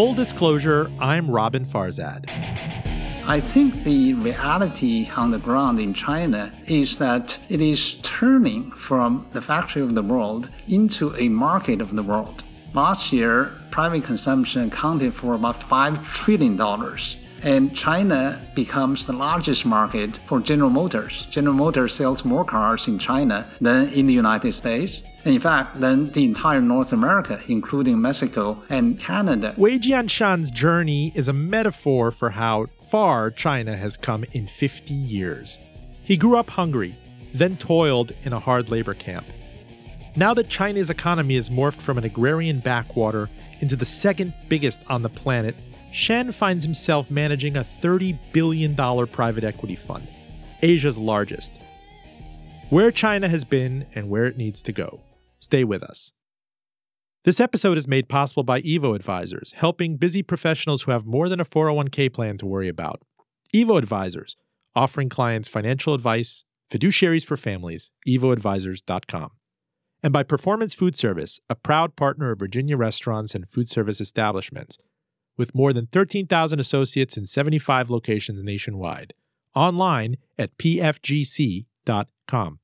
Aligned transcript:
Full 0.00 0.14
disclosure, 0.14 0.90
I'm 0.98 1.30
Robin 1.30 1.62
Farzad. 1.62 2.24
I 3.26 3.38
think 3.38 3.84
the 3.84 4.14
reality 4.14 5.10
on 5.14 5.30
the 5.30 5.38
ground 5.38 5.78
in 5.78 5.92
China 5.92 6.50
is 6.66 6.96
that 6.96 7.36
it 7.50 7.60
is 7.60 7.96
turning 8.00 8.70
from 8.70 9.26
the 9.34 9.42
factory 9.42 9.82
of 9.82 9.94
the 9.94 10.00
world 10.00 10.48
into 10.68 11.14
a 11.16 11.28
market 11.28 11.82
of 11.82 11.94
the 11.94 12.02
world. 12.02 12.44
Last 12.72 13.12
year, 13.12 13.52
private 13.70 14.04
consumption 14.04 14.68
accounted 14.68 15.12
for 15.12 15.34
about 15.34 15.60
$5 15.60 16.02
trillion. 16.02 16.56
And 17.42 17.74
China 17.74 18.40
becomes 18.54 19.06
the 19.06 19.14
largest 19.14 19.64
market 19.64 20.18
for 20.26 20.40
General 20.40 20.70
Motors. 20.70 21.26
General 21.30 21.54
Motors 21.54 21.94
sells 21.94 22.24
more 22.24 22.44
cars 22.44 22.86
in 22.86 22.98
China 22.98 23.46
than 23.60 23.88
in 23.88 24.06
the 24.06 24.12
United 24.12 24.52
States. 24.52 25.00
And 25.24 25.34
in 25.34 25.40
fact, 25.40 25.80
than 25.80 26.10
the 26.12 26.24
entire 26.24 26.60
North 26.60 26.92
America, 26.92 27.40
including 27.48 28.00
Mexico 28.00 28.62
and 28.68 28.98
Canada. 28.98 29.54
Weijian 29.58 30.08
Shan's 30.08 30.50
journey 30.50 31.12
is 31.14 31.28
a 31.28 31.32
metaphor 31.32 32.10
for 32.10 32.30
how 32.30 32.66
far 32.90 33.30
China 33.30 33.76
has 33.76 33.96
come 33.96 34.24
in 34.32 34.46
50 34.46 34.94
years. 34.94 35.58
He 36.02 36.16
grew 36.16 36.38
up 36.38 36.50
hungry, 36.50 36.96
then 37.34 37.56
toiled 37.56 38.12
in 38.22 38.32
a 38.32 38.40
hard 38.40 38.70
labor 38.70 38.94
camp. 38.94 39.26
Now 40.16 40.34
that 40.34 40.48
China's 40.48 40.90
economy 40.90 41.36
has 41.36 41.50
morphed 41.50 41.80
from 41.80 41.96
an 41.96 42.04
agrarian 42.04 42.58
backwater 42.58 43.30
into 43.60 43.76
the 43.76 43.84
second 43.84 44.34
biggest 44.48 44.82
on 44.88 45.02
the 45.02 45.08
planet, 45.08 45.54
Shen 45.92 46.30
finds 46.32 46.62
himself 46.64 47.10
managing 47.10 47.56
a 47.56 47.64
$30 47.64 48.18
billion 48.32 48.76
private 48.76 49.44
equity 49.44 49.76
fund, 49.76 50.06
Asia's 50.62 50.98
largest. 50.98 51.52
Where 52.68 52.92
China 52.92 53.28
has 53.28 53.44
been 53.44 53.86
and 53.94 54.08
where 54.08 54.26
it 54.26 54.36
needs 54.36 54.62
to 54.62 54.72
go. 54.72 55.00
Stay 55.40 55.64
with 55.64 55.82
us. 55.82 56.12
This 57.24 57.40
episode 57.40 57.76
is 57.76 57.88
made 57.88 58.08
possible 58.08 58.44
by 58.44 58.62
Evo 58.62 58.94
Advisors, 58.94 59.52
helping 59.52 59.96
busy 59.96 60.22
professionals 60.22 60.82
who 60.82 60.92
have 60.92 61.04
more 61.04 61.28
than 61.28 61.40
a 61.40 61.44
401k 61.44 62.12
plan 62.12 62.38
to 62.38 62.46
worry 62.46 62.68
about. 62.68 63.02
Evo 63.54 63.76
Advisors, 63.76 64.36
offering 64.76 65.08
clients 65.08 65.48
financial 65.48 65.92
advice, 65.92 66.44
fiduciaries 66.70 67.26
for 67.26 67.36
families, 67.36 67.90
evoadvisors.com. 68.06 69.30
And 70.02 70.12
by 70.12 70.22
Performance 70.22 70.72
Food 70.72 70.96
Service, 70.96 71.40
a 71.50 71.54
proud 71.54 71.94
partner 71.96 72.30
of 72.30 72.38
Virginia 72.38 72.76
restaurants 72.76 73.34
and 73.34 73.46
food 73.46 73.68
service 73.68 74.00
establishments, 74.00 74.78
with 75.40 75.54
more 75.54 75.72
than 75.72 75.86
13,000 75.86 76.60
associates 76.60 77.16
in 77.16 77.24
75 77.24 77.88
locations 77.88 78.44
nationwide. 78.44 79.14
Online 79.54 80.18
at 80.38 80.54
pfgc.com. 80.58 82.58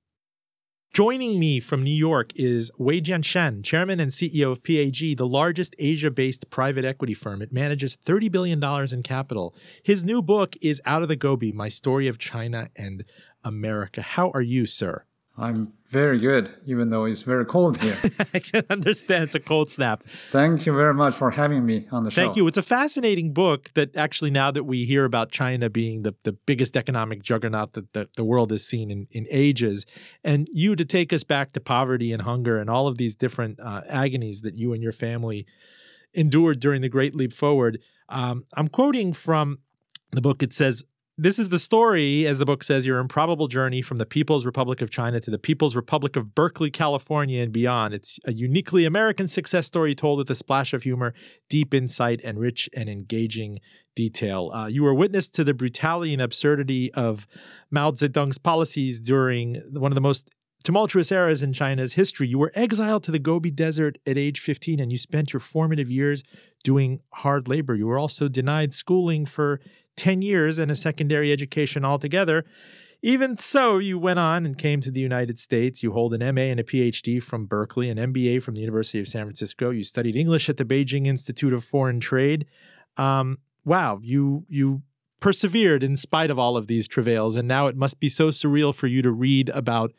Joining 0.92 1.40
me 1.40 1.58
from 1.58 1.82
New 1.82 1.90
York 1.90 2.32
is 2.36 2.70
Weijian 2.78 3.24
Shan, 3.24 3.62
chairman 3.62 3.98
and 3.98 4.12
CEO 4.12 4.52
of 4.52 4.62
PAG, 4.62 5.16
the 5.16 5.26
largest 5.26 5.74
Asia 5.78 6.10
based 6.10 6.50
private 6.50 6.84
equity 6.84 7.14
firm. 7.14 7.40
It 7.40 7.50
manages 7.50 7.96
$30 7.96 8.30
billion 8.30 8.62
in 8.92 9.02
capital. 9.02 9.54
His 9.82 10.04
new 10.04 10.20
book 10.20 10.54
is 10.60 10.82
Out 10.84 11.00
of 11.00 11.08
the 11.08 11.16
Gobi 11.16 11.52
My 11.52 11.70
Story 11.70 12.08
of 12.08 12.18
China 12.18 12.68
and 12.76 13.06
America. 13.42 14.02
How 14.02 14.30
are 14.32 14.42
you, 14.42 14.66
sir? 14.66 15.06
I'm 15.38 15.72
very 15.90 16.18
good, 16.18 16.50
even 16.66 16.90
though 16.90 17.04
it's 17.04 17.22
very 17.22 17.44
cold 17.44 17.76
here. 17.82 17.96
I 18.32 18.38
can 18.38 18.64
understand 18.70 19.24
it's 19.24 19.34
a 19.34 19.40
cold 19.40 19.70
snap. 19.70 20.02
Thank 20.30 20.66
you 20.66 20.74
very 20.74 20.94
much 20.94 21.14
for 21.14 21.30
having 21.30 21.64
me 21.64 21.86
on 21.92 22.04
the 22.04 22.10
show. 22.10 22.22
Thank 22.22 22.36
you. 22.36 22.46
It's 22.48 22.56
a 22.56 22.62
fascinating 22.62 23.32
book 23.32 23.70
that 23.74 23.96
actually, 23.96 24.30
now 24.30 24.50
that 24.50 24.64
we 24.64 24.84
hear 24.84 25.04
about 25.04 25.30
China 25.30 25.68
being 25.68 26.02
the, 26.02 26.14
the 26.24 26.32
biggest 26.32 26.76
economic 26.76 27.22
juggernaut 27.22 27.74
that 27.74 27.92
the, 27.92 28.08
the 28.16 28.24
world 28.24 28.50
has 28.50 28.66
seen 28.66 28.90
in, 28.90 29.06
in 29.10 29.26
ages, 29.30 29.84
and 30.24 30.48
you 30.52 30.74
to 30.74 30.84
take 30.84 31.12
us 31.12 31.22
back 31.22 31.52
to 31.52 31.60
poverty 31.60 32.12
and 32.12 32.22
hunger 32.22 32.58
and 32.58 32.70
all 32.70 32.88
of 32.88 32.96
these 32.96 33.14
different 33.14 33.60
uh, 33.60 33.82
agonies 33.88 34.40
that 34.40 34.56
you 34.56 34.72
and 34.72 34.82
your 34.82 34.92
family 34.92 35.46
endured 36.14 36.60
during 36.60 36.80
the 36.80 36.88
Great 36.88 37.14
Leap 37.14 37.32
Forward. 37.32 37.78
Um, 38.08 38.44
I'm 38.54 38.68
quoting 38.68 39.12
from 39.12 39.58
the 40.12 40.20
book. 40.20 40.42
It 40.42 40.52
says, 40.52 40.82
this 41.18 41.38
is 41.38 41.48
the 41.48 41.58
story, 41.58 42.26
as 42.26 42.38
the 42.38 42.44
book 42.44 42.62
says, 42.62 42.84
your 42.84 42.98
improbable 42.98 43.48
journey 43.48 43.80
from 43.80 43.96
the 43.96 44.04
People's 44.04 44.44
Republic 44.44 44.82
of 44.82 44.90
China 44.90 45.18
to 45.20 45.30
the 45.30 45.38
People's 45.38 45.74
Republic 45.74 46.14
of 46.14 46.34
Berkeley, 46.34 46.70
California, 46.70 47.42
and 47.42 47.52
beyond. 47.52 47.94
It's 47.94 48.20
a 48.26 48.34
uniquely 48.34 48.84
American 48.84 49.26
success 49.26 49.66
story 49.66 49.94
told 49.94 50.18
with 50.18 50.30
a 50.30 50.34
splash 50.34 50.74
of 50.74 50.82
humor, 50.82 51.14
deep 51.48 51.72
insight, 51.72 52.20
and 52.22 52.38
rich 52.38 52.68
and 52.76 52.90
engaging 52.90 53.60
detail. 53.94 54.50
Uh, 54.52 54.66
you 54.66 54.82
were 54.82 54.92
witness 54.92 55.28
to 55.28 55.42
the 55.42 55.54
brutality 55.54 56.12
and 56.12 56.20
absurdity 56.20 56.92
of 56.92 57.26
Mao 57.70 57.92
Zedong's 57.92 58.36
policies 58.36 59.00
during 59.00 59.54
one 59.72 59.90
of 59.90 59.94
the 59.94 60.02
most 60.02 60.30
tumultuous 60.64 61.10
eras 61.10 61.42
in 61.42 61.54
China's 61.54 61.94
history. 61.94 62.28
You 62.28 62.38
were 62.38 62.52
exiled 62.54 63.04
to 63.04 63.12
the 63.12 63.18
Gobi 63.18 63.50
Desert 63.50 63.96
at 64.06 64.18
age 64.18 64.40
15 64.40 64.80
and 64.80 64.92
you 64.92 64.98
spent 64.98 65.32
your 65.32 65.40
formative 65.40 65.90
years 65.90 66.22
doing 66.62 67.00
hard 67.12 67.48
labor. 67.48 67.74
You 67.74 67.86
were 67.86 67.98
also 67.98 68.28
denied 68.28 68.74
schooling 68.74 69.24
for 69.24 69.60
10 69.96 70.22
years 70.22 70.58
and 70.58 70.70
a 70.70 70.76
secondary 70.76 71.32
education 71.32 71.84
altogether. 71.84 72.44
Even 73.02 73.36
so, 73.38 73.78
you 73.78 73.98
went 73.98 74.18
on 74.18 74.46
and 74.46 74.56
came 74.56 74.80
to 74.80 74.90
the 74.90 75.00
United 75.00 75.38
States. 75.38 75.82
You 75.82 75.92
hold 75.92 76.14
an 76.14 76.34
MA 76.34 76.42
and 76.42 76.58
a 76.58 76.64
PhD 76.64 77.22
from 77.22 77.46
Berkeley, 77.46 77.90
an 77.90 77.98
MBA 77.98 78.42
from 78.42 78.54
the 78.54 78.62
University 78.62 79.00
of 79.00 79.06
San 79.06 79.24
Francisco. 79.24 79.70
You 79.70 79.84
studied 79.84 80.16
English 80.16 80.48
at 80.48 80.56
the 80.56 80.64
Beijing 80.64 81.06
Institute 81.06 81.52
of 81.52 81.62
Foreign 81.62 82.00
Trade. 82.00 82.46
Um, 82.96 83.38
wow, 83.64 84.00
you 84.02 84.46
you 84.48 84.82
persevered 85.20 85.82
in 85.82 85.96
spite 85.96 86.30
of 86.30 86.38
all 86.38 86.56
of 86.56 86.66
these 86.66 86.88
travails, 86.88 87.36
and 87.36 87.46
now 87.46 87.66
it 87.66 87.76
must 87.76 88.00
be 88.00 88.08
so 88.08 88.30
surreal 88.30 88.74
for 88.74 88.86
you 88.86 89.02
to 89.02 89.10
read 89.10 89.50
about 89.50 89.92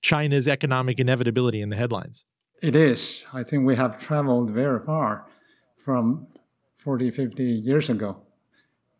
China's 0.00 0.48
economic 0.48 0.98
inevitability 0.98 1.60
in 1.60 1.68
the 1.68 1.76
headlines. 1.76 2.24
It 2.62 2.74
is. 2.74 3.24
I 3.32 3.42
think 3.44 3.66
we 3.66 3.76
have 3.76 4.00
traveled 4.00 4.50
very 4.50 4.84
far 4.84 5.26
from 5.84 6.26
40, 6.78 7.10
50 7.10 7.44
years 7.44 7.88
ago 7.88 8.16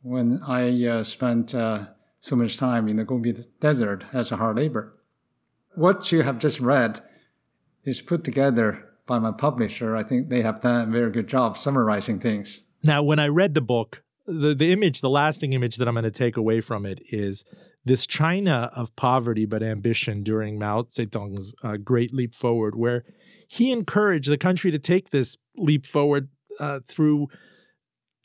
when 0.02 0.40
I 0.46 0.86
uh, 0.86 1.04
spent 1.04 1.54
uh, 1.54 1.86
so 2.20 2.36
much 2.36 2.56
time 2.56 2.88
in 2.88 2.96
the 2.96 3.04
Gobi 3.04 3.32
Desert 3.60 4.04
as 4.12 4.32
a 4.32 4.36
hard 4.36 4.56
labor. 4.56 4.94
What 5.74 6.10
you 6.12 6.22
have 6.22 6.38
just 6.38 6.60
read 6.60 7.00
is 7.84 8.00
put 8.00 8.24
together 8.24 8.84
by 9.06 9.18
my 9.18 9.32
publisher. 9.32 9.96
I 9.96 10.02
think 10.02 10.28
they 10.28 10.42
have 10.42 10.60
done 10.60 10.88
a 10.88 10.92
very 10.92 11.10
good 11.10 11.28
job 11.28 11.58
summarizing 11.58 12.20
things. 12.20 12.60
Now, 12.82 13.02
when 13.02 13.18
I 13.18 13.28
read 13.28 13.54
the 13.54 13.60
book, 13.60 14.02
the, 14.26 14.54
the 14.54 14.72
image, 14.72 15.00
the 15.00 15.10
lasting 15.10 15.52
image 15.52 15.76
that 15.76 15.88
I'm 15.88 15.94
going 15.94 16.04
to 16.04 16.10
take 16.10 16.36
away 16.36 16.60
from 16.60 16.84
it 16.84 17.00
is 17.10 17.44
this 17.84 18.06
China 18.06 18.70
of 18.76 18.94
poverty 18.94 19.46
but 19.46 19.62
ambition 19.62 20.22
during 20.22 20.58
Mao 20.58 20.82
Zedong's 20.82 21.54
uh, 21.62 21.76
Great 21.78 22.12
Leap 22.12 22.34
Forward, 22.34 22.76
where 22.76 23.04
he 23.48 23.72
encouraged 23.72 24.30
the 24.30 24.36
country 24.36 24.70
to 24.70 24.78
take 24.78 25.10
this 25.10 25.38
leap 25.56 25.86
forward 25.86 26.28
uh, 26.60 26.80
through 26.86 27.28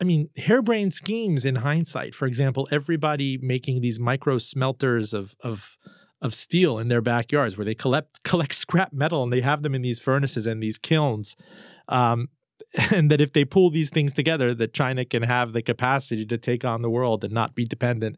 I 0.03 0.05
mean, 0.05 0.27
harebrained 0.35 0.93
schemes 0.93 1.45
in 1.45 1.55
hindsight. 1.55 2.13
For 2.13 2.25
example, 2.25 2.67
everybody 2.69 3.37
making 3.37 3.79
these 3.79 4.01
micro 4.01 4.37
smelters 4.37 5.13
of 5.13 5.33
of 5.41 5.77
of 6.21 6.33
steel 6.33 6.77
in 6.77 6.89
their 6.89 7.01
backyards, 7.01 7.57
where 7.57 7.63
they 7.63 7.73
collect 7.73 8.21
collect 8.23 8.53
scrap 8.53 8.91
metal 8.91 9.23
and 9.23 9.31
they 9.31 9.39
have 9.39 9.63
them 9.63 9.73
in 9.73 9.81
these 9.81 10.01
furnaces 10.01 10.45
and 10.45 10.61
these 10.61 10.77
kilns. 10.77 11.37
Um, 11.87 12.27
and 12.91 13.09
that 13.11 13.21
if 13.21 13.31
they 13.31 13.45
pull 13.45 13.69
these 13.69 13.89
things 13.89 14.11
together, 14.11 14.53
that 14.53 14.73
China 14.73 15.05
can 15.05 15.23
have 15.23 15.53
the 15.53 15.61
capacity 15.61 16.25
to 16.25 16.37
take 16.37 16.65
on 16.65 16.81
the 16.81 16.89
world 16.89 17.23
and 17.23 17.33
not 17.33 17.55
be 17.55 17.63
dependent 17.63 18.17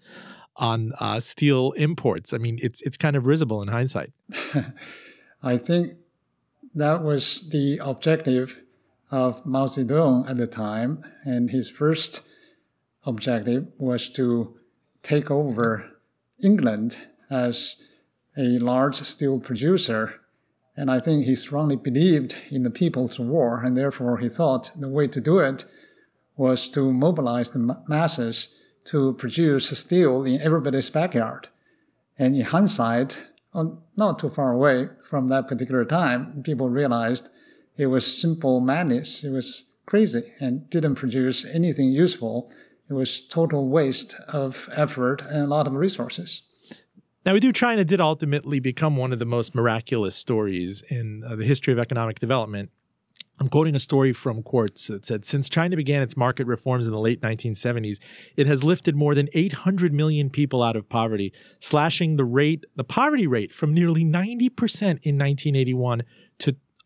on 0.56 0.91
uh, 1.00 1.19
steel 1.19 1.72
imports. 1.74 2.34
I 2.34 2.40
mean, 2.40 2.57
it's 2.63 2.81
it's 2.81 2.97
kind 2.97 3.16
of 3.16 3.28
risible 3.28 3.62
in 3.62 3.68
hindsight. 3.68 4.12
I 5.44 5.59
think 5.59 5.94
that 6.74 7.03
was 7.03 7.47
the 7.51 7.78
objective 7.78 8.57
of 9.15 9.45
Mao 9.45 9.67
Zedong 9.67 10.29
at 10.29 10.35
the 10.35 10.45
time, 10.45 11.01
and 11.23 11.49
his 11.49 11.69
first 11.69 12.21
objective 13.05 13.65
was 13.77 14.09
to 14.09 14.53
take 15.03 15.31
over 15.31 15.89
England 16.43 16.97
as 17.29 17.77
a 18.37 18.59
large 18.59 19.01
steel 19.03 19.39
producer. 19.39 20.15
And 20.75 20.91
I 20.91 21.00
think 21.00 21.23
he 21.23 21.35
strongly 21.35 21.77
believed 21.77 22.35
in 22.51 22.63
the 22.63 22.69
People's 22.69 23.17
War, 23.17 23.63
and 23.63 23.77
therefore 23.77 24.17
he 24.17 24.27
thought 24.27 24.71
the 24.77 24.89
way 24.89 25.07
to 25.07 25.21
do 25.21 25.39
it 25.39 25.63
was 26.35 26.68
to 26.71 26.91
mobilize 26.91 27.51
the 27.51 27.77
masses 27.88 28.50
to 28.91 29.13
produce 29.13 29.69
steel 29.79 30.25
in 30.25 30.41
everybody's 30.41 30.89
backyard. 30.89 31.47
And 32.19 32.35
in 32.35 32.41
hindsight, 32.41 33.18
uh, 33.53 33.65
not 33.95 34.19
too 34.19 34.29
far 34.29 34.51
away 34.51 34.89
from 35.09 35.29
that 35.29 35.47
particular 35.47 35.85
time, 35.85 36.44
people 36.44 36.69
realized 36.69 37.29
it 37.77 37.88
was 37.88 38.06
simple 38.06 38.60
madness. 38.60 39.24
It 39.24 39.31
was 39.31 39.63
crazy 39.86 40.31
and 40.39 40.69
didn't 40.69 40.95
produce 40.95 41.45
anything 41.45 41.89
useful. 41.89 42.50
It 42.89 42.94
was 42.94 43.19
total 43.19 43.68
waste 43.68 44.16
of 44.27 44.69
effort 44.72 45.22
and 45.22 45.44
a 45.44 45.48
lot 45.48 45.68
of 45.68 45.74
resources. 45.74 46.42
Now, 47.25 47.33
we 47.33 47.39
do 47.39 47.51
China 47.51 47.83
did 47.83 48.00
ultimately 48.00 48.60
become 48.60 48.98
one 48.98 49.12
of 49.12 49.18
the 49.18 49.25
most 49.25 49.56
miraculous 49.56 50.16
stories 50.16 50.83
in 50.89 51.24
uh, 51.24 51.36
the 51.36 51.44
history 51.44 51.74
of 51.74 51.80
economic 51.80 52.19
development. 52.19 52.69
I'm 53.38 53.50
quoting 53.50 53.75
a 53.75 53.80
story 53.80 54.13
from 54.13 54.44
Quartz 54.44 54.88
that 54.88 55.06
said 55.06 55.25
Since 55.25 55.50
China 55.50 55.75
began 55.75 56.01
its 56.01 56.16
market 56.16 56.48
reforms 56.48 56.86
in 56.86 56.94
the 56.94 57.00
late 57.00 57.21
1970s, 57.21 57.98
it 58.38 58.48
has 58.48 58.63
lifted 58.63 58.95
more 58.95 59.13
than 59.13 59.28
800 59.33 59.92
million 59.92 60.30
people 60.30 60.63
out 60.63 60.78
of 60.78 60.88
poverty, 60.88 61.33
slashing 61.60 62.16
the 62.16 62.24
rate, 62.24 62.66
the 62.75 62.86
poverty 62.86 63.28
rate 63.28 63.54
from 63.54 63.74
nearly 63.74 64.06
90% 64.06 64.51
in 64.81 65.18
1981 65.18 66.00
to 66.00 66.06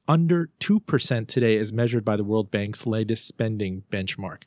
under 0.09 0.49
2% 0.59 1.27
today 1.27 1.57
as 1.57 1.71
measured 1.71 2.03
by 2.03 2.17
the 2.17 2.23
World 2.23 2.49
Bank's 2.49 2.87
latest 2.87 3.27
spending 3.27 3.83
benchmark. 3.91 4.43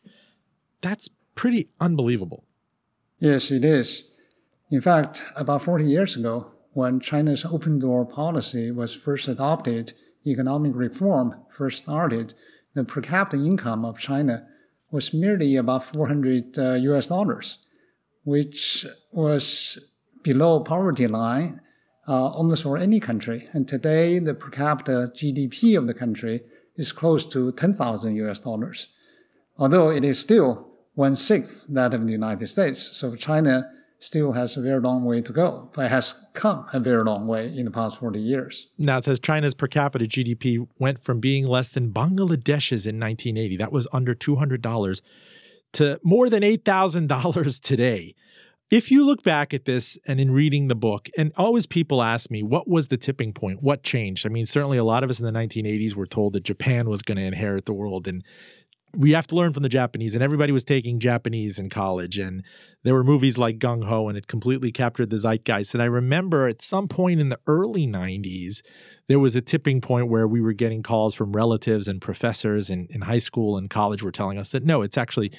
That's 0.81 1.09
pretty 1.37 1.69
unbelievable. 1.81 2.44
Yes, 3.20 3.53
it 3.53 3.64
is. 3.64 4.03
In 4.73 4.81
fact, 4.81 5.23
about 5.37 5.62
40 5.62 5.85
years 5.85 6.17
ago, 6.17 6.50
when 6.73 6.99
China's 6.99 7.44
open 7.44 7.79
door 7.79 8.05
policy 8.05 8.73
was 8.73 8.93
first 8.93 9.29
adopted, 9.29 9.93
economic 10.26 10.73
reform 10.75 11.37
first 11.56 11.85
started, 11.85 12.35
the 12.75 12.82
per 12.82 13.00
capita 13.00 13.37
income 13.37 13.85
of 13.85 13.99
China 13.99 14.44
was 14.91 15.14
merely 15.14 15.56
about 15.56 15.94
400 15.94 16.59
uh, 16.59 16.73
US 16.75 17.06
dollars, 17.06 17.59
which 18.25 18.85
was 19.12 19.79
below 20.25 20.61
poverty 20.61 21.06
line 21.06 21.61
uh, 22.08 22.12
almost 22.12 22.62
for 22.62 22.76
any 22.76 23.00
country. 23.00 23.49
And 23.52 23.69
today, 23.69 24.19
the 24.19 24.34
per 24.34 24.50
capita 24.50 25.12
GDP 25.14 25.78
of 25.78 25.87
the 25.87 25.94
country 25.94 26.43
is 26.76 26.93
close 26.93 27.25
to 27.26 27.52
10,000 27.52 28.16
US 28.16 28.40
dollars, 28.40 28.88
although 29.58 29.90
it 29.90 30.04
is 30.04 30.19
still 30.19 30.69
one 30.94 31.16
sixth 31.16 31.66
that 31.69 31.94
of 31.94 32.06
the 32.06 32.12
United 32.12 32.49
States. 32.49 32.90
So 32.93 33.14
China 33.16 33.70
still 33.99 34.32
has 34.32 34.56
a 34.56 34.60
very 34.60 34.81
long 34.81 35.04
way 35.04 35.20
to 35.20 35.32
go, 35.32 35.70
but 35.75 35.88
has 35.88 36.14
come 36.34 36.66
a 36.72 36.81
very 36.81 37.04
long 37.04 37.26
way 37.26 37.46
in 37.56 37.64
the 37.64 37.70
past 37.70 37.99
40 37.99 38.19
years. 38.19 38.66
Now 38.76 38.99
it 38.99 39.04
says 39.04 39.20
China's 39.20 39.54
per 39.54 39.69
capita 39.69 40.06
GDP 40.06 40.66
went 40.78 40.99
from 40.99 41.20
being 41.20 41.46
less 41.46 41.69
than 41.69 41.93
Bangladesh's 41.93 42.84
in 42.84 42.99
1980, 42.99 43.56
that 43.58 43.70
was 43.70 43.87
under 43.93 44.14
$200, 44.14 45.00
to 45.75 46.00
more 46.02 46.28
than 46.28 46.43
$8,000 46.43 47.60
today. 47.62 48.14
If 48.73 48.91
you 48.91 49.05
look 49.05 49.23
back 49.23 49.53
at 49.53 49.67
this 49.67 49.99
and 50.07 50.19
in 50.19 50.31
reading 50.31 50.69
the 50.69 50.75
book, 50.75 51.11
and 51.19 51.31
always 51.37 51.67
people 51.67 52.03
ask 52.03 52.31
me, 52.31 52.43
what 52.43 52.67
was 52.67 52.89
the 52.89 52.97
tipping 52.97 53.35
point? 53.35 53.63
What 53.63 53.83
changed? 53.83 54.25
I 54.25 54.31
mean, 54.31 54.47
certainly 54.47 54.79
a 54.79 54.85
lot 54.85 55.05
of 55.05 55.11
us 55.11 55.21
in 55.21 55.27
the 55.27 55.39
1980s 55.39 55.95
were 55.95 56.07
told 56.07 56.33
that 56.33 56.45
Japan 56.45 56.89
was 56.89 57.03
going 57.03 57.19
to 57.19 57.23
inherit 57.23 57.67
the 57.67 57.75
world 57.75 58.09
and 58.09 58.25
we 58.97 59.13
have 59.13 59.27
to 59.27 59.35
learn 59.35 59.53
from 59.53 59.63
the 59.63 59.69
Japanese, 59.69 60.15
and 60.15 60.23
everybody 60.23 60.53
was 60.53 60.65
taking 60.65 61.01
Japanese 61.01 61.59
in 61.59 61.71
college, 61.71 62.19
and 62.19 62.43
there 62.83 62.93
were 62.93 63.03
movies 63.03 63.39
like 63.39 63.59
Gung 63.59 63.85
Ho, 63.85 64.09
and 64.09 64.19
it 64.19 64.27
completely 64.27 64.71
captured 64.71 65.09
the 65.09 65.17
zeitgeist. 65.17 65.73
And 65.73 65.83
I 65.83 65.87
remember 65.87 66.47
at 66.47 66.61
some 66.61 66.89
point 66.89 67.19
in 67.19 67.31
the 67.31 67.41
early 67.47 67.87
90s, 67.87 68.61
there 69.09 69.19
was 69.19 69.35
a 69.35 69.41
tipping 69.41 69.81
point 69.81 70.09
where 70.09 70.29
we 70.29 70.43
were 70.43 70.53
getting 70.53 70.83
calls 70.83 71.15
from 71.15 71.33
relatives 71.33 71.89
and 71.89 72.03
professors 72.03 72.69
in, 72.69 72.87
in 72.91 73.03
high 73.03 73.19
school 73.19 73.57
and 73.57 73.71
college 73.71 74.03
were 74.03 74.13
telling 74.13 74.37
us 74.37 74.53
that 74.53 74.65
no, 74.65 74.83
it's 74.83 74.99
actually 74.99 75.33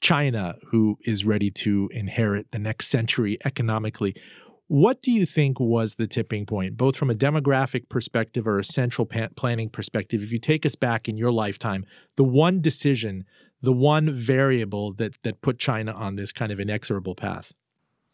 China 0.00 0.56
who 0.68 0.98
is 1.04 1.24
ready 1.24 1.50
to 1.50 1.88
inherit 1.92 2.50
the 2.50 2.58
next 2.58 2.88
century 2.88 3.38
economically. 3.44 4.14
What 4.66 5.00
do 5.02 5.10
you 5.10 5.26
think 5.26 5.58
was 5.58 5.96
the 5.96 6.06
tipping 6.06 6.46
point, 6.46 6.76
both 6.76 6.96
from 6.96 7.10
a 7.10 7.14
demographic 7.14 7.88
perspective 7.88 8.46
or 8.46 8.58
a 8.58 8.64
central 8.64 9.04
planning 9.04 9.68
perspective? 9.68 10.22
If 10.22 10.30
you 10.30 10.38
take 10.38 10.64
us 10.64 10.76
back 10.76 11.08
in 11.08 11.16
your 11.16 11.32
lifetime, 11.32 11.84
the 12.16 12.24
one 12.24 12.60
decision, 12.60 13.24
the 13.60 13.72
one 13.72 14.12
variable 14.12 14.92
that, 14.94 15.20
that 15.22 15.42
put 15.42 15.58
China 15.58 15.92
on 15.92 16.16
this 16.16 16.32
kind 16.32 16.52
of 16.52 16.60
inexorable 16.60 17.14
path? 17.14 17.52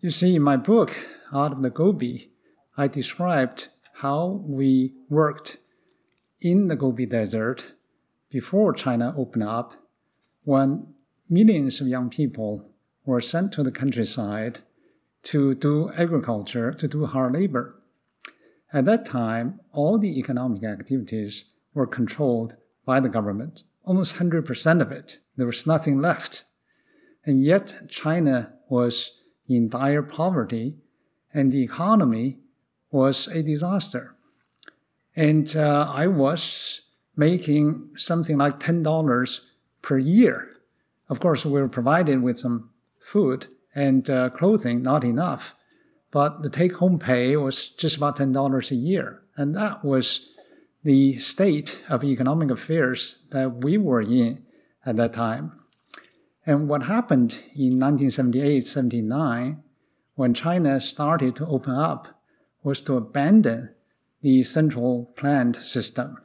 You 0.00 0.11
see, 0.11 0.37
in 0.37 0.43
my 0.43 0.56
book, 0.56 0.97
Out 1.32 1.53
of 1.53 1.62
the 1.62 1.71
Gobi, 1.71 2.31
I 2.77 2.89
described 2.89 3.69
how 3.93 4.43
we 4.44 4.94
worked 5.09 5.59
in 6.41 6.69
the 6.69 6.77
Gobi 6.77 7.06
Desert 7.06 7.67
before 8.31 8.73
China 8.73 9.15
opened 9.17 9.44
up 9.44 9.73
when 10.44 10.94
millions 11.28 11.81
of 11.81 11.88
young 11.88 12.11
people 12.11 12.64
were 13.05 13.20
sent 13.20 13.52
to 13.52 13.62
the 13.62 13.70
countryside 13.70 14.61
to 15.25 15.55
do 15.55 15.90
agriculture, 15.93 16.73
to 16.73 16.87
do 16.87 17.06
hard 17.06 17.32
labor. 17.32 17.75
At 18.73 18.84
that 18.84 19.06
time, 19.06 19.61
all 19.73 19.99
the 19.99 20.19
economic 20.19 20.62
activities 20.64 21.44
were 21.75 21.87
controlled 21.87 22.55
by 22.84 23.00
the 23.00 23.08
government, 23.08 23.64
almost 23.84 24.17
100% 24.17 24.81
of 24.81 24.93
it. 24.93 25.19
There 25.37 25.46
was 25.46 25.67
nothing 25.67 26.00
left. 26.00 26.44
And 27.25 27.43
yet, 27.43 27.88
China 27.88 28.52
was 28.69 29.11
in 29.49 29.69
dire 29.69 30.02
poverty, 30.02 30.76
and 31.34 31.52
the 31.52 31.62
economy 31.62 32.38
was 32.90 33.26
a 33.29 33.43
disaster. 33.43 34.14
And 35.14 35.56
uh, 35.56 35.90
I 35.93 36.06
was 36.06 36.82
making 37.17 37.90
something 37.96 38.38
like 38.38 38.61
$10 38.61 39.40
per 39.82 39.99
year. 39.99 40.50
Of 41.08 41.20
course, 41.20 41.44
we 41.44 41.53
were 41.53 41.69
provided 41.69 42.23
with 42.23 42.38
some 42.38 42.70
food, 42.99 43.47
and 43.75 44.08
uh, 44.11 44.31
clothing 44.31 44.82
not 44.82 45.05
enough. 45.05 45.55
But 46.11 46.43
the 46.43 46.50
take 46.50 46.75
home 46.75 46.99
pay 46.99 47.37
was 47.37 47.69
just 47.69 47.97
about 47.97 48.17
$10 48.17 48.70
a 48.70 48.75
year. 48.75 49.23
And 49.37 49.55
that 49.55 49.85
was 49.85 50.31
the 50.82 51.19
state 51.19 51.79
of 51.88 52.03
economic 52.03 52.50
affairs 52.50 53.17
that 53.31 53.62
we 53.62 53.76
were 53.76 54.00
in 54.03 54.44
at 54.85 54.97
that 54.97 55.12
time. 55.12 55.53
And 56.47 56.69
what 56.69 56.85
happened 56.85 57.32
in 57.55 57.79
1978 57.79 58.67
79, 58.67 59.62
when 60.14 60.32
China 60.32 60.81
started 60.81 61.37
to 61.37 61.47
open 61.47 61.75
up, 61.75 62.08
was 62.62 62.81
to 62.82 62.97
abandon 62.97 63.70
the 64.23 64.43
central 64.44 65.12
planned 65.17 65.56
system, 65.56 66.17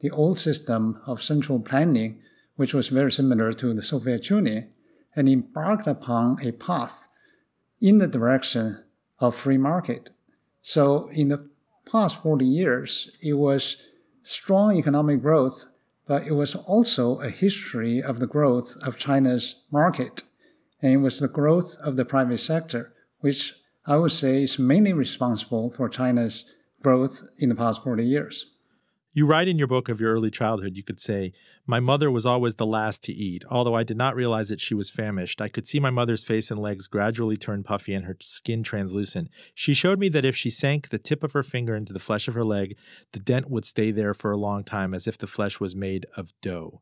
the 0.00 0.10
old 0.10 0.38
system 0.38 1.00
of 1.06 1.22
central 1.22 1.58
planning, 1.60 2.20
which 2.60 2.74
was 2.74 2.88
very 2.88 3.10
similar 3.10 3.54
to 3.54 3.72
the 3.72 3.80
Soviet 3.80 4.28
Union 4.28 4.68
and 5.16 5.30
embarked 5.30 5.86
upon 5.86 6.38
a 6.46 6.52
path 6.52 7.08
in 7.80 7.96
the 7.96 8.06
direction 8.06 8.78
of 9.18 9.34
free 9.34 9.56
market. 9.56 10.10
So 10.60 11.08
in 11.08 11.28
the 11.28 11.48
past 11.90 12.22
40 12.22 12.44
years, 12.44 13.16
it 13.22 13.32
was 13.32 13.78
strong 14.22 14.76
economic 14.76 15.22
growth, 15.22 15.68
but 16.06 16.26
it 16.26 16.32
was 16.32 16.54
also 16.54 17.20
a 17.20 17.30
history 17.30 18.02
of 18.02 18.18
the 18.18 18.26
growth 18.26 18.76
of 18.82 18.98
China's 18.98 19.54
market. 19.70 20.22
And 20.82 20.92
it 20.92 20.98
was 20.98 21.18
the 21.18 21.28
growth 21.28 21.76
of 21.76 21.96
the 21.96 22.04
private 22.04 22.40
sector, 22.40 22.92
which 23.20 23.54
I 23.86 23.96
would 23.96 24.12
say 24.12 24.42
is 24.42 24.58
mainly 24.58 24.92
responsible 24.92 25.70
for 25.70 25.88
China's 25.88 26.44
growth 26.82 27.24
in 27.38 27.48
the 27.48 27.54
past 27.54 27.82
40 27.82 28.04
years. 28.04 28.49
You 29.12 29.26
write 29.26 29.48
in 29.48 29.58
your 29.58 29.66
book 29.66 29.88
of 29.88 30.00
your 30.00 30.12
early 30.12 30.30
childhood, 30.30 30.76
you 30.76 30.84
could 30.84 31.00
say, 31.00 31.32
My 31.66 31.80
mother 31.80 32.12
was 32.12 32.24
always 32.24 32.54
the 32.54 32.66
last 32.66 33.02
to 33.04 33.12
eat. 33.12 33.44
Although 33.50 33.74
I 33.74 33.82
did 33.82 33.96
not 33.96 34.14
realize 34.14 34.50
that 34.50 34.60
she 34.60 34.72
was 34.72 34.88
famished, 34.88 35.40
I 35.40 35.48
could 35.48 35.66
see 35.66 35.80
my 35.80 35.90
mother's 35.90 36.22
face 36.22 36.48
and 36.48 36.60
legs 36.60 36.86
gradually 36.86 37.36
turn 37.36 37.64
puffy 37.64 37.92
and 37.92 38.04
her 38.04 38.16
skin 38.20 38.62
translucent. 38.62 39.28
She 39.52 39.74
showed 39.74 39.98
me 39.98 40.10
that 40.10 40.24
if 40.24 40.36
she 40.36 40.48
sank 40.48 40.90
the 40.90 40.98
tip 40.98 41.24
of 41.24 41.32
her 41.32 41.42
finger 41.42 41.74
into 41.74 41.92
the 41.92 41.98
flesh 41.98 42.28
of 42.28 42.34
her 42.34 42.44
leg, 42.44 42.76
the 43.10 43.18
dent 43.18 43.50
would 43.50 43.64
stay 43.64 43.90
there 43.90 44.14
for 44.14 44.30
a 44.30 44.36
long 44.36 44.62
time 44.62 44.94
as 44.94 45.08
if 45.08 45.18
the 45.18 45.26
flesh 45.26 45.58
was 45.58 45.74
made 45.74 46.06
of 46.16 46.32
dough. 46.40 46.80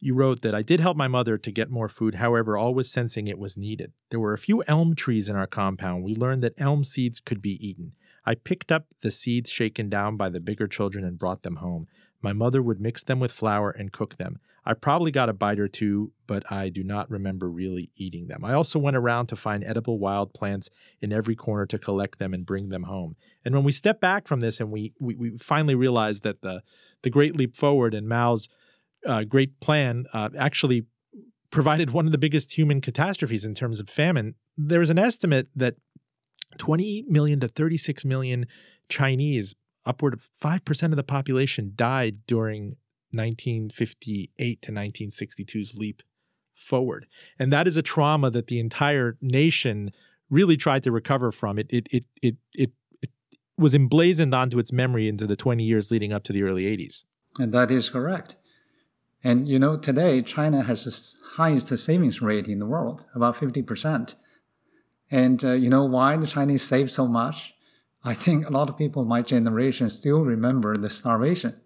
You 0.00 0.14
wrote 0.14 0.42
that 0.42 0.54
I 0.54 0.60
did 0.60 0.80
help 0.80 0.98
my 0.98 1.08
mother 1.08 1.38
to 1.38 1.50
get 1.50 1.70
more 1.70 1.88
food, 1.88 2.16
however, 2.16 2.58
always 2.58 2.90
sensing 2.90 3.26
it 3.26 3.38
was 3.38 3.56
needed. 3.56 3.92
There 4.10 4.20
were 4.20 4.34
a 4.34 4.38
few 4.38 4.62
elm 4.68 4.94
trees 4.94 5.30
in 5.30 5.34
our 5.34 5.46
compound. 5.46 6.04
We 6.04 6.14
learned 6.14 6.42
that 6.42 6.60
elm 6.60 6.84
seeds 6.84 7.20
could 7.20 7.40
be 7.40 7.58
eaten. 7.66 7.92
I 8.28 8.34
picked 8.34 8.70
up 8.70 8.88
the 9.00 9.10
seeds 9.10 9.50
shaken 9.50 9.88
down 9.88 10.18
by 10.18 10.28
the 10.28 10.38
bigger 10.38 10.68
children 10.68 11.02
and 11.02 11.18
brought 11.18 11.40
them 11.40 11.56
home. 11.56 11.86
My 12.20 12.34
mother 12.34 12.60
would 12.60 12.78
mix 12.78 13.02
them 13.02 13.20
with 13.20 13.32
flour 13.32 13.70
and 13.70 13.90
cook 13.90 14.16
them. 14.16 14.36
I 14.66 14.74
probably 14.74 15.10
got 15.10 15.30
a 15.30 15.32
bite 15.32 15.58
or 15.58 15.66
two, 15.66 16.12
but 16.26 16.42
I 16.52 16.68
do 16.68 16.84
not 16.84 17.10
remember 17.10 17.48
really 17.48 17.88
eating 17.96 18.26
them. 18.26 18.44
I 18.44 18.52
also 18.52 18.78
went 18.78 18.98
around 18.98 19.28
to 19.28 19.36
find 19.36 19.64
edible 19.64 19.98
wild 19.98 20.34
plants 20.34 20.68
in 21.00 21.10
every 21.10 21.34
corner 21.34 21.64
to 21.64 21.78
collect 21.78 22.18
them 22.18 22.34
and 22.34 22.44
bring 22.44 22.68
them 22.68 22.82
home. 22.82 23.16
And 23.46 23.54
when 23.54 23.64
we 23.64 23.72
step 23.72 23.98
back 23.98 24.28
from 24.28 24.40
this 24.40 24.60
and 24.60 24.70
we 24.70 24.92
we, 25.00 25.14
we 25.14 25.38
finally 25.38 25.74
realize 25.74 26.20
that 26.20 26.42
the 26.42 26.62
the 27.00 27.08
Great 27.08 27.34
Leap 27.34 27.56
Forward 27.56 27.94
and 27.94 28.06
Mao's 28.06 28.46
uh, 29.06 29.24
great 29.24 29.58
plan 29.60 30.04
uh, 30.12 30.28
actually 30.36 30.84
provided 31.50 31.92
one 31.92 32.04
of 32.04 32.12
the 32.12 32.18
biggest 32.18 32.58
human 32.58 32.82
catastrophes 32.82 33.46
in 33.46 33.54
terms 33.54 33.80
of 33.80 33.88
famine, 33.88 34.34
there 34.54 34.82
is 34.82 34.90
an 34.90 34.98
estimate 34.98 35.48
that 35.56 35.76
20 36.58 37.04
million 37.08 37.40
to 37.40 37.48
36 37.48 38.04
million 38.04 38.46
Chinese, 38.88 39.54
upward 39.84 40.14
of 40.14 40.28
5% 40.42 40.82
of 40.84 40.96
the 40.96 41.02
population, 41.02 41.72
died 41.74 42.18
during 42.26 42.76
1958 43.12 44.62
to 44.62 44.72
1962's 44.72 45.74
leap 45.74 46.02
forward. 46.54 47.06
And 47.38 47.52
that 47.52 47.66
is 47.66 47.76
a 47.76 47.82
trauma 47.82 48.30
that 48.30 48.48
the 48.48 48.58
entire 48.58 49.16
nation 49.20 49.92
really 50.30 50.56
tried 50.56 50.82
to 50.84 50.92
recover 50.92 51.32
from. 51.32 51.58
It, 51.58 51.66
it, 51.70 51.88
it, 51.90 52.06
it, 52.20 52.36
it, 52.54 52.70
it 53.00 53.10
was 53.56 53.74
emblazoned 53.74 54.34
onto 54.34 54.58
its 54.58 54.72
memory 54.72 55.08
into 55.08 55.26
the 55.26 55.36
20 55.36 55.62
years 55.62 55.90
leading 55.90 56.12
up 56.12 56.24
to 56.24 56.32
the 56.32 56.42
early 56.42 56.64
80s. 56.64 57.04
And 57.38 57.52
that 57.54 57.70
is 57.70 57.88
correct. 57.88 58.36
And 59.24 59.48
you 59.48 59.58
know, 59.58 59.76
today 59.76 60.22
China 60.22 60.62
has 60.62 60.84
the 60.84 61.18
highest 61.36 61.76
savings 61.78 62.20
rate 62.20 62.46
in 62.46 62.58
the 62.58 62.66
world, 62.66 63.04
about 63.14 63.36
50%. 63.36 64.14
And 65.10 65.42
uh, 65.44 65.52
you 65.52 65.70
know 65.70 65.84
why 65.84 66.16
the 66.16 66.26
Chinese 66.26 66.62
saved 66.62 66.90
so 66.90 67.06
much? 67.06 67.54
I 68.04 68.14
think 68.14 68.46
a 68.46 68.52
lot 68.52 68.68
of 68.68 68.76
people 68.76 69.04
my 69.04 69.22
generation 69.22 69.90
still 69.90 70.20
remember 70.20 70.76
the 70.76 70.90
starvation. 70.90 71.56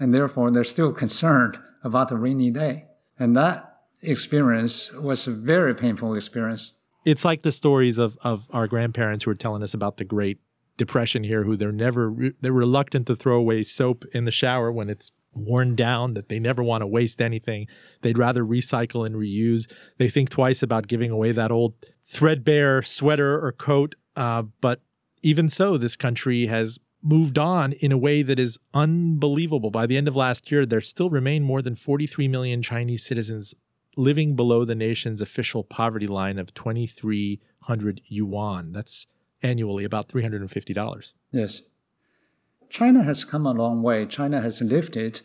And 0.00 0.14
therefore, 0.14 0.50
they're 0.50 0.64
still 0.64 0.92
concerned 0.92 1.58
about 1.82 2.08
the 2.08 2.16
rainy 2.16 2.50
day. 2.50 2.84
And 3.18 3.36
that 3.36 3.80
experience 4.02 4.90
was 4.92 5.26
a 5.26 5.32
very 5.32 5.74
painful 5.74 6.14
experience. 6.14 6.72
It's 7.04 7.24
like 7.24 7.42
the 7.42 7.52
stories 7.52 7.98
of, 7.98 8.16
of 8.22 8.46
our 8.50 8.68
grandparents 8.68 9.24
who 9.24 9.30
were 9.30 9.36
telling 9.36 9.62
us 9.62 9.74
about 9.74 9.96
the 9.96 10.04
great 10.04 10.38
depression 10.76 11.24
here 11.24 11.42
who 11.42 11.56
they're 11.56 11.72
never 11.72 12.14
they're 12.40 12.52
reluctant 12.52 13.06
to 13.08 13.16
throw 13.16 13.36
away 13.36 13.64
soap 13.64 14.04
in 14.12 14.24
the 14.24 14.30
shower 14.30 14.72
when 14.72 14.88
it's 14.88 15.10
worn 15.34 15.74
down 15.74 16.14
that 16.14 16.28
they 16.28 16.38
never 16.38 16.62
want 16.62 16.80
to 16.80 16.86
waste 16.86 17.20
anything 17.20 17.66
they'd 18.02 18.16
rather 18.16 18.44
recycle 18.44 19.04
and 19.04 19.16
reuse 19.16 19.70
they 19.98 20.08
think 20.08 20.30
twice 20.30 20.62
about 20.62 20.86
giving 20.86 21.10
away 21.10 21.32
that 21.32 21.50
old 21.50 21.74
threadbare 22.08 22.82
sweater 22.82 23.38
or 23.44 23.52
coat 23.52 23.94
uh, 24.16 24.42
but 24.60 24.80
even 25.22 25.48
so 25.48 25.76
this 25.76 25.96
country 25.96 26.46
has 26.46 26.80
moved 27.02 27.38
on 27.38 27.72
in 27.74 27.92
a 27.92 27.98
way 27.98 28.22
that 28.22 28.38
is 28.38 28.58
unbelievable 28.74 29.70
by 29.70 29.86
the 29.86 29.96
end 29.96 30.08
of 30.08 30.16
last 30.16 30.50
year 30.50 30.66
there 30.66 30.80
still 30.80 31.10
remain 31.10 31.44
more 31.44 31.62
than 31.62 31.74
43 31.74 32.26
million 32.28 32.62
chinese 32.62 33.04
citizens 33.04 33.54
living 33.96 34.34
below 34.36 34.64
the 34.64 34.74
nation's 34.74 35.20
official 35.20 35.62
poverty 35.62 36.06
line 36.06 36.38
of 36.38 36.54
2300 36.54 38.00
yuan 38.06 38.72
that's 38.72 39.06
annually 39.42 39.84
about 39.84 40.08
$350. 40.08 41.12
Yes. 41.32 41.62
China 42.70 43.02
has 43.02 43.24
come 43.24 43.46
a 43.46 43.52
long 43.52 43.82
way. 43.82 44.06
China 44.06 44.40
has 44.40 44.60
lifted 44.60 45.20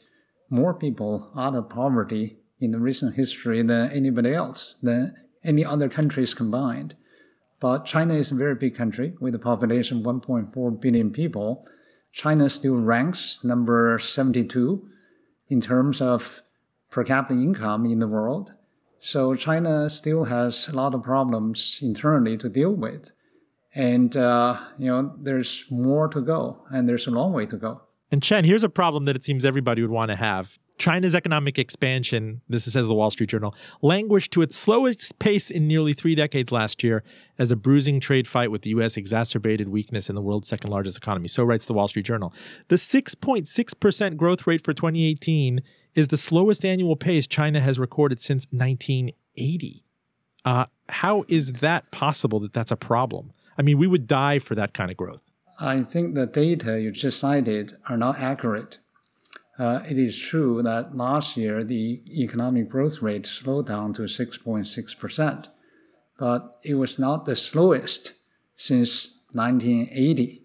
more 0.49 0.73
people 0.73 1.31
out 1.37 1.55
of 1.55 1.69
poverty 1.69 2.37
in 2.59 2.71
the 2.71 2.79
recent 2.79 3.15
history 3.15 3.61
than 3.61 3.91
anybody 3.91 4.33
else, 4.33 4.75
than 4.81 5.15
any 5.43 5.65
other 5.65 5.89
countries 5.89 6.33
combined. 6.33 6.95
But 7.59 7.85
China 7.85 8.15
is 8.15 8.31
a 8.31 8.35
very 8.35 8.55
big 8.55 8.75
country 8.75 9.13
with 9.19 9.35
a 9.35 9.39
population 9.39 9.99
of 9.99 10.03
1.4 10.03 10.81
billion 10.81 11.11
people. 11.11 11.65
China 12.11 12.49
still 12.49 12.75
ranks 12.75 13.39
number 13.43 13.99
72 13.99 14.87
in 15.49 15.61
terms 15.61 16.01
of 16.01 16.41
per 16.89 17.03
capita 17.03 17.39
income 17.39 17.85
in 17.85 17.99
the 17.99 18.07
world. 18.07 18.53
So 18.99 19.35
China 19.35 19.89
still 19.89 20.23
has 20.25 20.67
a 20.67 20.73
lot 20.73 20.93
of 20.93 21.03
problems 21.03 21.79
internally 21.81 22.37
to 22.37 22.49
deal 22.49 22.73
with 22.73 23.11
and 23.75 24.15
uh, 24.17 24.59
you 24.77 24.87
know 24.87 25.13
there's 25.17 25.65
more 25.69 26.07
to 26.07 26.21
go 26.21 26.57
and 26.71 26.87
there's 26.87 27.07
a 27.07 27.11
long 27.11 27.33
way 27.33 27.45
to 27.45 27.57
go 27.57 27.81
and 28.11 28.21
chen 28.21 28.43
here's 28.43 28.63
a 28.63 28.69
problem 28.69 29.05
that 29.05 29.15
it 29.15 29.23
seems 29.23 29.43
everybody 29.43 29.81
would 29.81 29.91
want 29.91 30.09
to 30.09 30.15
have 30.15 30.59
china's 30.77 31.13
economic 31.15 31.59
expansion 31.59 32.41
this 32.49 32.65
says 32.65 32.87
the 32.87 32.95
wall 32.95 33.09
street 33.09 33.29
journal 33.29 33.55
languished 33.81 34.31
to 34.31 34.41
its 34.41 34.57
slowest 34.57 35.17
pace 35.19 35.49
in 35.49 35.67
nearly 35.67 35.93
three 35.93 36.15
decades 36.15 36.51
last 36.51 36.83
year 36.83 37.03
as 37.37 37.51
a 37.51 37.55
bruising 37.55 37.99
trade 37.99 38.27
fight 38.27 38.51
with 38.51 38.63
the 38.63 38.71
us 38.71 38.97
exacerbated 38.97 39.69
weakness 39.69 40.09
in 40.09 40.15
the 40.15 40.21
world's 40.21 40.47
second 40.47 40.69
largest 40.69 40.97
economy 40.97 41.27
so 41.27 41.43
writes 41.43 41.65
the 41.65 41.73
wall 41.73 41.87
street 41.87 42.05
journal 42.05 42.33
the 42.67 42.75
6.6% 42.75 44.17
growth 44.17 44.47
rate 44.47 44.63
for 44.63 44.73
2018 44.73 45.61
is 45.95 46.07
the 46.07 46.17
slowest 46.17 46.65
annual 46.65 46.95
pace 46.95 47.27
china 47.27 47.59
has 47.59 47.77
recorded 47.77 48.21
since 48.21 48.45
1980 48.51 49.83
uh, 50.45 50.65
how 50.89 51.23
is 51.29 51.53
that 51.53 51.89
possible 51.91 52.39
that 52.39 52.53
that's 52.53 52.71
a 52.71 52.75
problem 52.75 53.31
I 53.57 53.61
mean, 53.61 53.77
we 53.77 53.87
would 53.87 54.07
die 54.07 54.39
for 54.39 54.55
that 54.55 54.73
kind 54.73 54.91
of 54.91 54.97
growth. 54.97 55.21
I 55.59 55.83
think 55.83 56.15
the 56.15 56.25
data 56.25 56.79
you 56.81 56.91
just 56.91 57.19
cited 57.19 57.77
are 57.87 57.97
not 57.97 58.19
accurate. 58.19 58.79
Uh, 59.59 59.81
it 59.87 59.99
is 59.99 60.17
true 60.17 60.63
that 60.63 60.95
last 60.97 61.37
year 61.37 61.63
the 61.63 62.01
economic 62.09 62.69
growth 62.69 63.01
rate 63.01 63.25
slowed 63.25 63.67
down 63.67 63.93
to 63.93 64.03
6.6%, 64.03 65.47
but 66.17 66.59
it 66.63 66.73
was 66.73 66.97
not 66.97 67.25
the 67.25 67.35
slowest 67.35 68.13
since 68.55 69.19
1980. 69.31 70.43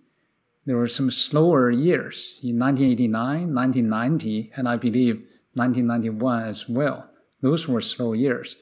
There 0.67 0.77
were 0.77 0.89
some 0.89 1.11
slower 1.11 1.71
years 1.71 2.35
in 2.43 2.59
1989, 2.59 3.55
1990, 3.55 4.53
and 4.57 4.69
I 4.69 4.77
believe 4.77 5.17
1991 5.55 6.43
as 6.45 6.69
well. 6.69 7.09
Those 7.41 7.67
were 7.67 7.81
slow 7.81 8.13
years. 8.13 8.57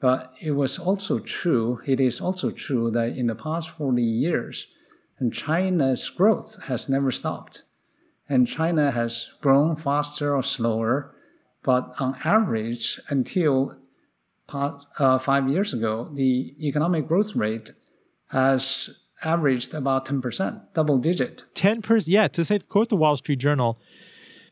But 0.00 0.34
it 0.40 0.52
was 0.52 0.78
also 0.78 1.18
true, 1.18 1.80
it 1.86 2.00
is 2.00 2.20
also 2.20 2.50
true 2.50 2.90
that 2.90 3.16
in 3.16 3.26
the 3.26 3.34
past 3.34 3.70
40 3.70 4.02
years, 4.02 4.66
China's 5.32 6.08
growth 6.10 6.60
has 6.64 6.88
never 6.88 7.10
stopped. 7.10 7.62
And 8.28 8.48
China 8.48 8.90
has 8.90 9.26
grown 9.42 9.76
faster 9.76 10.34
or 10.34 10.42
slower, 10.42 11.14
but 11.62 11.94
on 11.98 12.16
average, 12.24 12.98
until 13.08 13.76
uh, 14.48 15.18
five 15.18 15.48
years 15.48 15.72
ago, 15.72 16.10
the 16.14 16.54
economic 16.60 17.08
growth 17.08 17.34
rate 17.34 17.70
has 18.28 18.90
averaged 19.22 19.74
about 19.74 20.06
10%, 20.06 20.60
double 20.74 20.98
digit. 20.98 21.44
10%, 21.54 22.04
yeah. 22.08 22.28
To 22.28 22.44
say, 22.44 22.58
quote 22.58 22.88
the 22.88 22.96
Wall 22.96 23.16
Street 23.16 23.38
Journal, 23.38 23.78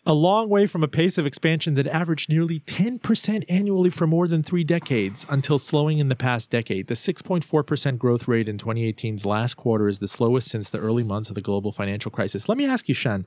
a 0.04 0.14
long 0.14 0.48
way 0.48 0.66
from 0.66 0.82
a 0.82 0.88
pace 0.88 1.16
of 1.16 1.26
expansion 1.26 1.74
that 1.74 1.86
averaged 1.86 2.28
nearly 2.28 2.60
10% 2.60 3.44
annually 3.48 3.90
for 3.90 4.06
more 4.06 4.26
than 4.26 4.42
three 4.42 4.64
decades 4.64 5.24
until 5.28 5.58
slowing 5.58 5.98
in 5.98 6.08
the 6.08 6.16
past 6.16 6.50
decade. 6.50 6.88
The 6.88 6.94
6.4% 6.94 7.98
growth 7.98 8.26
rate 8.26 8.48
in 8.48 8.58
2018's 8.58 9.24
last 9.24 9.54
quarter 9.54 9.88
is 9.88 10.00
the 10.00 10.08
slowest 10.08 10.50
since 10.50 10.68
the 10.68 10.78
early 10.78 11.04
months 11.04 11.28
of 11.28 11.36
the 11.36 11.40
global 11.40 11.70
financial 11.70 12.10
crisis. 12.10 12.48
Let 12.48 12.58
me 12.58 12.66
ask 12.66 12.88
you, 12.88 12.94
Shen, 12.94 13.26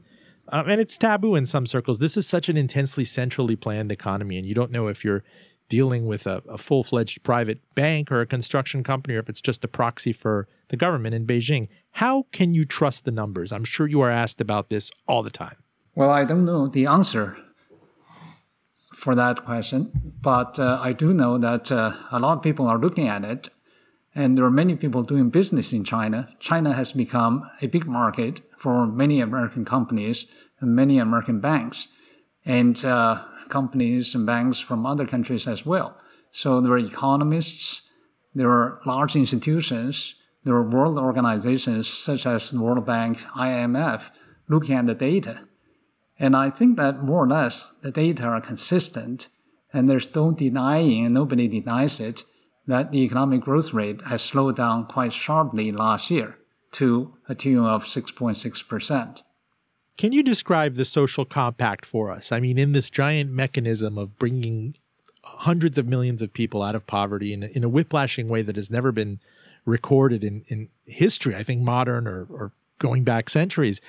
um, 0.49 0.69
and 0.69 0.79
it's 0.79 0.97
taboo 0.97 1.35
in 1.35 1.45
some 1.45 1.65
circles. 1.65 1.99
This 1.99 2.17
is 2.17 2.27
such 2.27 2.49
an 2.49 2.57
intensely 2.57 3.05
centrally 3.05 3.55
planned 3.55 3.91
economy, 3.91 4.37
and 4.37 4.45
you 4.45 4.53
don't 4.53 4.71
know 4.71 4.87
if 4.87 5.03
you're 5.03 5.23
dealing 5.69 6.05
with 6.05 6.27
a, 6.27 6.43
a 6.47 6.57
full 6.57 6.83
fledged 6.83 7.23
private 7.23 7.59
bank 7.73 8.11
or 8.11 8.21
a 8.21 8.25
construction 8.25 8.83
company 8.83 9.15
or 9.15 9.19
if 9.19 9.29
it's 9.29 9.41
just 9.41 9.63
a 9.63 9.67
proxy 9.67 10.13
for 10.13 10.47
the 10.67 10.77
government 10.77 11.15
in 11.15 11.25
Beijing. 11.25 11.67
How 11.91 12.27
can 12.31 12.53
you 12.53 12.65
trust 12.65 13.05
the 13.05 13.11
numbers? 13.11 13.51
I'm 13.51 13.63
sure 13.63 13.87
you 13.87 14.01
are 14.01 14.11
asked 14.11 14.41
about 14.41 14.69
this 14.69 14.91
all 15.07 15.23
the 15.23 15.31
time. 15.31 15.57
Well, 15.95 16.09
I 16.09 16.25
don't 16.25 16.45
know 16.45 16.67
the 16.67 16.85
answer 16.87 17.37
for 18.95 19.15
that 19.15 19.45
question, 19.45 20.13
but 20.21 20.59
uh, 20.59 20.79
I 20.81 20.93
do 20.93 21.13
know 21.13 21.37
that 21.37 21.71
uh, 21.71 21.93
a 22.11 22.19
lot 22.19 22.37
of 22.37 22.43
people 22.43 22.67
are 22.67 22.77
looking 22.77 23.07
at 23.07 23.23
it, 23.23 23.49
and 24.15 24.37
there 24.37 24.45
are 24.45 24.51
many 24.51 24.75
people 24.75 25.03
doing 25.03 25.29
business 25.29 25.73
in 25.73 25.83
China. 25.83 26.27
China 26.39 26.73
has 26.73 26.93
become 26.93 27.49
a 27.61 27.67
big 27.67 27.85
market 27.85 28.41
for 28.57 28.87
many 28.87 29.19
American 29.19 29.65
companies 29.65 30.25
and 30.59 30.75
many 30.75 30.97
American 30.97 31.39
banks, 31.39 31.87
and 32.45 32.83
uh, 32.85 33.21
companies 33.49 34.15
and 34.15 34.25
banks 34.25 34.59
from 34.59 34.85
other 34.85 35.05
countries 35.05 35.47
as 35.47 35.65
well. 35.65 35.97
So 36.31 36.61
there 36.61 36.71
are 36.71 36.77
economists, 36.77 37.81
there 38.33 38.49
are 38.49 38.79
large 38.85 39.15
institutions, 39.15 40.15
there 40.43 40.55
are 40.55 40.69
world 40.69 40.97
organizations 40.97 41.87
such 41.87 42.25
as 42.25 42.51
the 42.51 42.61
World 42.61 42.85
Bank, 42.85 43.19
IMF, 43.35 44.03
looking 44.47 44.75
at 44.75 44.85
the 44.85 44.93
data 44.93 45.39
and 46.17 46.35
I 46.35 46.49
think 46.49 46.77
that 46.77 47.03
more 47.03 47.25
or 47.25 47.27
less 47.27 47.73
the 47.81 47.91
data 47.91 48.23
are 48.23 48.39
consistent, 48.39 49.27
and 49.73 49.89
there's 49.89 50.13
no 50.15 50.31
denying, 50.31 51.05
and 51.05 51.13
nobody 51.13 51.47
denies 51.47 51.99
it, 51.99 52.23
that 52.67 52.91
the 52.91 52.99
economic 52.99 53.41
growth 53.41 53.73
rate 53.73 54.01
has 54.03 54.21
slowed 54.21 54.55
down 54.55 54.85
quite 54.85 55.13
sharply 55.13 55.71
last 55.71 56.09
year 56.09 56.37
to 56.73 57.13
a 57.29 57.35
tune 57.35 57.65
of 57.65 57.85
6.6%. 57.85 59.21
Can 59.97 60.11
you 60.11 60.23
describe 60.23 60.75
the 60.75 60.85
social 60.85 61.23
compact 61.23 61.85
for 61.85 62.11
us? 62.11 62.31
I 62.31 62.39
mean, 62.39 62.57
in 62.57 62.73
this 62.73 62.89
giant 62.89 63.31
mechanism 63.31 63.97
of 63.97 64.17
bringing 64.19 64.75
hundreds 65.23 65.77
of 65.77 65.87
millions 65.87 66.21
of 66.21 66.33
people 66.33 66.61
out 66.61 66.75
of 66.75 66.85
poverty 66.85 67.33
in 67.33 67.43
in 67.43 67.63
a 67.63 67.69
whiplashing 67.69 68.27
way 68.27 68.41
that 68.41 68.55
has 68.55 68.69
never 68.69 68.91
been 68.91 69.19
recorded 69.65 70.23
in, 70.23 70.43
in 70.47 70.69
history, 70.85 71.35
I 71.35 71.43
think 71.43 71.61
modern 71.61 72.07
or, 72.07 72.27
or 72.29 72.51
going 72.77 73.03
back 73.03 73.29
centuries 73.29 73.81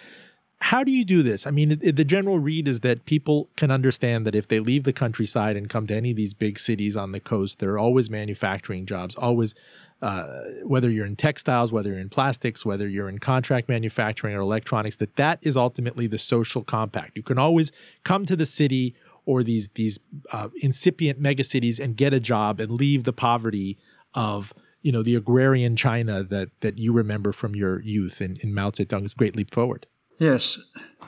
how 0.60 0.82
do 0.82 0.90
you 0.90 1.04
do 1.04 1.22
this? 1.22 1.46
I 1.46 1.50
mean, 1.50 1.78
the 1.78 2.04
general 2.04 2.38
read 2.38 2.66
is 2.66 2.80
that 2.80 3.04
people 3.04 3.50
can 3.56 3.70
understand 3.70 4.26
that 4.26 4.34
if 4.34 4.48
they 4.48 4.58
leave 4.58 4.84
the 4.84 4.92
countryside 4.92 5.56
and 5.56 5.68
come 5.68 5.86
to 5.86 5.94
any 5.94 6.10
of 6.10 6.16
these 6.16 6.32
big 6.32 6.58
cities 6.58 6.96
on 6.96 7.12
the 7.12 7.20
coast, 7.20 7.58
there 7.58 7.70
are 7.70 7.78
always 7.78 8.08
manufacturing 8.08 8.86
jobs, 8.86 9.14
always, 9.16 9.54
uh, 10.00 10.26
whether 10.64 10.90
you're 10.90 11.06
in 11.06 11.14
textiles, 11.14 11.72
whether 11.72 11.90
you're 11.90 11.98
in 11.98 12.08
plastics, 12.08 12.64
whether 12.64 12.88
you're 12.88 13.08
in 13.08 13.18
contract 13.18 13.68
manufacturing 13.68 14.34
or 14.34 14.40
electronics, 14.40 14.96
that 14.96 15.16
that 15.16 15.38
is 15.42 15.56
ultimately 15.58 16.06
the 16.06 16.18
social 16.18 16.64
compact. 16.64 17.16
You 17.16 17.22
can 17.22 17.38
always 17.38 17.70
come 18.02 18.24
to 18.24 18.34
the 18.34 18.46
city 18.46 18.94
or 19.26 19.42
these 19.42 19.68
these 19.74 19.98
uh, 20.32 20.48
incipient 20.62 21.20
megacities 21.20 21.78
and 21.78 21.96
get 21.96 22.14
a 22.14 22.20
job 22.20 22.60
and 22.60 22.72
leave 22.72 23.04
the 23.04 23.12
poverty 23.12 23.76
of 24.14 24.54
you 24.80 24.90
know 24.90 25.02
the 25.02 25.16
agrarian 25.16 25.76
China 25.76 26.22
that 26.22 26.48
that 26.60 26.78
you 26.78 26.92
remember 26.92 27.32
from 27.32 27.54
your 27.54 27.82
youth 27.82 28.22
in, 28.22 28.36
in 28.42 28.54
Mao 28.54 28.70
Zedong's 28.70 29.12
Great 29.12 29.36
Leap 29.36 29.52
Forward. 29.52 29.86
Yes, 30.18 30.58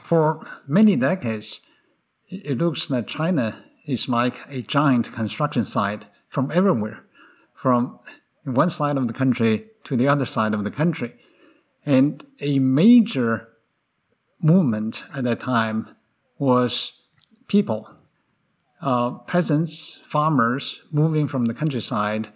for 0.03 0.47
many 0.67 0.95
decades, 0.95 1.61
it 2.29 2.59
looks 2.59 2.89
that 2.89 3.07
China 3.07 3.65
is 3.87 4.07
like 4.07 4.41
a 4.51 4.61
giant 4.61 5.11
construction 5.15 5.65
site 5.65 6.05
from 6.29 6.51
everywhere, 6.53 7.05
from 7.55 8.01
one 8.45 8.69
side 8.69 8.99
of 8.99 9.07
the 9.07 9.15
country 9.15 9.67
to 9.85 9.97
the 9.97 10.09
other 10.09 10.27
side 10.27 10.53
of 10.53 10.63
the 10.63 10.71
country. 10.71 11.15
And 11.87 12.23
a 12.41 12.59
major 12.59 13.49
movement 14.43 15.05
at 15.15 15.25
that 15.25 15.41
time 15.41 15.89
was 16.39 16.93
people, 17.47 17.89
uh, 18.83 19.13
peasants, 19.21 19.99
farmers 20.07 20.81
moving 20.93 21.29
from 21.29 21.47
the 21.47 21.55
countryside 21.55 22.29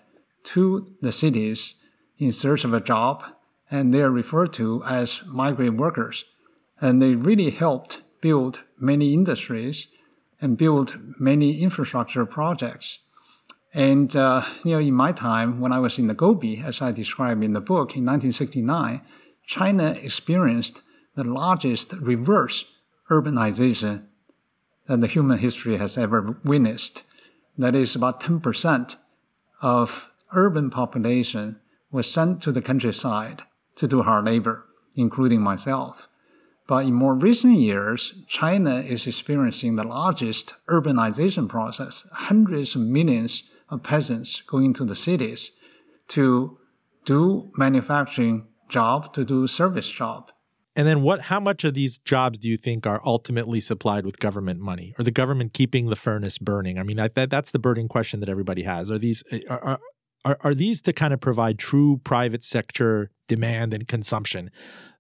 to 0.44 0.86
the 1.02 1.12
cities 1.12 1.74
in 2.16 2.32
search 2.32 2.64
of 2.64 2.72
a 2.72 2.80
job, 2.80 3.22
and 3.70 3.92
they 3.92 4.00
are 4.00 4.10
referred 4.10 4.54
to 4.54 4.82
as 4.84 5.20
migrant 5.26 5.76
workers 5.76 6.24
and 6.82 7.00
they 7.00 7.14
really 7.14 7.50
helped 7.50 8.02
build 8.20 8.60
many 8.78 9.14
industries 9.14 9.86
and 10.40 10.58
build 10.58 10.98
many 11.18 11.62
infrastructure 11.62 12.26
projects. 12.26 12.98
And 13.72 14.14
uh, 14.16 14.44
you 14.64 14.72
know, 14.72 14.80
in 14.80 14.92
my 14.92 15.12
time, 15.12 15.60
when 15.60 15.72
I 15.72 15.78
was 15.78 15.96
in 15.98 16.08
the 16.08 16.14
Gobi, 16.14 16.60
as 16.60 16.82
I 16.82 16.90
described 16.90 17.42
in 17.44 17.52
the 17.52 17.60
book, 17.60 17.96
in 17.96 18.04
1969, 18.04 19.00
China 19.46 19.92
experienced 19.92 20.82
the 21.14 21.24
largest 21.24 21.92
reverse 21.92 22.64
urbanization 23.10 24.02
that 24.88 25.00
the 25.00 25.06
human 25.06 25.38
history 25.38 25.78
has 25.78 25.96
ever 25.96 26.36
witnessed. 26.44 27.02
That 27.56 27.76
is, 27.76 27.94
about 27.94 28.20
10% 28.20 28.96
of 29.62 30.06
urban 30.34 30.68
population 30.70 31.60
was 31.92 32.10
sent 32.10 32.42
to 32.42 32.50
the 32.50 32.62
countryside 32.62 33.42
to 33.76 33.86
do 33.86 34.02
hard 34.02 34.24
labor, 34.24 34.64
including 34.96 35.40
myself. 35.40 36.08
But 36.72 36.86
in 36.86 36.94
more 36.94 37.14
recent 37.14 37.58
years, 37.58 38.14
China 38.28 38.80
is 38.80 39.06
experiencing 39.06 39.76
the 39.76 39.84
largest 39.84 40.54
urbanization 40.70 41.46
process. 41.46 42.02
Hundreds 42.12 42.74
of 42.74 42.80
millions 42.80 43.42
of 43.68 43.82
peasants 43.82 44.40
going 44.48 44.72
to 44.76 44.86
the 44.86 44.96
cities 44.96 45.50
to 46.08 46.56
do 47.04 47.50
manufacturing 47.58 48.46
job, 48.70 49.12
to 49.12 49.22
do 49.22 49.46
service 49.46 49.86
job. 49.86 50.32
And 50.74 50.88
then 50.88 51.02
what 51.02 51.20
how 51.20 51.40
much 51.40 51.62
of 51.64 51.74
these 51.74 51.98
jobs 51.98 52.38
do 52.38 52.48
you 52.48 52.56
think 52.56 52.86
are 52.86 53.02
ultimately 53.04 53.60
supplied 53.60 54.06
with 54.06 54.18
government 54.18 54.60
money 54.60 54.94
or 54.98 55.04
the 55.04 55.10
government 55.10 55.52
keeping 55.52 55.90
the 55.90 55.96
furnace 56.06 56.38
burning? 56.38 56.78
I 56.78 56.84
mean, 56.84 56.98
I, 56.98 57.08
that, 57.08 57.28
that's 57.28 57.50
the 57.50 57.58
burning 57.58 57.88
question 57.88 58.20
that 58.20 58.30
everybody 58.30 58.62
has. 58.62 58.90
Are 58.90 58.96
these 58.96 59.22
eh, 59.30 59.40
are, 59.50 59.78
are 60.24 60.38
are 60.40 60.54
these 60.54 60.80
to 60.82 60.94
kind 60.94 61.12
of 61.12 61.20
provide 61.20 61.58
true 61.58 62.00
private 62.02 62.42
sector 62.42 63.10
demand 63.28 63.74
and 63.74 63.86
consumption? 63.86 64.50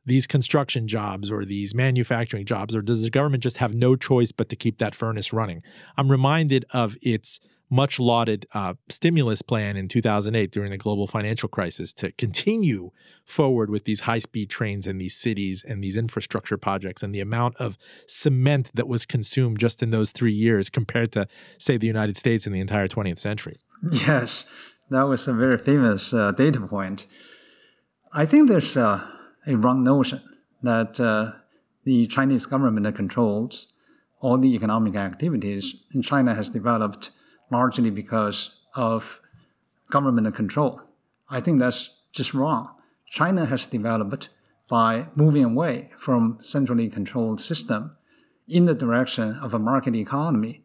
These 0.04 0.26
construction 0.26 0.88
jobs 0.88 1.30
or 1.30 1.44
these 1.44 1.74
manufacturing 1.74 2.44
jobs, 2.44 2.74
or 2.74 2.82
does 2.82 3.02
the 3.02 3.10
government 3.10 3.42
just 3.42 3.58
have 3.58 3.74
no 3.74 3.94
choice 3.96 4.32
but 4.32 4.48
to 4.48 4.56
keep 4.56 4.78
that 4.78 4.94
furnace 4.94 5.32
running? 5.32 5.62
I'm 5.96 6.10
reminded 6.10 6.64
of 6.72 6.96
its 7.02 7.38
much 7.72 7.98
lauded 7.98 8.44
uh, 8.52 8.74
stimulus 8.90 9.40
plan 9.40 9.78
in 9.78 9.88
2008 9.88 10.50
during 10.50 10.70
the 10.70 10.76
global 10.76 11.06
financial 11.06 11.48
crisis 11.48 11.90
to 11.94 12.12
continue 12.12 12.90
forward 13.24 13.70
with 13.70 13.84
these 13.84 14.00
high 14.00 14.18
speed 14.18 14.50
trains 14.50 14.86
and 14.86 15.00
these 15.00 15.14
cities 15.14 15.64
and 15.66 15.82
these 15.82 15.96
infrastructure 15.96 16.58
projects 16.58 17.02
and 17.02 17.14
the 17.14 17.20
amount 17.20 17.56
of 17.56 17.78
cement 18.06 18.70
that 18.74 18.86
was 18.86 19.06
consumed 19.06 19.58
just 19.58 19.82
in 19.82 19.88
those 19.88 20.10
three 20.10 20.34
years 20.34 20.68
compared 20.68 21.12
to, 21.12 21.26
say, 21.56 21.78
the 21.78 21.86
United 21.86 22.18
States 22.18 22.46
in 22.46 22.52
the 22.52 22.60
entire 22.60 22.86
20th 22.86 23.18
century. 23.18 23.56
Yes, 23.90 24.44
that 24.90 25.04
was 25.04 25.26
a 25.26 25.32
very 25.32 25.56
famous 25.56 26.12
uh, 26.12 26.30
data 26.32 26.60
point. 26.60 27.06
I 28.12 28.26
think 28.26 28.50
there's 28.50 28.76
uh, 28.76 29.02
a 29.46 29.54
wrong 29.56 29.82
notion 29.82 30.22
that 30.62 31.00
uh, 31.00 31.32
the 31.84 32.06
Chinese 32.06 32.46
government 32.46 32.94
controls 32.94 33.68
all 34.20 34.38
the 34.38 34.54
economic 34.54 34.94
activities, 34.94 35.74
and 35.92 36.04
China 36.04 36.34
has 36.34 36.48
developed 36.48 37.10
largely 37.50 37.90
because 37.90 38.50
of 38.74 39.18
government 39.90 40.32
control. 40.34 40.80
I 41.28 41.40
think 41.40 41.58
that's 41.58 41.90
just 42.12 42.32
wrong. 42.32 42.70
China 43.10 43.44
has 43.46 43.66
developed 43.66 44.28
by 44.68 45.06
moving 45.16 45.44
away 45.44 45.90
from 45.98 46.38
centrally 46.42 46.88
controlled 46.88 47.40
system 47.40 47.96
in 48.48 48.64
the 48.64 48.74
direction 48.74 49.36
of 49.42 49.52
a 49.52 49.58
market 49.58 49.94
economy. 49.96 50.62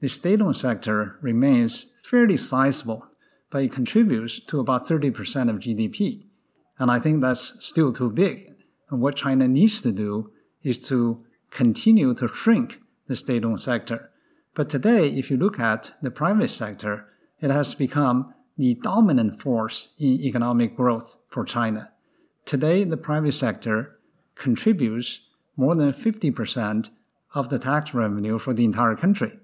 The 0.00 0.08
state-owned 0.08 0.56
sector 0.56 1.16
remains 1.22 1.86
fairly 2.02 2.36
sizable, 2.36 3.06
but 3.50 3.62
it 3.62 3.72
contributes 3.72 4.40
to 4.40 4.60
about 4.60 4.86
30% 4.86 5.48
of 5.48 5.56
GDP. 5.56 6.26
And 6.78 6.90
I 6.90 6.98
think 7.00 7.20
that's 7.20 7.54
still 7.60 7.92
too 7.92 8.10
big. 8.10 8.54
And 8.90 9.00
what 9.00 9.16
China 9.16 9.48
needs 9.48 9.80
to 9.82 9.92
do 9.92 10.30
is 10.62 10.78
to 10.88 11.24
continue 11.50 12.14
to 12.14 12.28
shrink 12.28 12.80
the 13.08 13.16
state-owned 13.16 13.62
sector 13.62 14.10
but 14.56 14.70
today, 14.70 15.10
if 15.10 15.30
you 15.30 15.36
look 15.36 15.60
at 15.60 15.90
the 16.00 16.10
private 16.10 16.48
sector, 16.48 17.08
it 17.42 17.50
has 17.50 17.74
become 17.74 18.32
the 18.56 18.72
dominant 18.72 19.42
force 19.42 19.90
in 19.98 20.18
economic 20.22 20.74
growth 20.74 21.18
for 21.28 21.44
China. 21.44 21.90
Today, 22.46 22.82
the 22.84 22.96
private 22.96 23.32
sector 23.32 23.98
contributes 24.34 25.20
more 25.58 25.74
than 25.74 25.92
50% 25.92 26.88
of 27.34 27.50
the 27.50 27.58
tax 27.58 27.92
revenue 27.92 28.38
for 28.38 28.54
the 28.54 28.64
entire 28.64 28.96
country, 28.96 29.38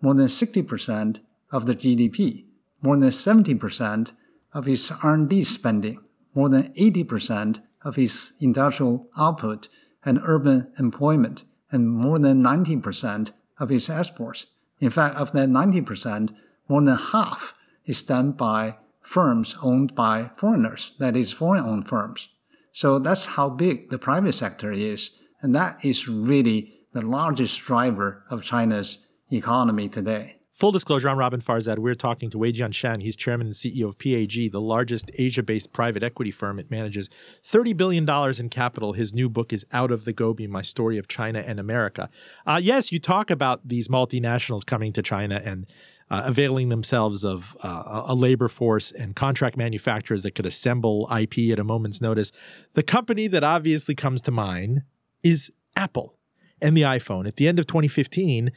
more 0.00 0.14
than 0.14 0.28
60% 0.28 1.18
of 1.52 1.66
the 1.66 1.74
GDP, 1.74 2.46
more 2.80 2.96
than 2.96 3.10
70% 3.10 4.12
of 4.54 4.66
its 4.66 4.90
R&D 4.90 5.44
spending, 5.44 5.98
more 6.34 6.48
than 6.48 6.72
80% 6.74 7.60
of 7.82 7.98
its 7.98 8.32
industrial 8.40 9.08
output 9.16 9.68
and 10.04 10.20
urban 10.24 10.68
employment, 10.78 11.44
and 11.70 11.88
more 11.88 12.18
than 12.18 12.42
90% 12.42 13.30
of 13.58 13.70
its 13.70 13.88
exports. 13.88 14.46
In 14.80 14.90
fact, 14.90 15.16
of 15.16 15.32
that 15.32 15.48
90%, 15.48 16.34
more 16.68 16.82
than 16.82 16.96
half 16.96 17.54
is 17.86 18.02
done 18.02 18.32
by 18.32 18.76
firms 19.00 19.56
owned 19.62 19.94
by 19.94 20.30
foreigners, 20.36 20.92
that 20.98 21.16
is, 21.16 21.32
foreign 21.32 21.64
owned 21.64 21.88
firms. 21.88 22.28
So 22.72 22.98
that's 22.98 23.24
how 23.24 23.50
big 23.50 23.90
the 23.90 23.98
private 23.98 24.32
sector 24.32 24.72
is. 24.72 25.10
And 25.42 25.54
that 25.54 25.84
is 25.84 26.08
really 26.08 26.74
the 26.92 27.02
largest 27.02 27.60
driver 27.60 28.24
of 28.30 28.42
China's 28.42 28.98
economy 29.30 29.88
today. 29.88 30.36
Full 30.54 30.70
disclosure, 30.70 31.08
I'm 31.08 31.18
Robin 31.18 31.40
Farzad. 31.40 31.80
We're 31.80 31.96
talking 31.96 32.30
to 32.30 32.38
Weijian 32.38 32.72
Shen. 32.72 33.00
He's 33.00 33.16
chairman 33.16 33.48
and 33.48 33.56
CEO 33.56 33.88
of 33.88 33.98
PAG, 33.98 34.52
the 34.52 34.60
largest 34.60 35.10
Asia 35.18 35.42
based 35.42 35.72
private 35.72 36.04
equity 36.04 36.30
firm. 36.30 36.60
It 36.60 36.70
manages 36.70 37.10
$30 37.42 37.76
billion 37.76 38.08
in 38.38 38.48
capital. 38.50 38.92
His 38.92 39.12
new 39.12 39.28
book 39.28 39.52
is 39.52 39.66
Out 39.72 39.90
of 39.90 40.04
the 40.04 40.12
Gobi 40.12 40.46
My 40.46 40.62
Story 40.62 40.96
of 40.96 41.08
China 41.08 41.40
and 41.40 41.58
America. 41.58 42.08
Uh, 42.46 42.60
yes, 42.62 42.92
you 42.92 43.00
talk 43.00 43.30
about 43.30 43.66
these 43.66 43.88
multinationals 43.88 44.64
coming 44.64 44.92
to 44.92 45.02
China 45.02 45.42
and 45.44 45.66
uh, 46.08 46.22
availing 46.24 46.68
themselves 46.68 47.24
of 47.24 47.56
uh, 47.64 48.02
a 48.06 48.14
labor 48.14 48.46
force 48.46 48.92
and 48.92 49.16
contract 49.16 49.56
manufacturers 49.56 50.22
that 50.22 50.36
could 50.36 50.46
assemble 50.46 51.08
IP 51.10 51.50
at 51.50 51.58
a 51.58 51.64
moment's 51.64 52.00
notice. 52.00 52.30
The 52.74 52.84
company 52.84 53.26
that 53.26 53.42
obviously 53.42 53.96
comes 53.96 54.22
to 54.22 54.30
mind 54.30 54.84
is 55.20 55.50
Apple 55.74 56.14
and 56.60 56.76
the 56.76 56.82
iPhone. 56.82 57.26
At 57.26 57.38
the 57.38 57.48
end 57.48 57.58
of 57.58 57.66
2015, 57.66 58.52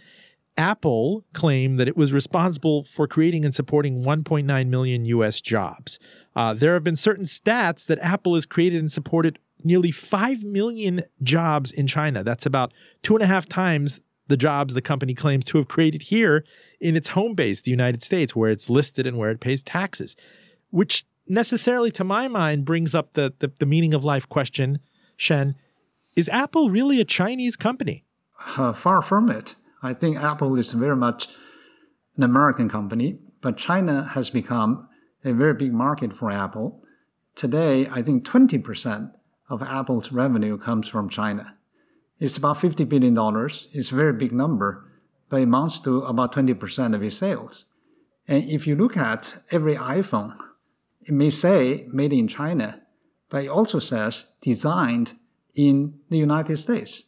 Apple 0.57 1.23
claimed 1.33 1.79
that 1.79 1.87
it 1.87 1.95
was 1.95 2.11
responsible 2.11 2.83
for 2.83 3.07
creating 3.07 3.45
and 3.45 3.53
supporting 3.53 4.03
1.9 4.03 4.67
million 4.67 5.05
US 5.05 5.39
jobs. 5.39 5.99
Uh, 6.35 6.53
there 6.53 6.73
have 6.73 6.83
been 6.83 6.95
certain 6.95 7.25
stats 7.25 7.85
that 7.85 7.99
Apple 7.99 8.35
has 8.35 8.45
created 8.45 8.79
and 8.79 8.91
supported 8.91 9.39
nearly 9.63 9.91
5 9.91 10.43
million 10.43 11.03
jobs 11.21 11.71
in 11.71 11.87
China. 11.87 12.23
That's 12.23 12.45
about 12.45 12.73
two 13.03 13.15
and 13.15 13.23
a 13.23 13.27
half 13.27 13.47
times 13.47 14.01
the 14.27 14.37
jobs 14.37 14.73
the 14.73 14.81
company 14.81 15.13
claims 15.13 15.45
to 15.45 15.57
have 15.57 15.67
created 15.67 16.03
here 16.03 16.43
in 16.79 16.95
its 16.95 17.09
home 17.09 17.33
base, 17.33 17.61
the 17.61 17.71
United 17.71 18.03
States, 18.03 18.35
where 18.35 18.49
it's 18.49 18.69
listed 18.69 19.07
and 19.07 19.17
where 19.17 19.31
it 19.31 19.39
pays 19.39 19.63
taxes, 19.63 20.15
which 20.69 21.05
necessarily, 21.27 21.91
to 21.91 22.03
my 22.03 22.27
mind, 22.27 22.65
brings 22.65 22.93
up 22.93 23.13
the, 23.13 23.33
the, 23.39 23.51
the 23.59 23.65
meaning 23.65 23.93
of 23.93 24.03
life 24.03 24.27
question 24.27 24.79
Shen. 25.15 25.55
Is 26.15 26.29
Apple 26.29 26.69
really 26.69 26.99
a 26.99 27.05
Chinese 27.05 27.55
company? 27.55 28.05
Uh, 28.57 28.73
far 28.73 29.01
from 29.01 29.29
it. 29.29 29.55
I 29.87 29.93
think 29.93 30.17
Apple 30.17 30.59
is 30.59 30.73
very 30.73 30.97
much 30.97 31.29
an 32.17 32.23
American 32.23 32.69
company, 32.69 33.19
but 33.41 33.55
China 33.55 34.03
has 34.15 34.29
become 34.29 34.89
a 35.23 35.31
very 35.31 35.53
big 35.53 35.71
market 35.71 36.11
for 36.11 36.29
Apple. 36.29 36.83
Today, 37.35 37.87
I 37.89 38.01
think 38.01 38.25
20% 38.25 39.13
of 39.49 39.63
Apple's 39.63 40.11
revenue 40.11 40.57
comes 40.57 40.89
from 40.89 41.09
China. 41.09 41.55
It's 42.19 42.35
about 42.35 42.57
$50 42.57 42.89
billion. 42.89 43.15
It's 43.71 43.91
a 43.93 43.95
very 43.95 44.11
big 44.11 44.33
number, 44.33 44.83
but 45.29 45.39
it 45.39 45.43
amounts 45.43 45.79
to 45.81 46.01
about 46.01 46.33
20% 46.33 46.93
of 46.93 47.01
its 47.01 47.15
sales. 47.15 47.63
And 48.27 48.43
if 48.43 48.67
you 48.67 48.75
look 48.75 48.97
at 48.97 49.35
every 49.51 49.75
iPhone, 49.75 50.35
it 51.05 51.13
may 51.13 51.29
say 51.29 51.87
made 51.93 52.11
in 52.11 52.27
China, 52.27 52.81
but 53.29 53.45
it 53.45 53.47
also 53.47 53.79
says 53.79 54.25
designed 54.41 55.13
in 55.55 55.93
the 56.09 56.17
United 56.17 56.57
States. 56.57 57.03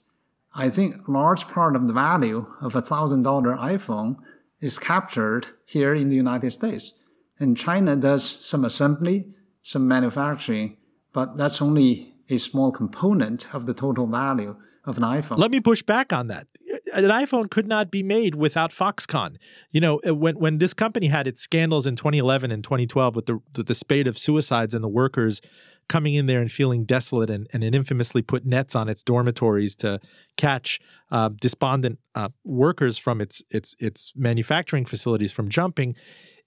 I 0.53 0.69
think 0.69 1.07
a 1.07 1.11
large 1.11 1.47
part 1.47 1.75
of 1.75 1.87
the 1.87 1.93
value 1.93 2.45
of 2.61 2.75
a 2.75 2.81
thousand 2.81 3.23
dollar 3.23 3.55
iPhone 3.55 4.17
is 4.61 4.79
captured 4.79 5.47
here 5.65 5.93
in 5.93 6.09
the 6.09 6.15
United 6.15 6.51
States. 6.51 6.93
And 7.39 7.55
China 7.55 7.95
does 7.95 8.37
some 8.41 8.65
assembly, 8.65 9.27
some 9.63 9.87
manufacturing, 9.87 10.77
but 11.13 11.37
that's 11.37 11.61
only 11.61 12.13
a 12.29 12.37
small 12.37 12.71
component 12.71 13.53
of 13.53 13.65
the 13.65 13.73
total 13.73 14.05
value 14.07 14.55
of 14.85 14.97
an 14.97 15.03
iPhone. 15.03 15.37
Let 15.37 15.51
me 15.51 15.59
push 15.59 15.81
back 15.81 16.11
on 16.11 16.27
that. 16.27 16.47
An 16.93 17.05
iPhone 17.05 17.49
could 17.49 17.67
not 17.67 17.91
be 17.91 18.03
made 18.03 18.35
without 18.35 18.71
Foxconn. 18.71 19.37
You 19.71 19.81
know, 19.81 19.99
uh, 20.07 20.13
when 20.15 20.37
when 20.37 20.57
this 20.57 20.73
company 20.73 21.07
had 21.07 21.27
its 21.27 21.41
scandals 21.41 21.85
in 21.85 21.95
2011 21.95 22.51
and 22.51 22.63
2012 22.63 23.15
with 23.15 23.25
the 23.25 23.39
the 23.53 23.75
spate 23.75 24.07
of 24.07 24.17
suicides 24.17 24.73
and 24.73 24.83
the 24.83 24.89
workers 24.89 25.41
coming 25.89 26.13
in 26.13 26.27
there 26.27 26.39
and 26.39 26.51
feeling 26.51 26.85
desolate 26.85 27.29
and, 27.29 27.47
and 27.51 27.63
it 27.63 27.75
infamously 27.75 28.21
put 28.21 28.45
nets 28.45 28.75
on 28.75 28.87
its 28.87 29.03
dormitories 29.03 29.75
to 29.75 29.99
catch 30.37 30.79
uh, 31.11 31.29
despondent 31.41 31.99
uh, 32.15 32.29
workers 32.45 32.97
from 32.97 33.19
its 33.19 33.43
its 33.49 33.75
its 33.79 34.13
manufacturing 34.15 34.85
facilities 34.85 35.33
from 35.33 35.49
jumping. 35.49 35.95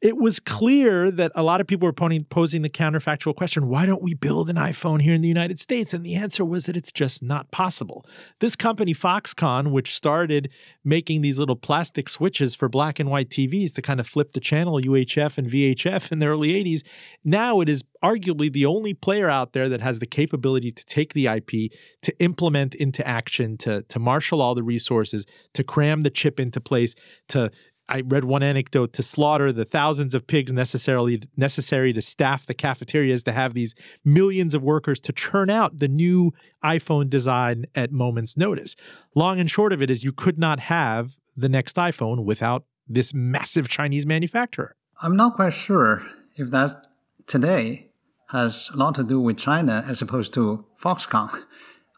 It 0.02 0.18
was 0.18 0.40
clear 0.40 1.12
that 1.12 1.30
a 1.36 1.44
lot 1.44 1.60
of 1.60 1.68
people 1.68 1.86
were 1.86 1.92
posing 1.92 2.62
the 2.62 2.68
counterfactual 2.68 3.36
question 3.36 3.68
why 3.68 3.86
don't 3.86 4.02
we 4.02 4.14
build 4.14 4.50
an 4.50 4.56
iPhone 4.56 5.00
here 5.00 5.14
in 5.14 5.22
the 5.22 5.28
United 5.28 5.60
States? 5.60 5.94
And 5.94 6.04
the 6.04 6.16
answer 6.16 6.44
was 6.44 6.66
that 6.66 6.76
it's 6.76 6.90
just 6.90 7.22
not 7.22 7.52
possible. 7.52 8.04
This 8.40 8.56
company, 8.56 8.94
Foxconn, 8.94 9.70
which 9.70 9.94
started 9.94 10.50
making 10.84 11.20
these 11.20 11.38
little 11.38 11.54
plastic 11.54 12.08
switches 12.08 12.56
for 12.56 12.68
black 12.68 12.98
and 12.98 13.08
white 13.08 13.30
TVs 13.30 13.72
to 13.74 13.82
kind 13.82 14.00
of 14.00 14.08
flip 14.08 14.32
the 14.32 14.40
channel 14.40 14.80
UHF 14.80 15.38
and 15.38 15.46
VHF 15.46 16.10
in 16.10 16.18
the 16.18 16.26
early 16.26 16.50
80s, 16.50 16.82
now 17.24 17.60
it 17.60 17.68
is 17.68 17.84
arguably 18.02 18.52
the 18.52 18.66
only 18.66 18.94
player 18.94 19.30
out 19.30 19.52
there 19.52 19.68
that 19.68 19.80
has 19.80 20.00
the 20.00 20.06
capability 20.06 20.72
to 20.72 20.84
take 20.84 21.14
the 21.14 21.28
IP, 21.28 21.70
to 22.02 22.12
implement 22.18 22.74
into 22.74 23.06
action, 23.06 23.56
to, 23.58 23.82
to 23.82 24.00
marshal 24.00 24.42
all 24.42 24.56
the 24.56 24.64
resources, 24.64 25.24
to 25.54 25.62
cram 25.62 26.00
the 26.00 26.10
chip 26.10 26.40
into 26.40 26.60
place, 26.60 26.96
to 27.28 27.52
I 27.88 28.02
read 28.06 28.24
one 28.24 28.42
anecdote 28.42 28.92
to 28.94 29.02
slaughter 29.02 29.52
the 29.52 29.64
thousands 29.64 30.14
of 30.14 30.26
pigs 30.26 30.52
necessarily 30.52 31.22
necessary 31.36 31.92
to 31.92 32.02
staff 32.02 32.46
the 32.46 32.54
cafeterias 32.54 33.22
to 33.24 33.32
have 33.32 33.54
these 33.54 33.74
millions 34.04 34.54
of 34.54 34.62
workers 34.62 35.00
to 35.00 35.12
churn 35.12 35.50
out 35.50 35.78
the 35.78 35.88
new 35.88 36.32
iPhone 36.64 37.10
design 37.10 37.66
at 37.74 37.92
moment's 37.92 38.36
notice. 38.36 38.76
Long 39.14 39.40
and 39.40 39.50
short 39.50 39.72
of 39.72 39.82
it 39.82 39.90
is 39.90 40.04
you 40.04 40.12
could 40.12 40.38
not 40.38 40.60
have 40.60 41.18
the 41.36 41.48
next 41.48 41.76
iPhone 41.76 42.24
without 42.24 42.64
this 42.88 43.12
massive 43.12 43.68
Chinese 43.68 44.06
manufacturer. 44.06 44.76
I'm 45.00 45.16
not 45.16 45.34
quite 45.34 45.54
sure 45.54 46.02
if 46.36 46.50
that 46.50 46.86
today 47.26 47.88
has 48.28 48.70
a 48.72 48.76
lot 48.76 48.94
to 48.94 49.04
do 49.04 49.20
with 49.20 49.36
China 49.36 49.84
as 49.88 50.00
opposed 50.00 50.32
to 50.34 50.64
Foxconn. 50.82 51.42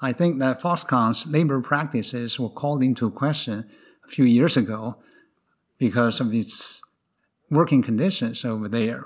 I 0.03 0.13
think 0.13 0.39
that 0.41 0.61
Foxconn's 0.61 1.27
labor 1.27 1.61
practices 1.61 2.39
were 2.39 2.51
called 2.51 2.83
into 2.83 3.11
question 3.11 3.65
a 4.05 4.09
few 4.09 4.25
years 4.25 4.57
ago 4.57 4.97
because 5.89 6.19
of 6.19 6.33
its 6.33 6.81
working 7.51 7.83
conditions 7.83 8.43
over 8.43 8.69
there. 8.69 9.03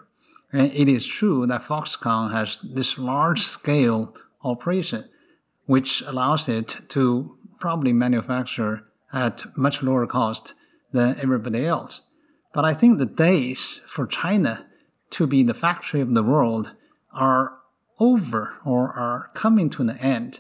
And 0.52 0.72
it 0.72 0.88
is 0.88 1.04
true 1.04 1.44
that 1.48 1.64
Foxconn 1.64 2.30
has 2.30 2.60
this 2.62 2.96
large 2.98 3.42
scale 3.42 4.14
operation, 4.44 5.04
which 5.66 6.02
allows 6.06 6.48
it 6.48 6.76
to 6.90 7.36
probably 7.58 7.92
manufacture 7.92 8.84
at 9.12 9.44
much 9.56 9.82
lower 9.82 10.06
cost 10.06 10.54
than 10.92 11.18
everybody 11.20 11.66
else. 11.66 12.02
But 12.54 12.64
I 12.64 12.74
think 12.74 12.98
the 12.98 13.06
days 13.26 13.80
for 13.88 14.06
China 14.06 14.64
to 15.16 15.26
be 15.26 15.42
the 15.42 15.60
factory 15.66 16.00
of 16.00 16.14
the 16.14 16.22
world 16.22 16.70
are 17.12 17.58
over 17.98 18.54
or 18.64 18.92
are 18.92 19.30
coming 19.34 19.68
to 19.70 19.82
an 19.82 19.90
end. 19.98 20.38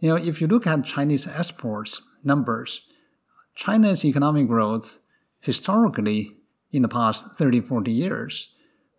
You 0.00 0.08
know, 0.08 0.16
if 0.16 0.40
you 0.40 0.46
look 0.46 0.66
at 0.66 0.86
Chinese 0.86 1.26
exports 1.26 2.00
numbers, 2.24 2.80
China's 3.54 4.02
economic 4.04 4.48
growth 4.48 4.98
historically 5.40 6.36
in 6.72 6.82
the 6.82 6.88
past 6.88 7.30
30, 7.36 7.60
40 7.60 7.90
years 7.90 8.48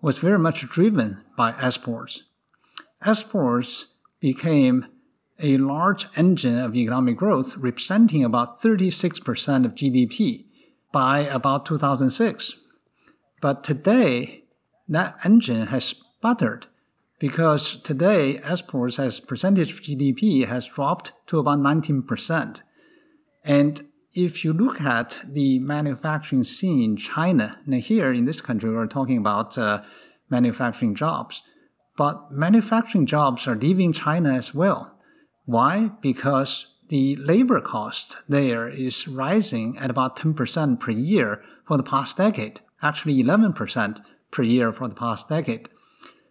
was 0.02 0.18
very 0.18 0.40
much 0.40 0.68
driven 0.70 1.22
by 1.38 1.54
exports. 1.60 2.24
Exports 3.06 3.86
became 4.20 4.86
a 5.40 5.58
large 5.58 6.06
engine 6.18 6.60
of 6.60 6.76
economic 6.76 7.18
growth, 7.18 7.56
representing 7.58 8.24
about 8.24 8.62
36% 8.62 9.66
of 9.66 9.76
GDP 9.76 10.46
by 10.92 11.20
about 11.20 11.66
2006. 11.66 12.56
But 13.42 13.64
today, 13.64 14.44
that 14.90 15.18
engine 15.24 15.68
has 15.68 15.86
sputtered 15.86 16.68
because 17.20 17.78
today 17.84 18.38
exports 18.40 18.98
as 18.98 19.20
percentage 19.20 19.72
of 19.72 19.82
GDP 19.82 20.46
has 20.48 20.66
dropped 20.66 21.12
to 21.28 21.40
about 21.40 21.60
19%. 21.60 22.62
And 23.44 23.86
if 24.14 24.44
you 24.44 24.54
look 24.54 24.82
at 24.82 25.20
the 25.24 25.60
manufacturing 25.60 26.44
scene 26.44 26.82
in 26.82 26.98
China, 26.98 27.60
now 27.66 27.78
here 27.78 28.12
in 28.12 28.26
this 28.26 28.42
country, 28.42 28.70
we're 28.70 28.88
talking 28.88 29.18
about 29.18 29.58
uh, 29.58 29.84
manufacturing 30.30 30.96
jobs, 30.96 31.44
but 31.96 32.32
manufacturing 32.32 33.06
jobs 33.06 33.48
are 33.48 33.56
leaving 33.56 33.94
China 33.94 34.34
as 34.34 34.54
well. 34.54 34.98
Why? 35.46 35.92
Because 36.02 36.66
the 36.90 37.16
labor 37.18 37.62
cost 37.62 38.18
there 38.28 38.68
is 38.68 39.08
rising 39.08 39.78
at 39.78 39.92
about 39.92 40.18
10% 40.18 40.80
per 40.80 40.92
year 40.92 41.44
for 41.68 41.78
the 41.78 41.84
past 41.84 42.18
decade, 42.18 42.62
actually 42.82 43.22
11% 43.24 44.02
per 44.32 44.44
year 44.44 44.74
for 44.74 44.88
the 44.88 44.96
past 44.96 45.30
decade. 45.30 45.70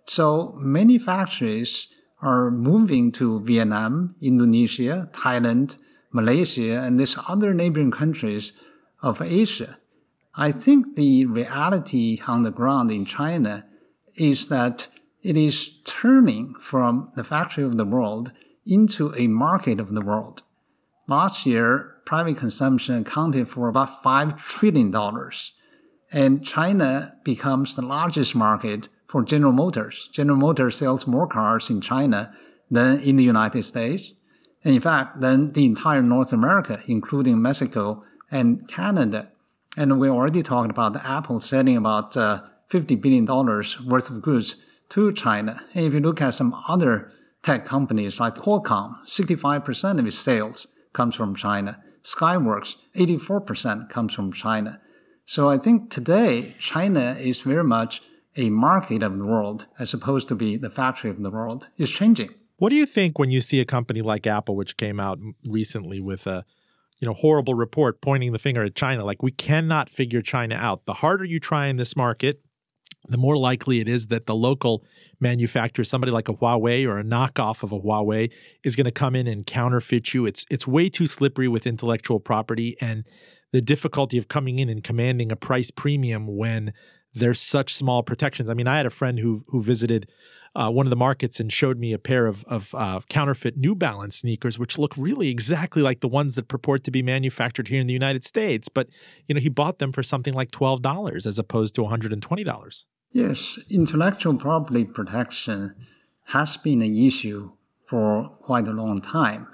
So 0.06 0.54
many 0.56 0.98
factories 0.98 1.86
are 2.22 2.50
moving 2.50 3.12
to 3.12 3.40
Vietnam, 3.40 4.16
Indonesia, 4.20 5.08
Thailand, 5.12 5.76
Malaysia, 6.12 6.80
and 6.80 6.98
these 6.98 7.16
other 7.28 7.52
neighboring 7.52 7.90
countries 7.90 8.52
of 9.02 9.20
Asia. 9.20 9.78
I 10.34 10.52
think 10.52 10.94
the 10.94 11.26
reality 11.26 12.20
on 12.26 12.42
the 12.42 12.50
ground 12.50 12.90
in 12.90 13.04
China 13.04 13.64
is 14.14 14.46
that 14.46 14.86
it 15.22 15.36
is 15.36 15.70
turning 15.84 16.54
from 16.60 17.10
the 17.16 17.24
factory 17.24 17.64
of 17.64 17.76
the 17.76 17.84
world 17.84 18.32
into 18.64 19.14
a 19.16 19.26
market 19.26 19.80
of 19.80 19.92
the 19.92 20.00
world. 20.00 20.42
Last 21.08 21.46
year, 21.46 21.96
private 22.04 22.36
consumption 22.36 23.00
accounted 23.00 23.48
for 23.48 23.68
about 23.68 24.02
$5 24.02 24.38
trillion, 24.38 24.94
and 26.12 26.44
China 26.44 27.14
becomes 27.24 27.74
the 27.74 27.82
largest 27.82 28.34
market 28.34 28.88
for 29.08 29.22
General 29.22 29.52
Motors. 29.52 30.08
General 30.12 30.38
Motors 30.38 30.76
sells 30.76 31.06
more 31.06 31.26
cars 31.26 31.70
in 31.70 31.80
China 31.80 32.32
than 32.70 33.00
in 33.00 33.16
the 33.16 33.24
United 33.24 33.64
States. 33.64 34.12
And 34.64 34.74
in 34.74 34.80
fact, 34.80 35.20
then 35.20 35.52
the 35.52 35.64
entire 35.64 36.02
North 36.02 36.32
America, 36.32 36.82
including 36.86 37.40
Mexico 37.40 38.04
and 38.30 38.66
Canada. 38.68 39.28
And 39.76 40.00
we 40.00 40.08
already 40.08 40.42
talked 40.42 40.70
about 40.70 40.96
Apple 41.04 41.40
selling 41.40 41.76
about 41.76 42.16
uh, 42.16 42.42
$50 42.70 43.00
billion 43.00 43.24
worth 43.24 44.10
of 44.10 44.22
goods 44.22 44.56
to 44.90 45.12
China. 45.12 45.62
And 45.74 45.86
if 45.86 45.94
you 45.94 46.00
look 46.00 46.20
at 46.20 46.34
some 46.34 46.54
other 46.66 47.12
tech 47.42 47.64
companies 47.64 48.18
like 48.18 48.34
Qualcomm, 48.34 48.96
65% 49.06 49.98
of 49.98 50.06
its 50.06 50.18
sales 50.18 50.66
comes 50.92 51.14
from 51.14 51.34
China. 51.34 51.82
Skyworks, 52.02 52.74
84% 52.96 53.90
comes 53.90 54.14
from 54.14 54.32
China. 54.32 54.80
So 55.26 55.50
I 55.50 55.58
think 55.58 55.90
today 55.90 56.54
China 56.58 57.16
is 57.20 57.40
very 57.40 57.64
much 57.64 58.02
a 58.36 58.50
market 58.50 59.02
of 59.02 59.18
the 59.18 59.26
world 59.26 59.66
as 59.78 59.92
opposed 59.92 60.28
to 60.28 60.34
be 60.34 60.56
the 60.56 60.70
factory 60.70 61.10
of 61.10 61.20
the 61.20 61.30
world. 61.30 61.68
It's 61.76 61.90
changing. 61.90 62.30
What 62.58 62.70
do 62.70 62.76
you 62.76 62.86
think 62.86 63.18
when 63.18 63.30
you 63.30 63.40
see 63.40 63.60
a 63.60 63.64
company 63.64 64.02
like 64.02 64.26
Apple, 64.26 64.56
which 64.56 64.76
came 64.76 64.98
out 64.98 65.18
recently 65.46 66.00
with 66.00 66.26
a 66.26 66.44
you 67.00 67.06
know 67.06 67.14
horrible 67.14 67.54
report 67.54 68.00
pointing 68.00 68.32
the 68.32 68.38
finger 68.38 68.64
at 68.64 68.74
China? 68.74 69.04
Like 69.04 69.22
we 69.22 69.30
cannot 69.30 69.88
figure 69.88 70.20
China 70.22 70.56
out. 70.56 70.84
The 70.84 70.94
harder 70.94 71.24
you 71.24 71.38
try 71.38 71.68
in 71.68 71.76
this 71.76 71.96
market, 71.96 72.42
the 73.08 73.16
more 73.16 73.36
likely 73.36 73.78
it 73.78 73.88
is 73.88 74.08
that 74.08 74.26
the 74.26 74.34
local 74.34 74.84
manufacturer, 75.20 75.84
somebody 75.84 76.10
like 76.10 76.28
a 76.28 76.34
Huawei 76.34 76.84
or 76.84 76.98
a 76.98 77.04
knockoff 77.04 77.62
of 77.62 77.70
a 77.70 77.78
Huawei, 77.78 78.32
is 78.64 78.74
going 78.74 78.86
to 78.86 78.90
come 78.90 79.14
in 79.14 79.28
and 79.28 79.46
counterfeit 79.46 80.12
you. 80.12 80.26
It's 80.26 80.44
it's 80.50 80.66
way 80.66 80.88
too 80.88 81.06
slippery 81.06 81.46
with 81.46 81.64
intellectual 81.64 82.18
property 82.18 82.76
and 82.80 83.04
the 83.52 83.62
difficulty 83.62 84.18
of 84.18 84.26
coming 84.26 84.58
in 84.58 84.68
and 84.68 84.82
commanding 84.82 85.30
a 85.30 85.36
price 85.36 85.70
premium 85.70 86.26
when 86.36 86.72
there's 87.14 87.40
such 87.40 87.72
small 87.72 88.02
protections. 88.02 88.50
I 88.50 88.54
mean, 88.54 88.66
I 88.66 88.78
had 88.78 88.86
a 88.86 88.90
friend 88.90 89.20
who 89.20 89.42
who 89.46 89.62
visited 89.62 90.08
uh, 90.54 90.70
one 90.70 90.86
of 90.86 90.90
the 90.90 90.96
markets 90.96 91.40
and 91.40 91.52
showed 91.52 91.78
me 91.78 91.92
a 91.92 91.98
pair 91.98 92.26
of, 92.26 92.44
of 92.44 92.74
uh, 92.74 93.00
counterfeit 93.08 93.56
New 93.56 93.74
Balance 93.74 94.16
sneakers, 94.16 94.58
which 94.58 94.78
look 94.78 94.94
really 94.96 95.28
exactly 95.28 95.82
like 95.82 96.00
the 96.00 96.08
ones 96.08 96.34
that 96.34 96.48
purport 96.48 96.84
to 96.84 96.90
be 96.90 97.02
manufactured 97.02 97.68
here 97.68 97.80
in 97.80 97.86
the 97.86 97.92
United 97.92 98.24
States. 98.24 98.68
But 98.68 98.88
you 99.26 99.34
know, 99.34 99.40
he 99.40 99.48
bought 99.48 99.78
them 99.78 99.92
for 99.92 100.02
something 100.02 100.34
like 100.34 100.50
twelve 100.50 100.82
dollars 100.82 101.26
as 101.26 101.38
opposed 101.38 101.74
to 101.74 101.82
one 101.82 101.90
hundred 101.90 102.12
and 102.12 102.22
twenty 102.22 102.44
dollars. 102.44 102.86
Yes, 103.12 103.58
intellectual 103.70 104.36
property 104.36 104.84
protection 104.84 105.74
has 106.24 106.56
been 106.58 106.82
an 106.82 106.96
issue 106.96 107.50
for 107.88 108.28
quite 108.42 108.68
a 108.68 108.72
long 108.72 109.00
time, 109.00 109.46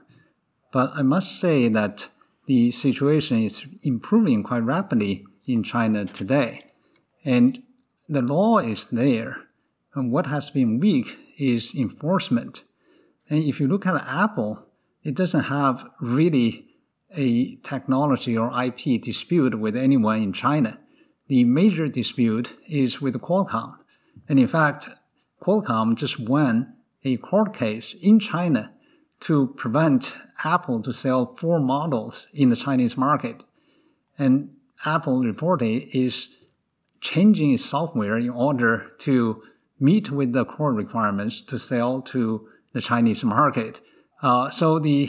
but 0.72 0.90
I 0.94 1.02
must 1.02 1.38
say 1.38 1.68
that 1.68 2.08
the 2.46 2.72
situation 2.72 3.44
is 3.44 3.62
improving 3.82 4.42
quite 4.42 4.64
rapidly 4.64 5.24
in 5.46 5.62
China 5.62 6.04
today, 6.04 6.60
and 7.24 7.62
the 8.08 8.22
law 8.22 8.58
is 8.58 8.86
there 8.86 9.36
and 9.94 10.10
what 10.10 10.26
has 10.26 10.50
been 10.50 10.80
weak 10.80 11.16
is 11.38 11.74
enforcement. 11.74 12.64
And 13.30 13.42
if 13.44 13.60
you 13.60 13.68
look 13.68 13.86
at 13.86 14.04
Apple, 14.06 14.66
it 15.02 15.14
doesn't 15.14 15.44
have 15.44 15.86
really 16.00 16.66
a 17.16 17.56
technology 17.56 18.36
or 18.36 18.50
IP 18.62 19.00
dispute 19.02 19.58
with 19.58 19.76
anyone 19.76 20.22
in 20.22 20.32
China. 20.32 20.78
The 21.28 21.44
major 21.44 21.88
dispute 21.88 22.54
is 22.68 23.00
with 23.00 23.14
Qualcomm. 23.20 23.76
And 24.28 24.38
in 24.38 24.48
fact, 24.48 24.88
Qualcomm 25.40 25.96
just 25.96 26.18
won 26.18 26.74
a 27.04 27.16
court 27.18 27.54
case 27.54 27.94
in 28.00 28.18
China 28.18 28.72
to 29.20 29.48
prevent 29.56 30.14
Apple 30.42 30.82
to 30.82 30.92
sell 30.92 31.36
four 31.36 31.60
models 31.60 32.26
in 32.32 32.50
the 32.50 32.56
Chinese 32.56 32.96
market. 32.96 33.44
And 34.18 34.50
Apple 34.84 35.22
reportedly 35.22 35.88
is 35.94 36.28
changing 37.00 37.52
its 37.52 37.64
software 37.64 38.18
in 38.18 38.30
order 38.30 38.90
to 39.00 39.42
meet 39.84 40.10
with 40.10 40.32
the 40.32 40.44
core 40.44 40.72
requirements 40.72 41.42
to 41.42 41.58
sell 41.58 42.00
to 42.00 42.48
the 42.72 42.80
Chinese 42.80 43.22
market. 43.22 43.80
Uh, 44.22 44.48
so 44.50 44.78
the 44.78 45.00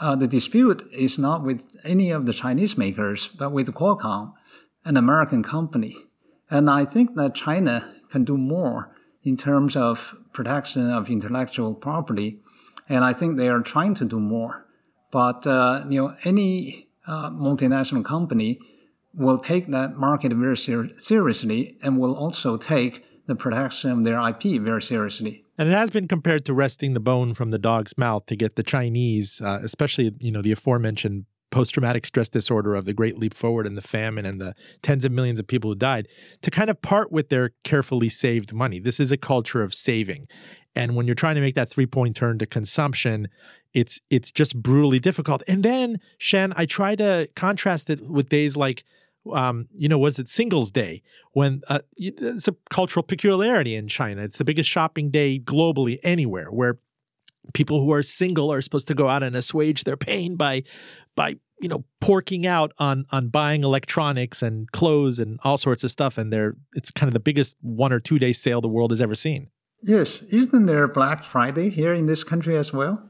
uh, 0.00 0.14
the 0.14 0.28
dispute 0.28 0.80
is 0.92 1.18
not 1.18 1.42
with 1.42 1.60
any 1.84 2.12
of 2.12 2.24
the 2.24 2.32
Chinese 2.32 2.78
makers, 2.78 3.30
but 3.40 3.50
with 3.50 3.74
Qualcomm, 3.74 4.32
an 4.84 4.96
American 4.96 5.42
company. 5.42 5.96
And 6.48 6.70
I 6.70 6.84
think 6.84 7.16
that 7.16 7.34
China 7.34 7.74
can 8.12 8.22
do 8.24 8.36
more 8.36 8.94
in 9.24 9.36
terms 9.36 9.74
of 9.74 10.14
protection 10.32 10.88
of 10.88 11.10
intellectual 11.10 11.74
property. 11.74 12.38
And 12.88 13.04
I 13.04 13.12
think 13.12 13.36
they 13.36 13.48
are 13.48 13.60
trying 13.60 13.94
to 13.96 14.04
do 14.04 14.20
more. 14.20 14.66
But 15.10 15.46
uh, 15.46 15.84
you 15.88 16.00
know, 16.00 16.14
any 16.24 16.88
uh, 17.06 17.30
multinational 17.30 18.04
company 18.04 18.60
will 19.14 19.38
take 19.38 19.66
that 19.66 19.96
market 19.96 20.32
very 20.32 20.56
ser- 20.56 20.90
seriously 20.98 21.76
and 21.82 21.98
will 21.98 22.14
also 22.14 22.56
take 22.56 23.04
the 23.28 23.36
protection 23.36 23.90
of 23.90 24.04
their 24.04 24.18
IP 24.28 24.60
very 24.60 24.82
seriously. 24.82 25.44
And 25.58 25.68
it 25.68 25.72
has 25.72 25.90
been 25.90 26.08
compared 26.08 26.44
to 26.46 26.54
wresting 26.54 26.94
the 26.94 27.00
bone 27.00 27.34
from 27.34 27.50
the 27.50 27.58
dog's 27.58 27.96
mouth 27.96 28.26
to 28.26 28.34
get 28.34 28.56
the 28.56 28.62
Chinese, 28.62 29.40
uh, 29.40 29.60
especially 29.62 30.12
you 30.18 30.32
know 30.32 30.42
the 30.42 30.50
aforementioned 30.52 31.26
post-traumatic 31.50 32.04
stress 32.04 32.28
disorder 32.28 32.74
of 32.74 32.84
the 32.84 32.92
Great 32.92 33.16
Leap 33.16 33.32
Forward 33.32 33.66
and 33.66 33.76
the 33.76 33.82
famine 33.82 34.26
and 34.26 34.38
the 34.38 34.54
tens 34.82 35.04
of 35.04 35.12
millions 35.12 35.40
of 35.40 35.46
people 35.46 35.70
who 35.70 35.74
died, 35.74 36.06
to 36.42 36.50
kind 36.50 36.68
of 36.68 36.82
part 36.82 37.10
with 37.10 37.28
their 37.28 37.52
carefully 37.64 38.08
saved 38.08 38.52
money. 38.52 38.78
This 38.78 39.00
is 39.00 39.12
a 39.12 39.16
culture 39.16 39.62
of 39.62 39.74
saving, 39.74 40.26
and 40.74 40.96
when 40.96 41.06
you're 41.06 41.14
trying 41.14 41.34
to 41.34 41.40
make 41.40 41.54
that 41.54 41.68
three-point 41.68 42.16
turn 42.16 42.38
to 42.38 42.46
consumption, 42.46 43.28
it's 43.74 44.00
it's 44.08 44.32
just 44.32 44.60
brutally 44.62 44.98
difficult. 44.98 45.42
And 45.46 45.62
then 45.62 46.00
Shen, 46.16 46.54
I 46.56 46.64
try 46.64 46.96
to 46.96 47.28
contrast 47.36 47.90
it 47.90 48.08
with 48.08 48.30
days 48.30 48.56
like 48.56 48.84
um, 49.32 49.66
you 49.74 49.88
know, 49.88 49.98
was 49.98 50.18
it 50.18 50.28
Singles 50.28 50.70
Day 50.70 51.02
when 51.32 51.62
uh, 51.68 51.80
it's 51.96 52.48
a 52.48 52.56
cultural 52.70 53.02
peculiarity 53.02 53.74
in 53.74 53.88
China. 53.88 54.22
It's 54.22 54.38
the 54.38 54.44
biggest 54.44 54.68
shopping 54.68 55.10
day 55.10 55.38
globally 55.38 55.98
anywhere 56.02 56.46
where 56.46 56.78
people 57.54 57.80
who 57.80 57.92
are 57.92 58.02
single 58.02 58.52
are 58.52 58.60
supposed 58.60 58.88
to 58.88 58.94
go 58.94 59.08
out 59.08 59.22
and 59.22 59.36
assuage 59.36 59.84
their 59.84 59.96
pain 59.96 60.36
by 60.36 60.62
by 61.14 61.36
you 61.60 61.68
know 61.68 61.84
porking 62.02 62.44
out 62.44 62.72
on 62.78 63.04
on 63.10 63.28
buying 63.28 63.64
electronics 63.64 64.42
and 64.42 64.70
clothes 64.72 65.18
and 65.18 65.38
all 65.44 65.56
sorts 65.56 65.82
of 65.84 65.90
stuff 65.90 66.18
and 66.18 66.32
they're 66.32 66.56
it's 66.74 66.90
kind 66.90 67.08
of 67.08 67.14
the 67.14 67.20
biggest 67.20 67.56
one 67.60 67.92
or 67.92 68.00
two 68.00 68.18
day 68.18 68.32
sale 68.32 68.60
the 68.60 68.68
world 68.68 68.90
has 68.90 69.00
ever 69.00 69.14
seen. 69.14 69.48
Yes, 69.82 70.22
isn't 70.28 70.66
there 70.66 70.88
Black 70.88 71.22
Friday 71.22 71.70
here 71.70 71.94
in 71.94 72.06
this 72.06 72.24
country 72.24 72.56
as 72.56 72.72
well? 72.72 73.07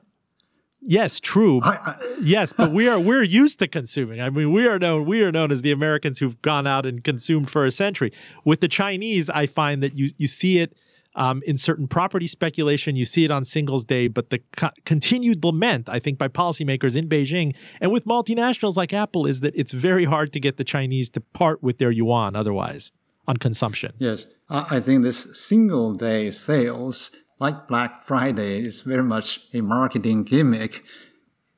Yes, 0.89 1.21
true. 1.21 1.61
I, 1.63 1.69
I, 1.69 2.17
yes, 2.19 2.55
but 2.55 2.73
we 2.73 2.89
are 2.89 2.99
we're 2.99 3.23
used 3.23 3.59
to 3.59 3.69
consuming. 3.69 4.23
I 4.23 4.31
mean, 4.31 4.51
we 4.51 4.67
are 4.67 4.79
known 4.79 5.05
we 5.05 5.23
are 5.23 5.31
known 5.31 5.53
as 5.53 5.61
the 5.61 5.71
Americans 5.71 6.19
who've 6.19 6.41
gone 6.41 6.67
out 6.67 6.87
and 6.87 7.05
consumed 7.05 7.51
for 7.51 7.67
a 7.67 7.71
century. 7.71 8.11
With 8.47 8.63
the 8.63 8.69
Chinese, 8.69 9.29
I 9.29 9.47
find 9.47 9.83
that 9.83 9.99
you 9.99 10.13
you 10.17 10.27
see 10.27 10.61
it 10.61 10.75
um, 11.15 11.43
in 11.45 11.59
certain 11.59 11.89
property 11.89 12.27
speculation. 12.27 12.97
You 12.97 13.05
see 13.05 13.27
it 13.27 13.31
on 13.31 13.45
Singles 13.45 13.85
Day, 13.85 14.09
but 14.09 14.31
the 14.31 14.41
co- 14.57 14.71
continued 14.87 15.45
lament, 15.45 15.91
I 15.91 15.99
think, 15.99 16.17
by 16.17 16.29
policymakers 16.29 16.97
in 16.97 17.07
Beijing 17.07 17.55
and 17.83 17.93
with 17.93 18.07
multinationals 18.07 18.77
like 18.77 18.95
Apple 18.95 19.27
is 19.27 19.41
that 19.41 19.55
it's 19.55 19.73
very 19.73 20.07
hard 20.07 20.33
to 20.33 20.41
get 20.41 20.57
the 20.57 20.65
Chinese 20.65 21.11
to 21.11 21.21
part 21.21 21.63
with 21.63 21.77
their 21.77 21.91
yuan 21.91 22.35
otherwise 22.35 22.93
on 23.27 23.37
consumption. 23.37 23.93
Yes, 23.99 24.25
I 24.49 24.81
think 24.81 25.03
this 25.03 25.27
single 25.35 25.93
day 25.93 26.31
sales 26.31 27.11
like 27.41 27.69
Black 27.69 28.07
Friday 28.07 28.61
is 28.63 28.81
very 28.81 29.03
much 29.03 29.41
a 29.55 29.61
marketing 29.61 30.25
gimmick. 30.25 30.83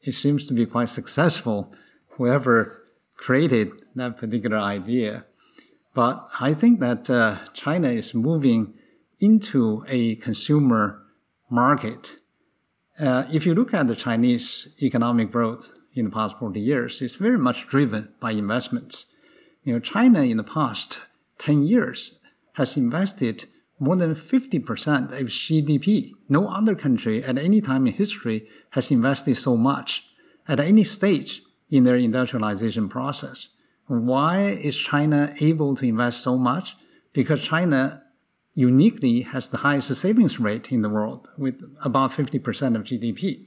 It 0.03 0.13
seems 0.13 0.47
to 0.47 0.55
be 0.55 0.67
quite 0.67 0.89
successful, 0.89 1.73
whoever 2.11 2.83
created 3.17 3.71
that 3.95 4.19
particular 4.19 4.59
idea. 4.59 5.25
But 5.95 6.29
I 6.39 6.55
think 6.55 6.81
that 6.81 7.11
uh, 7.11 7.39
China 7.53 7.91
is 7.91 8.15
moving 8.15 8.75
into 9.19 9.85
a 9.89 10.17
consumer 10.17 11.03
market. 11.51 12.17
Uh, 12.99 13.25
if 13.33 13.45
you 13.45 13.55
look 13.55 13.75
at 13.75 13.87
the 13.87 13.97
Chinese 13.97 14.69
economic 14.83 15.33
growth 15.33 15.73
in 15.95 16.07
the 16.07 16.11
past 16.11 16.39
40 16.39 16.61
years, 16.61 17.03
it's 17.03 17.15
very 17.15 17.39
much 17.39 17.67
driven 17.69 18.09
by 18.21 18.33
investments. 18.33 19.07
You 19.65 19.75
know, 19.75 19.81
China 19.81 20.23
in 20.23 20.37
the 20.37 20.45
past 20.45 21.01
10 21.39 21.65
years 21.65 22.13
has 22.55 22.77
invested 22.77 23.47
more 23.81 23.97
than 23.97 24.15
50% 24.15 25.19
of 25.19 25.27
GDP. 25.29 26.13
No 26.29 26.49
other 26.49 26.75
country 26.75 27.25
at 27.25 27.39
any 27.39 27.63
time 27.63 27.87
in 27.87 27.95
history 27.95 28.47
has 28.71 28.91
invested 28.91 29.37
so 29.37 29.57
much 29.57 30.05
at 30.47 30.61
any 30.61 30.85
stage 30.85 31.43
in 31.71 31.85
their 31.85 31.97
industrialization 31.97 32.89
process. 32.89 33.49
Why 33.87 34.43
is 34.43 34.77
China 34.77 35.35
able 35.41 35.75
to 35.77 35.87
invest 35.87 36.21
so 36.21 36.37
much? 36.37 36.77
Because 37.15 37.41
China 37.41 38.03
uniquely 38.55 39.23
has 39.23 39.49
the 39.49 39.57
highest 39.57 39.95
savings 39.95 40.39
rate 40.39 40.71
in 40.71 40.83
the 40.83 40.89
world 40.89 41.27
with 41.39 41.57
about 41.83 42.13
50% 42.13 42.77
of 42.77 42.83
GDP. 42.83 43.47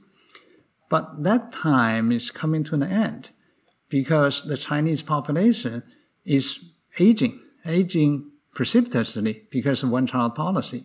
But 0.90 1.22
that 1.22 1.52
time 1.52 2.10
is 2.10 2.30
coming 2.30 2.64
to 2.64 2.74
an 2.74 2.82
end 2.82 3.30
because 3.88 4.42
the 4.42 4.56
Chinese 4.56 5.02
population 5.02 5.82
is 6.24 6.58
aging, 6.98 7.40
aging 7.64 8.30
precipitously 8.54 9.42
because 9.50 9.82
of 9.82 9.90
one 9.90 10.06
child 10.06 10.34
policy. 10.34 10.84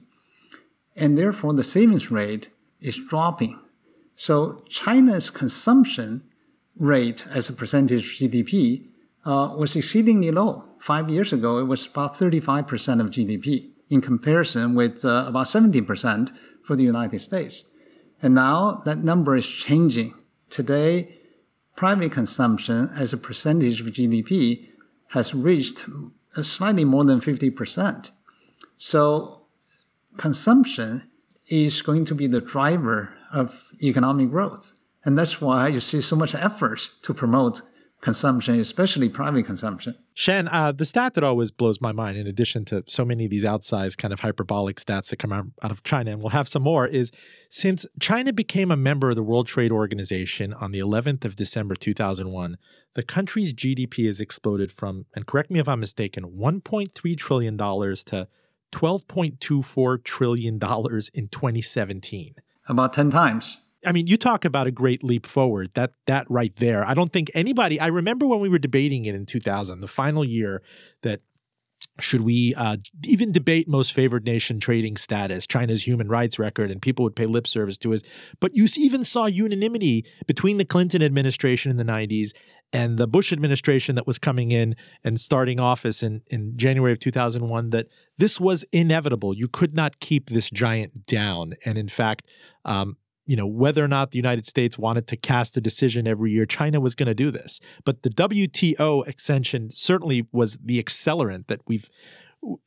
And 0.95 1.17
therefore, 1.17 1.53
the 1.53 1.63
savings 1.63 2.11
rate 2.11 2.49
is 2.81 2.99
dropping. 3.09 3.59
So, 4.15 4.63
China's 4.69 5.29
consumption 5.29 6.23
rate 6.77 7.25
as 7.29 7.49
a 7.49 7.53
percentage 7.53 8.05
of 8.05 8.31
GDP 8.31 8.87
uh, 9.25 9.53
was 9.55 9.75
exceedingly 9.75 10.31
low. 10.31 10.65
Five 10.79 11.09
years 11.09 11.33
ago, 11.33 11.59
it 11.59 11.65
was 11.65 11.85
about 11.85 12.15
35% 12.15 13.01
of 13.01 13.11
GDP 13.11 13.71
in 13.89 14.01
comparison 14.01 14.75
with 14.75 15.03
uh, 15.03 15.25
about 15.27 15.47
70% 15.47 16.29
for 16.65 16.75
the 16.75 16.83
United 16.83 17.19
States. 17.19 17.65
And 18.21 18.33
now 18.33 18.81
that 18.85 19.03
number 19.03 19.35
is 19.35 19.47
changing. 19.47 20.13
Today, 20.49 21.17
private 21.75 22.11
consumption 22.11 22.89
as 22.95 23.13
a 23.13 23.17
percentage 23.17 23.81
of 23.81 23.87
GDP 23.87 24.67
has 25.09 25.33
reached 25.33 25.85
Uh, 26.35 26.43
slightly 26.43 26.85
more 26.85 27.03
than 27.03 27.19
50%. 27.19 28.11
So 28.77 29.41
consumption 30.17 31.03
is 31.47 31.81
going 31.81 32.05
to 32.05 32.15
be 32.15 32.27
the 32.27 32.41
driver 32.41 33.13
of 33.33 33.63
economic 33.81 34.29
growth. 34.29 34.73
And 35.05 35.17
that's 35.17 35.41
why 35.41 35.67
you 35.67 35.81
see 35.81 36.01
so 36.01 36.15
much 36.15 36.35
effort 36.35 36.89
to 37.03 37.13
promote 37.13 37.61
consumption, 38.01 38.59
especially 38.59 39.09
private 39.09 39.45
consumption. 39.45 39.95
Shen, 40.19 40.49
uh, 40.49 40.73
the 40.73 40.83
stat 40.83 41.13
that 41.13 41.23
always 41.23 41.49
blows 41.49 41.79
my 41.79 41.93
mind, 41.93 42.17
in 42.17 42.27
addition 42.27 42.65
to 42.65 42.83
so 42.87 43.05
many 43.05 43.23
of 43.23 43.31
these 43.31 43.45
outsized 43.45 43.97
kind 43.97 44.11
of 44.11 44.19
hyperbolic 44.19 44.75
stats 44.75 45.07
that 45.11 45.15
come 45.15 45.31
out, 45.31 45.45
out 45.63 45.71
of 45.71 45.81
China, 45.83 46.11
and 46.11 46.21
we'll 46.21 46.31
have 46.31 46.49
some 46.49 46.61
more, 46.61 46.85
is 46.85 47.09
since 47.49 47.85
China 48.01 48.33
became 48.33 48.69
a 48.69 48.75
member 48.75 49.11
of 49.11 49.15
the 49.15 49.23
World 49.23 49.47
Trade 49.47 49.71
Organization 49.71 50.51
on 50.51 50.73
the 50.73 50.79
11th 50.79 51.23
of 51.23 51.37
December 51.37 51.73
2001, 51.73 52.57
the 52.95 53.03
country's 53.03 53.53
GDP 53.53 54.07
has 54.07 54.19
exploded 54.19 54.73
from, 54.73 55.05
and 55.15 55.25
correct 55.25 55.51
me 55.51 55.59
if 55.59 55.69
I'm 55.69 55.79
mistaken, 55.79 56.25
$1.3 56.37 57.17
trillion 57.17 57.57
to 57.57 58.27
$12.24 58.73 60.03
trillion 60.03 60.55
in 60.55 60.59
2017. 61.29 62.33
About 62.67 62.91
10 62.91 63.09
times. 63.09 63.57
I 63.85 63.91
mean, 63.91 64.07
you 64.07 64.17
talk 64.17 64.45
about 64.45 64.67
a 64.67 64.71
great 64.71 65.03
leap 65.03 65.25
forward. 65.25 65.71
That 65.73 65.91
that 66.05 66.25
right 66.29 66.55
there. 66.57 66.83
I 66.83 66.93
don't 66.93 67.13
think 67.13 67.31
anybody. 67.33 67.79
I 67.79 67.87
remember 67.87 68.27
when 68.27 68.39
we 68.39 68.49
were 68.49 68.59
debating 68.59 69.05
it 69.05 69.15
in 69.15 69.25
2000, 69.25 69.79
the 69.79 69.87
final 69.87 70.25
year 70.25 70.61
that 71.01 71.21
should 71.99 72.21
we 72.21 72.53
uh, 72.55 72.77
even 73.05 73.31
debate 73.31 73.67
most 73.67 73.93
favored 73.93 74.25
nation 74.25 74.59
trading 74.59 74.97
status, 74.97 75.47
China's 75.47 75.87
human 75.87 76.07
rights 76.07 76.37
record, 76.39 76.71
and 76.71 76.81
people 76.81 77.03
would 77.03 77.15
pay 77.15 77.25
lip 77.25 77.47
service 77.47 77.77
to 77.77 77.93
us. 77.93 78.01
But 78.39 78.55
you 78.55 78.67
even 78.77 79.03
saw 79.03 79.25
unanimity 79.25 80.05
between 80.27 80.57
the 80.57 80.65
Clinton 80.65 81.01
administration 81.01 81.71
in 81.71 81.77
the 81.77 81.85
90s 81.85 82.31
and 82.71 82.97
the 82.97 83.07
Bush 83.07 83.31
administration 83.31 83.95
that 83.95 84.07
was 84.07 84.19
coming 84.19 84.51
in 84.51 84.75
and 85.03 85.19
starting 85.19 85.59
office 85.59 86.03
in, 86.03 86.21
in 86.29 86.57
January 86.57 86.91
of 86.91 86.99
2001 86.99 87.69
that 87.71 87.87
this 88.17 88.39
was 88.39 88.65
inevitable. 88.71 89.33
You 89.33 89.47
could 89.47 89.73
not 89.73 89.99
keep 89.99 90.29
this 90.29 90.49
giant 90.49 91.05
down. 91.05 91.53
And 91.65 91.77
in 91.77 91.87
fact, 91.87 92.23
um, 92.65 92.97
you 93.29 93.35
know, 93.35 93.45
whether 93.45 93.83
or 93.83 93.87
not 93.87 94.09
the 94.09 94.17
United 94.17 94.47
States 94.47 94.75
wanted 94.75 95.05
to 95.05 95.15
cast 95.15 95.55
a 95.55 95.61
decision 95.61 96.07
every 96.07 96.31
year, 96.31 96.47
China 96.47 96.79
was 96.79 96.95
going 96.95 97.05
to 97.05 97.13
do 97.13 97.29
this. 97.29 97.59
But 97.85 98.01
the 98.01 98.09
WTO 98.09 99.07
extension 99.07 99.69
certainly 99.69 100.25
was 100.31 100.57
the 100.57 100.83
accelerant 100.83 101.45
that 101.45 101.61
we've, 101.67 101.91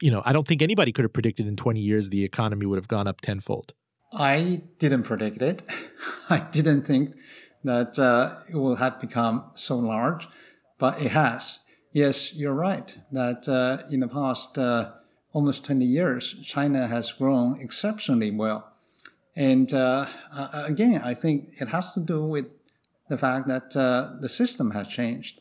you 0.00 0.08
know, 0.08 0.22
I 0.24 0.32
don't 0.32 0.46
think 0.46 0.62
anybody 0.62 0.92
could 0.92 1.04
have 1.04 1.12
predicted 1.12 1.48
in 1.48 1.56
20 1.56 1.80
years 1.80 2.10
the 2.10 2.22
economy 2.22 2.64
would 2.64 2.76
have 2.76 2.86
gone 2.86 3.08
up 3.08 3.20
tenfold. 3.20 3.74
I 4.12 4.62
didn't 4.78 5.02
predict 5.02 5.42
it. 5.42 5.62
I 6.30 6.38
didn't 6.38 6.86
think 6.86 7.16
that 7.64 7.98
uh, 7.98 8.36
it 8.48 8.54
will 8.54 8.76
have 8.76 9.00
become 9.00 9.50
so 9.56 9.76
large, 9.76 10.28
but 10.78 11.02
it 11.02 11.10
has. 11.10 11.58
Yes, 11.92 12.32
you're 12.34 12.54
right 12.54 12.94
that 13.10 13.48
uh, 13.48 13.88
in 13.90 13.98
the 13.98 14.06
past 14.06 14.56
uh, 14.58 14.92
almost 15.32 15.64
20 15.64 15.84
years, 15.84 16.36
China 16.44 16.86
has 16.86 17.10
grown 17.10 17.60
exceptionally 17.60 18.30
well. 18.30 18.71
And 19.34 19.72
uh, 19.72 20.06
again, 20.52 21.00
I 21.02 21.14
think 21.14 21.54
it 21.58 21.68
has 21.68 21.92
to 21.94 22.00
do 22.00 22.24
with 22.24 22.46
the 23.08 23.16
fact 23.16 23.48
that 23.48 23.76
uh, 23.76 24.12
the 24.20 24.28
system 24.28 24.70
has 24.72 24.88
changed. 24.88 25.40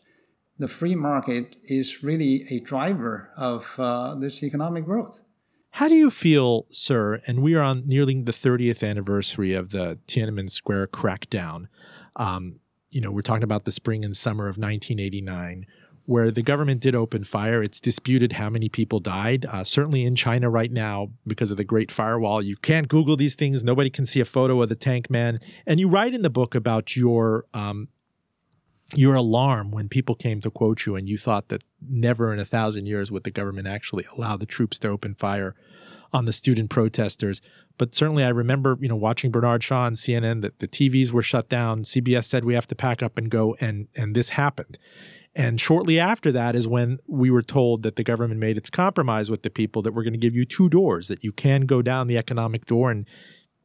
The 0.60 0.68
free 0.68 0.96
market 0.96 1.56
is 1.64 2.04
really 2.04 2.46
a 2.50 2.60
driver 2.60 3.32
of 3.36 3.66
uh, 3.78 4.16
this 4.16 4.44
economic 4.44 4.86
growth. 4.86 5.22
How 5.72 5.88
do 5.88 5.96
you 5.96 6.12
feel, 6.12 6.68
sir? 6.70 7.22
And 7.26 7.42
we 7.42 7.56
are 7.56 7.62
on 7.62 7.88
nearly 7.88 8.22
the 8.22 8.34
30th 8.34 8.88
anniversary 8.88 9.54
of 9.54 9.72
the 9.72 10.00
Tiananmen 10.08 10.50
Square 10.50 10.88
crackdown. 10.88 11.68
Um, 12.18 12.60
you 12.90 13.00
know, 13.00 13.10
we're 13.10 13.22
talking 13.22 13.44
about 13.44 13.64
the 13.64 13.72
spring 13.72 14.04
and 14.04 14.16
summer 14.16 14.46
of 14.46 14.58
1989. 14.58 15.66
Where 16.06 16.32
the 16.32 16.42
government 16.42 16.82
did 16.82 16.96
open 16.96 17.24
fire. 17.24 17.62
It's 17.62 17.80
disputed 17.80 18.34
how 18.34 18.50
many 18.50 18.70
people 18.70 19.00
died. 19.00 19.46
Uh, 19.46 19.64
certainly 19.64 20.04
in 20.04 20.16
China 20.16 20.50
right 20.50 20.72
now, 20.72 21.10
because 21.26 21.52
of 21.52 21.58
the 21.58 21.64
Great 21.64 21.92
Firewall, 21.92 22.42
you 22.42 22.56
can't 22.58 22.88
Google 22.88 23.16
these 23.16 23.36
things. 23.36 23.64
Nobody 23.64 23.90
can 23.90 24.06
see 24.06 24.20
a 24.20 24.26
photo 24.26 24.62
of 24.62 24.70
the 24.70 24.76
tank 24.76 25.10
man. 25.10 25.40
And 25.66 25.80
you 25.80 25.88
write 25.88 26.14
in 26.14 26.22
the 26.22 26.30
book 26.30 26.56
about 26.56 26.96
your 26.96 27.46
um, 27.54 27.90
your 28.94 29.16
alarm 29.16 29.72
when 29.72 29.88
people 29.88 30.16
came 30.16 30.42
to 30.42 30.52
quote 30.52 30.86
you, 30.86 30.96
and 30.96 31.08
you 31.08 31.18
thought 31.18 31.48
that 31.48 31.64
never 31.88 32.34
in 32.34 32.40
a 32.40 32.46
thousand 32.46 32.88
years 32.88 33.12
would 33.12 33.24
the 33.24 33.32
government 33.32 33.68
actually 33.68 34.06
allow 34.16 34.36
the 34.36 34.46
troops 34.46 34.80
to 34.80 34.90
open 34.90 35.16
fire 35.16 35.56
on 36.14 36.26
the 36.26 36.34
student 36.34 36.70
protesters. 36.70 37.42
But 37.78 37.96
certainly, 37.96 38.24
I 38.24 38.30
remember, 38.30 38.78
you 38.82 38.90
know, 38.90 38.96
watching 38.96 39.32
Bernard 39.32 39.64
Shaw 39.64 39.84
on 39.84 39.96
CNN 39.96 40.42
that 40.42 40.60
the 40.60 40.68
TVs 40.68 41.12
were 41.12 41.24
shut 41.24 41.50
down. 41.50 41.84
CBS 41.84 42.26
said 42.26 42.44
we 42.44 42.54
have 42.54 42.68
to 42.68 42.76
pack 42.76 43.02
up 43.02 43.18
and 43.18 43.30
go, 43.30 43.56
and 43.60 43.88
and 43.96 44.16
this 44.16 44.30
happened. 44.30 44.78
And 45.34 45.62
shortly 45.62 46.00
after 46.00 46.32
that 46.34 46.56
is 46.56 46.68
when 46.68 47.00
we 47.08 47.32
were 47.32 47.42
told 47.42 47.84
that 47.84 47.96
the 47.96 48.04
government 48.04 48.40
made 48.40 48.58
its 48.58 48.70
compromise 48.70 49.30
with 49.30 49.44
the 49.44 49.50
people 49.50 49.82
that 49.82 49.94
we're 49.94 50.04
going 50.04 50.14
to 50.14 50.20
give 50.20 50.36
you 50.36 50.46
two 50.46 50.68
doors, 50.68 51.08
that 51.08 51.24
you 51.24 51.32
can 51.32 51.62
go 51.62 51.82
down 51.82 52.08
the 52.08 52.18
economic 52.18 52.66
door 52.66 52.92
and 52.92 53.08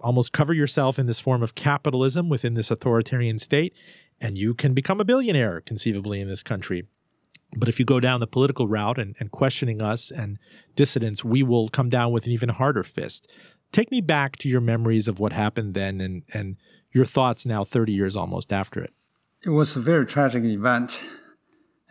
almost 0.01 0.33
cover 0.33 0.53
yourself 0.53 0.99
in 0.99 1.07
this 1.07 1.19
form 1.19 1.43
of 1.43 1.55
capitalism 1.55 2.29
within 2.29 2.55
this 2.55 2.71
authoritarian 2.71 3.39
state, 3.39 3.75
and 4.21 4.39
you 4.39 4.55
can 4.55 4.75
become 4.75 5.01
a 5.01 5.05
billionaire 5.05 5.61
conceivably 5.61 6.21
in 6.21 6.29
this 6.29 6.43
country. 6.43 6.85
But 7.57 7.69
if 7.69 7.79
you 7.79 7.85
go 7.85 8.01
down 8.01 8.21
the 8.21 8.27
political 8.27 8.69
route 8.69 8.99
and, 8.99 9.17
and 9.19 9.31
questioning 9.31 9.81
us 9.81 10.11
and 10.11 10.39
dissidents, 10.75 11.25
we 11.25 11.43
will 11.43 11.69
come 11.69 11.89
down 11.89 12.13
with 12.13 12.27
an 12.27 12.33
even 12.33 12.51
harder 12.51 12.83
fist. 12.83 13.33
Take 13.73 13.91
me 13.91 14.01
back 14.01 14.37
to 14.39 14.49
your 14.49 14.61
memories 14.61 15.09
of 15.09 15.19
what 15.19 15.33
happened 15.33 15.75
then 15.75 16.01
and, 16.01 16.23
and 16.33 16.57
your 16.93 17.05
thoughts 17.05 17.47
now 17.47 17.65
30 17.65 17.93
years 17.93 18.17
almost 18.17 18.53
after 18.53 18.81
it. 18.81 18.93
It 19.43 19.51
was 19.51 19.77
a 19.77 19.81
very 19.81 20.07
tragic 20.07 20.45
event 20.45 21.01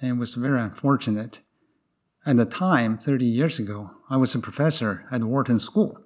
and 0.05 0.17
it 0.17 0.19
was 0.19 0.35
very 0.35 0.61
unfortunate. 0.61 1.39
At 2.27 2.37
the 2.37 2.45
time, 2.45 2.97
30 2.97 3.25
years 3.25 3.57
ago, 3.57 3.89
I 4.07 4.17
was 4.17 4.35
a 4.35 4.39
professor 4.39 5.05
at 5.11 5.23
Wharton 5.23 5.59
School, 5.59 5.97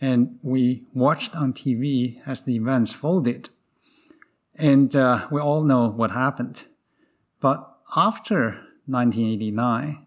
and 0.00 0.38
we 0.42 0.82
watched 0.92 1.36
on 1.36 1.52
TV 1.52 2.20
as 2.26 2.42
the 2.42 2.56
events 2.56 2.92
folded. 2.92 3.48
And 4.56 4.94
uh, 4.96 5.28
we 5.30 5.40
all 5.40 5.62
know 5.62 5.88
what 5.88 6.10
happened. 6.10 6.64
But 7.40 7.58
after 7.94 8.60
1989, 8.86 10.04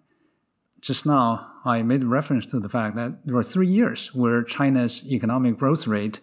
just 0.82 1.06
now 1.06 1.52
I 1.64 1.84
made 1.84 2.04
reference 2.04 2.46
to 2.48 2.60
the 2.60 2.70
fact 2.70 2.98
that 2.98 3.26
there 3.26 3.36
were 3.36 3.44
three 3.44 3.70
years 3.70 4.14
where 4.14 4.44
China's 4.44 5.04
economic 5.06 5.58
growth 5.58 5.88
rate 5.88 6.20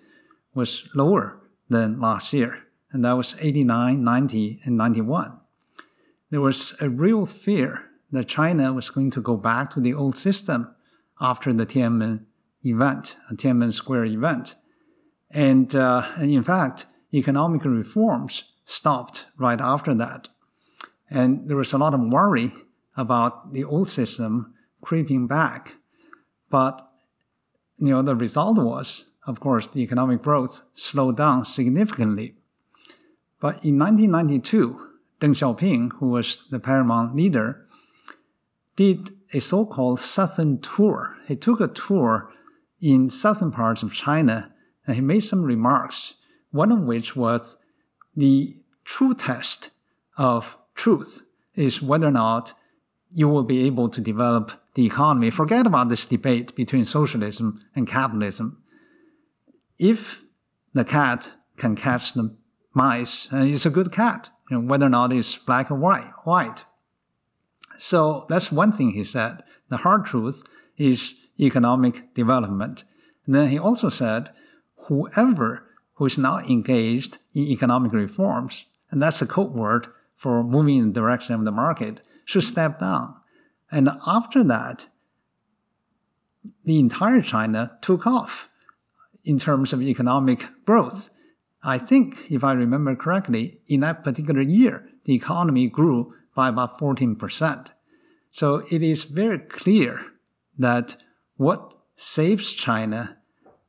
was 0.55 0.87
lower 0.95 1.39
than 1.71 2.01
last 2.01 2.35
year, 2.35 2.59
and 2.93 3.03
that 3.05 3.13
was 3.13 3.35
89, 3.41 4.05
90, 4.05 4.61
and 4.65 4.77
91 4.77 5.39
there 6.33 6.41
was 6.41 6.73
a 6.81 6.89
real 6.89 7.27
fear 7.27 7.85
that 8.11 8.27
China 8.27 8.73
was 8.73 8.89
going 8.89 9.11
to 9.11 9.21
go 9.21 9.37
back 9.37 9.69
to 9.69 9.81
the 9.81 9.93
old 9.93 10.17
system 10.17 10.75
after 11.21 11.53
the 11.53 11.67
Tiananmen 11.67 12.25
event, 12.65 13.17
Tiananmen 13.35 13.71
Square 13.71 14.07
event. 14.07 14.55
And, 15.31 15.77
uh, 15.77 16.11
and 16.17 16.31
in 16.31 16.43
fact, 16.43 16.87
economic 17.13 17.67
reforms 17.67 18.45
stopped 18.65 19.27
right 19.37 19.61
after 19.61 19.95
that. 19.95 20.29
And 21.11 21.51
there 21.51 21.59
was 21.59 21.75
a 21.75 21.79
lot 21.79 21.93
of 21.93 22.01
worry 22.01 22.51
about 22.97 23.53
the 23.53 23.65
old 23.65 23.91
system 23.91 24.55
creeping 24.81 25.27
back. 25.27 25.75
But 26.49 26.81
you 27.77 27.89
know, 27.89 28.01
the 28.01 28.17
result 28.17 28.57
was, 28.57 29.05
of 29.27 29.39
course, 29.39 29.67
the 29.67 29.81
economic 29.81 30.23
growth 30.23 30.63
slowed 30.75 31.19
down 31.19 31.45
significantly. 31.45 32.37
But 33.39 33.63
in 33.63 33.79
1992, 33.79 34.92
Deng 35.23 35.37
Xiaoping, 35.37 35.93
who 36.01 36.09
was 36.09 36.41
the 36.51 36.59
paramount 36.59 37.15
leader, 37.15 37.65
did 38.75 39.15
a 39.33 39.41
so-called 39.41 40.01
southern 40.01 40.61
tour. 40.61 41.17
He 41.29 41.37
took 41.37 41.61
a 41.61 41.69
tour 41.69 42.33
in 42.81 43.09
southern 43.09 43.53
parts 43.53 43.85
of 43.85 43.93
China 43.93 44.53
and 44.85 44.97
he 44.97 45.01
made 45.01 45.21
some 45.21 45.45
remarks, 45.45 46.15
one 46.51 46.73
of 46.73 46.81
which 46.81 47.15
was 47.15 47.57
the 48.17 48.57
true 48.85 49.15
test 49.15 49.71
of 50.19 50.57
truth 50.75 51.23
is 51.55 51.81
whether 51.81 52.09
or 52.09 52.11
not 52.11 52.53
you 53.13 53.29
will 53.29 53.45
be 53.45 53.65
able 53.65 53.89
to 53.91 54.01
develop 54.01 54.51
the 54.75 54.85
economy. 54.85 55.31
Forget 55.31 55.69
about 55.69 55.89
this 55.89 56.07
debate 56.07 56.57
between 56.57 56.85
socialism 56.85 57.65
and 57.77 57.87
capitalism. 57.87 58.61
If 59.79 60.19
the 60.75 60.85
cat 60.85 61.31
can 61.57 61.77
catch 61.77 62.15
the 62.15 62.35
mice, 62.75 63.29
and 63.31 63.49
it's 63.49 63.67
a 63.67 63.71
good 63.71 63.93
cat 63.93 64.31
you 64.53 64.59
know, 64.59 64.69
whether 64.69 64.85
or 64.85 64.91
not 64.91 65.15
it's 65.15 65.37
black 65.37 65.71
or 65.71 65.77
white. 65.77 66.13
White. 66.25 66.65
So 67.79 68.27
that's 68.29 68.53
one 68.53 68.71
thing 68.71 68.91
he 68.91 69.03
said. 69.03 69.43
The 69.71 69.79
hard 69.79 70.05
truth 70.05 70.43
is 70.77 71.15
economic 71.41 72.15
development. 72.15 72.85
And 73.25 73.35
then 73.35 73.49
he 73.49 73.59
also 73.59 73.89
said, 73.89 74.29
whoever 74.89 75.65
who 75.95 76.05
is 76.05 76.19
not 76.19 76.51
engaged 76.51 77.17
in 77.33 77.45
economic 77.45 77.95
reforms, 77.95 78.67
and 78.91 79.01
that's 79.01 79.23
a 79.23 79.27
code 79.27 79.55
word 79.55 79.87
for 80.17 80.45
moving 80.45 80.77
in 80.77 80.93
the 80.93 81.01
direction 81.01 81.35
of 81.35 81.47
the 81.47 81.51
market, 81.51 82.03
should 82.27 82.45
step 82.45 82.79
down. 82.79 83.15
And 83.71 83.89
after 84.07 84.45
that, 84.45 84.85
the 86.67 86.79
entire 86.79 87.23
China 87.23 87.79
took 87.81 88.07
off 88.07 88.49
in 89.25 89.39
terms 89.39 89.73
of 89.73 89.81
economic 89.81 90.45
growth. 90.67 91.09
I 91.63 91.79
think, 91.79 92.17
if 92.29 92.43
I 92.43 92.53
remember 92.53 92.97
correctly, 92.97 93.61
in 93.69 93.81
that 93.81 94.03
particular 94.03 94.41
year, 94.41 94.89
the 95.05 95.15
economy 95.15 95.69
grew 95.69 96.15
by 96.35 96.49
about 96.49 96.79
14%. 96.79 97.69
So 98.31 98.65
it 98.71 98.83
is 98.83 99.05
very 99.05 99.39
clear 99.39 100.01
that 100.59 100.97
what 101.37 101.75
saves 101.97 102.53
China 102.53 103.17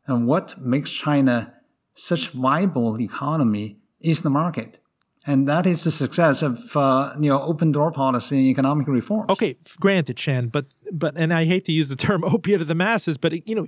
and 0.07 0.27
what 0.27 0.59
makes 0.59 0.89
China 0.89 1.53
such 1.95 2.29
viable 2.29 2.99
economy 2.99 3.77
is 3.99 4.21
the 4.21 4.29
market. 4.29 4.79
And 5.25 5.47
that 5.47 5.65
is 5.65 5.85
the 5.85 5.91
success 5.91 6.41
of 6.41 6.75
uh, 6.75 7.13
you 7.17 7.29
know 7.29 7.41
open 7.41 7.71
door 7.71 7.91
policy 7.91 8.37
and 8.37 8.47
economic 8.47 8.87
reform. 8.87 9.25
Okay, 9.29 9.55
granted, 9.79 10.19
Shan, 10.19 10.47
but 10.49 10.65
but 10.91 11.13
and 11.15 11.33
I 11.33 11.45
hate 11.45 11.63
to 11.65 11.71
use 11.71 11.87
the 11.87 11.95
term 11.95 12.23
opiate 12.25 12.61
of 12.61 12.67
the 12.67 12.75
masses, 12.75 13.17
but 13.17 13.47
you 13.47 13.55
know 13.55 13.65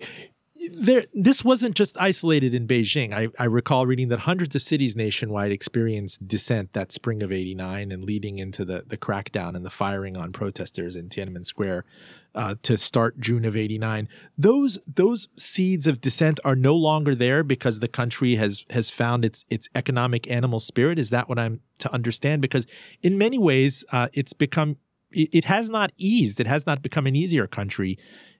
there, 0.73 1.06
this 1.13 1.43
wasn't 1.43 1.75
just 1.75 1.97
isolated 1.99 2.54
in 2.54 2.67
Beijing. 2.67 3.13
I, 3.13 3.28
I, 3.39 3.45
recall 3.45 3.86
reading 3.86 4.10
that 4.10 4.19
hundreds 4.19 4.56
of 4.56 4.62
cities 4.62 4.95
nationwide 4.95 5.51
experienced 5.51 6.28
dissent 6.28 6.73
that 6.73 6.91
spring 6.91 7.21
of 7.21 7.32
89 7.32 7.91
and 7.91 8.04
leading 8.04 8.38
into 8.38 8.65
the, 8.65 8.84
the 8.86 8.97
crackdown 8.97 9.56
and 9.56 9.65
the 9.65 9.69
firing 9.69 10.15
on 10.15 10.32
protesters 10.32 10.95
in 10.95 11.10
Tiananmen 11.10 11.45
Square 11.45 11.86
uh, 12.34 12.56
to 12.63 12.78
start 12.78 13.19
June 13.19 13.45
of 13.45 13.56
89. 13.56 14.08
Those, 14.38 14.80
those 14.93 15.28
seeds 15.38 15.88
of 15.88 16.01
dissent 16.01 16.39
are 16.43 16.56
no 16.56 16.75
longer 16.75 17.15
there 17.15 17.43
because 17.43 17.80
the 17.80 17.88
country 17.88 18.36
has, 18.36 18.65
has 18.71 18.89
found 18.89 19.25
its, 19.25 19.45
its 19.49 19.69
economic 19.75 20.30
animal 20.30 20.60
spirit. 20.60 20.99
Is 20.99 21.10
that 21.10 21.30
what 21.30 21.39
I'm 21.39 21.62
to 21.80 21.93
understand? 21.93 22.41
Because 22.41 22.65
in 23.01 23.17
many 23.17 23.38
ways, 23.38 23.86
uh, 23.91 24.10
it's 24.13 24.34
become, 24.34 24.78
it, 25.12 25.30
it 25.32 25.43
has 25.45 25.69
not 25.69 25.91
eased. 25.97 26.39
It 26.39 26.47
has 26.47 26.65
not 26.65 26.82
become 26.82 27.08
an 27.08 27.15
easier 27.15 27.47
country 27.47 27.97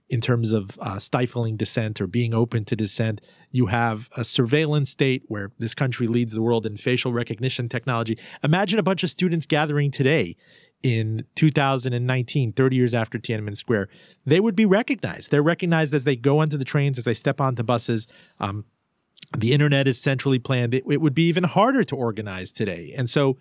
in 0.10 0.22
terms 0.22 0.52
of 0.52 0.78
uh, 0.80 1.00
stifling 1.00 1.58
dissent 1.58 2.00
or 2.00 2.08
being 2.08 2.34
open 2.34 2.64
to 2.66 2.76
dissent. 2.76 3.22
You 3.50 3.68
have 3.68 4.10
a 4.16 4.24
surveillance 4.24 4.92
state 4.92 5.24
where 5.28 5.52
this 5.58 5.74
country 5.74 6.08
leads 6.08 6.34
the 6.34 6.42
world 6.42 6.66
in 6.66 6.78
facial 6.78 7.12
recognition 7.12 7.70
technology. 7.70 8.18
Imagine 8.44 8.78
a 8.78 8.84
bunch 8.84 9.04
of 9.04 9.10
students 9.10 9.46
gathering 9.46 9.92
today 9.92 10.36
in 10.84 11.26
2019, 11.36 12.54
30 12.54 12.76
years 12.76 12.94
after 12.94 13.18
Tiananmen 13.18 13.58
Square. 13.58 13.90
They 14.26 14.40
would 14.40 14.56
be 14.56 14.66
recognized. 14.66 15.32
They're 15.32 15.42
recognized 15.42 15.94
as 15.94 16.04
they 16.04 16.16
go 16.16 16.40
onto 16.40 16.58
the 16.58 16.66
trains, 16.66 17.00
as 17.00 17.06
they 17.06 17.16
step 17.16 17.42
onto 17.42 17.64
buses. 17.64 18.08
Um, 18.40 18.66
the 19.36 19.54
internet 19.54 19.88
is 19.88 20.00
centrally 20.00 20.38
planned. 20.38 20.76
It, 20.76 20.84
it 20.88 21.02
would 21.02 21.16
be 21.16 21.28
even 21.28 21.46
harder 21.46 21.84
to 21.86 21.96
organize 21.96 22.52
today. 22.52 22.94
And 22.96 23.10
so, 23.10 23.38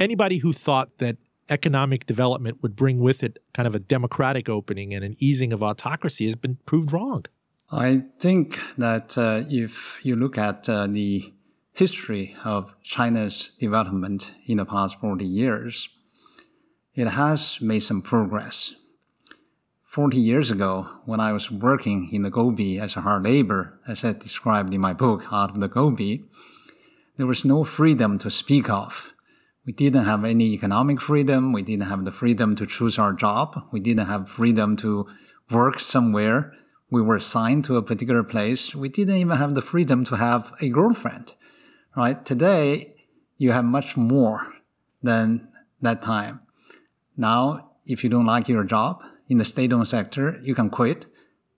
anybody 0.00 0.38
who 0.38 0.52
thought 0.52 0.98
that 0.98 1.16
economic 1.50 2.06
development 2.06 2.62
would 2.62 2.76
bring 2.76 2.98
with 2.98 3.22
it 3.22 3.38
kind 3.54 3.66
of 3.66 3.74
a 3.74 3.78
democratic 3.78 4.48
opening 4.48 4.94
and 4.94 5.04
an 5.04 5.14
easing 5.18 5.52
of 5.52 5.62
autocracy 5.62 6.26
has 6.26 6.36
been 6.36 6.58
proved 6.66 6.92
wrong. 6.92 7.24
I 7.70 8.04
think 8.18 8.58
that 8.78 9.18
uh, 9.18 9.44
if 9.48 10.00
you 10.02 10.16
look 10.16 10.38
at 10.38 10.68
uh, 10.68 10.86
the 10.86 11.32
history 11.72 12.34
of 12.44 12.74
China's 12.82 13.52
development 13.60 14.32
in 14.46 14.56
the 14.56 14.64
past 14.64 14.96
40 15.00 15.24
years, 15.24 15.88
it 16.94 17.06
has 17.06 17.60
made 17.60 17.80
some 17.80 18.02
progress. 18.02 18.74
40 19.84 20.16
years 20.16 20.50
ago, 20.50 20.86
when 21.04 21.20
I 21.20 21.32
was 21.32 21.50
working 21.50 22.08
in 22.12 22.22
the 22.22 22.30
Gobi 22.30 22.78
as 22.78 22.96
a 22.96 23.00
hard 23.00 23.24
labor, 23.24 23.78
as 23.86 24.04
I 24.04 24.12
described 24.12 24.72
in 24.74 24.80
my 24.80 24.92
book, 24.92 25.24
Out 25.30 25.50
of 25.50 25.60
the 25.60 25.68
Gobi, 25.68 26.24
there 27.16 27.26
was 27.26 27.44
no 27.44 27.64
freedom 27.64 28.18
to 28.18 28.30
speak 28.30 28.68
of 28.70 29.12
we 29.68 29.72
didn't 29.72 30.06
have 30.06 30.24
any 30.24 30.54
economic 30.54 30.98
freedom. 30.98 31.52
We 31.52 31.60
didn't 31.60 31.90
have 31.90 32.06
the 32.06 32.10
freedom 32.10 32.56
to 32.56 32.66
choose 32.66 32.98
our 32.98 33.12
job. 33.12 33.66
We 33.70 33.80
didn't 33.80 34.06
have 34.06 34.30
freedom 34.30 34.78
to 34.78 35.06
work 35.50 35.78
somewhere. 35.78 36.54
We 36.90 37.02
were 37.02 37.16
assigned 37.16 37.66
to 37.66 37.76
a 37.76 37.82
particular 37.82 38.22
place. 38.22 38.74
We 38.74 38.88
didn't 38.88 39.16
even 39.16 39.36
have 39.36 39.54
the 39.54 39.60
freedom 39.60 40.06
to 40.06 40.16
have 40.16 40.50
a 40.62 40.70
girlfriend. 40.70 41.34
Right? 41.94 42.24
Today, 42.24 42.94
you 43.36 43.52
have 43.52 43.66
much 43.66 43.94
more 43.94 44.54
than 45.02 45.48
that 45.82 46.00
time. 46.00 46.40
Now, 47.18 47.72
if 47.84 48.02
you 48.02 48.08
don't 48.08 48.24
like 48.24 48.48
your 48.48 48.64
job 48.64 49.02
in 49.28 49.36
the 49.36 49.44
state-owned 49.44 49.86
sector, 49.86 50.40
you 50.42 50.54
can 50.54 50.70
quit 50.70 51.04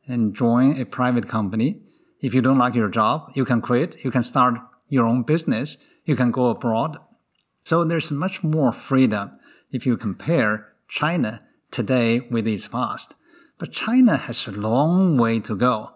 and 0.09 0.35
join 0.35 0.81
a 0.81 0.85
private 0.85 1.29
company. 1.29 1.81
If 2.21 2.35
you 2.35 2.43
don't 2.43 2.59
like 2.59 2.75
your 2.75 2.89
job, 2.89 3.31
you 3.37 3.45
can 3.45 3.61
quit. 3.61 4.05
You 4.05 4.11
can 4.11 4.25
start 4.25 4.55
your 4.89 5.07
own 5.07 5.23
business. 5.23 5.77
You 6.07 6.17
can 6.17 6.33
go 6.33 6.47
abroad. 6.49 6.99
So 7.71 7.85
there's 7.85 8.11
much 8.11 8.43
more 8.43 8.73
freedom 8.73 9.31
if 9.71 9.87
you 9.87 9.97
compare 9.97 10.73
China 10.89 11.41
today 11.71 12.19
with 12.19 12.49
its 12.49 12.67
past. 12.67 13.15
But 13.61 13.71
China 13.71 14.17
has 14.17 14.49
a 14.49 14.51
long 14.51 15.17
way 15.17 15.39
to 15.39 15.55
go 15.55 15.91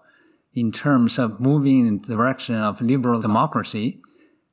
in 0.53 0.71
terms 0.71 1.19
of 1.19 1.41
moving 1.41 1.85
in 1.89 2.03
the 2.03 2.15
direction 2.15 2.55
of 2.55 2.81
liberal 2.81 3.21
democracy. 3.21 4.01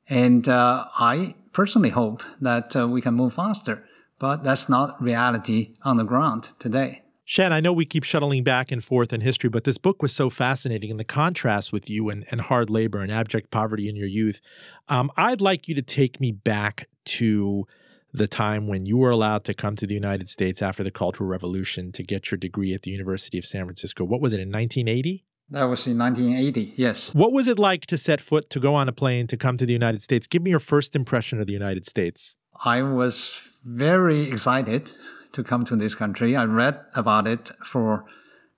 And 0.08 0.48
uh, 0.48 0.86
I 0.98 1.36
personally 1.52 1.90
hope 1.90 2.24
that 2.40 2.74
uh, 2.74 2.88
we 2.88 3.00
can 3.00 3.14
move 3.14 3.34
faster, 3.34 3.84
but 4.18 4.42
that's 4.42 4.68
not 4.68 5.00
reality 5.00 5.76
on 5.84 5.98
the 5.98 6.10
ground 6.12 6.48
today. 6.58 7.02
Shan, 7.24 7.52
I 7.52 7.60
know 7.60 7.72
we 7.72 7.84
keep 7.84 8.02
shuttling 8.02 8.42
back 8.42 8.72
and 8.72 8.82
forth 8.82 9.12
in 9.12 9.20
history, 9.20 9.48
but 9.48 9.64
this 9.64 9.78
book 9.78 10.02
was 10.02 10.12
so 10.12 10.28
fascinating 10.28 10.90
and 10.90 10.98
the 10.98 11.04
contrast 11.04 11.72
with 11.72 11.88
you 11.88 12.10
and, 12.10 12.24
and 12.30 12.40
hard 12.40 12.68
labor 12.68 12.98
and 12.98 13.12
abject 13.12 13.50
poverty 13.50 13.88
in 13.88 13.94
your 13.94 14.08
youth. 14.08 14.40
Um, 14.88 15.10
I'd 15.16 15.40
like 15.40 15.68
you 15.68 15.74
to 15.76 15.82
take 15.82 16.20
me 16.20 16.32
back 16.32 16.88
to 17.04 17.66
the 18.12 18.26
time 18.26 18.66
when 18.66 18.86
you 18.86 18.98
were 18.98 19.10
allowed 19.10 19.44
to 19.44 19.54
come 19.54 19.76
to 19.76 19.86
the 19.86 19.94
United 19.94 20.28
States 20.28 20.60
after 20.60 20.82
the 20.82 20.90
Cultural 20.90 21.28
Revolution 21.28 21.92
to 21.92 22.02
get 22.02 22.30
your 22.30 22.38
degree 22.38 22.74
at 22.74 22.82
the 22.82 22.90
University 22.90 23.38
of 23.38 23.44
San 23.44 23.64
Francisco. 23.64 24.04
What 24.04 24.20
was 24.20 24.32
it 24.32 24.40
in 24.40 24.48
1980? 24.48 25.24
That 25.50 25.64
was 25.64 25.86
in 25.86 25.98
1980, 25.98 26.74
yes. 26.76 27.14
What 27.14 27.32
was 27.32 27.46
it 27.46 27.58
like 27.58 27.86
to 27.86 27.98
set 27.98 28.20
foot, 28.20 28.50
to 28.50 28.60
go 28.60 28.74
on 28.74 28.88
a 28.88 28.92
plane, 28.92 29.26
to 29.28 29.36
come 29.36 29.56
to 29.58 29.66
the 29.66 29.72
United 29.72 30.02
States? 30.02 30.26
Give 30.26 30.42
me 30.42 30.50
your 30.50 30.58
first 30.58 30.96
impression 30.96 31.40
of 31.40 31.46
the 31.46 31.52
United 31.52 31.86
States. 31.86 32.36
I 32.64 32.82
was 32.82 33.34
very 33.64 34.28
excited 34.30 34.90
to 35.32 35.42
come 35.42 35.64
to 35.66 35.76
this 35.76 35.94
country. 35.94 36.36
I 36.36 36.44
read 36.44 36.80
about 36.94 37.26
it 37.26 37.50
for 37.64 38.04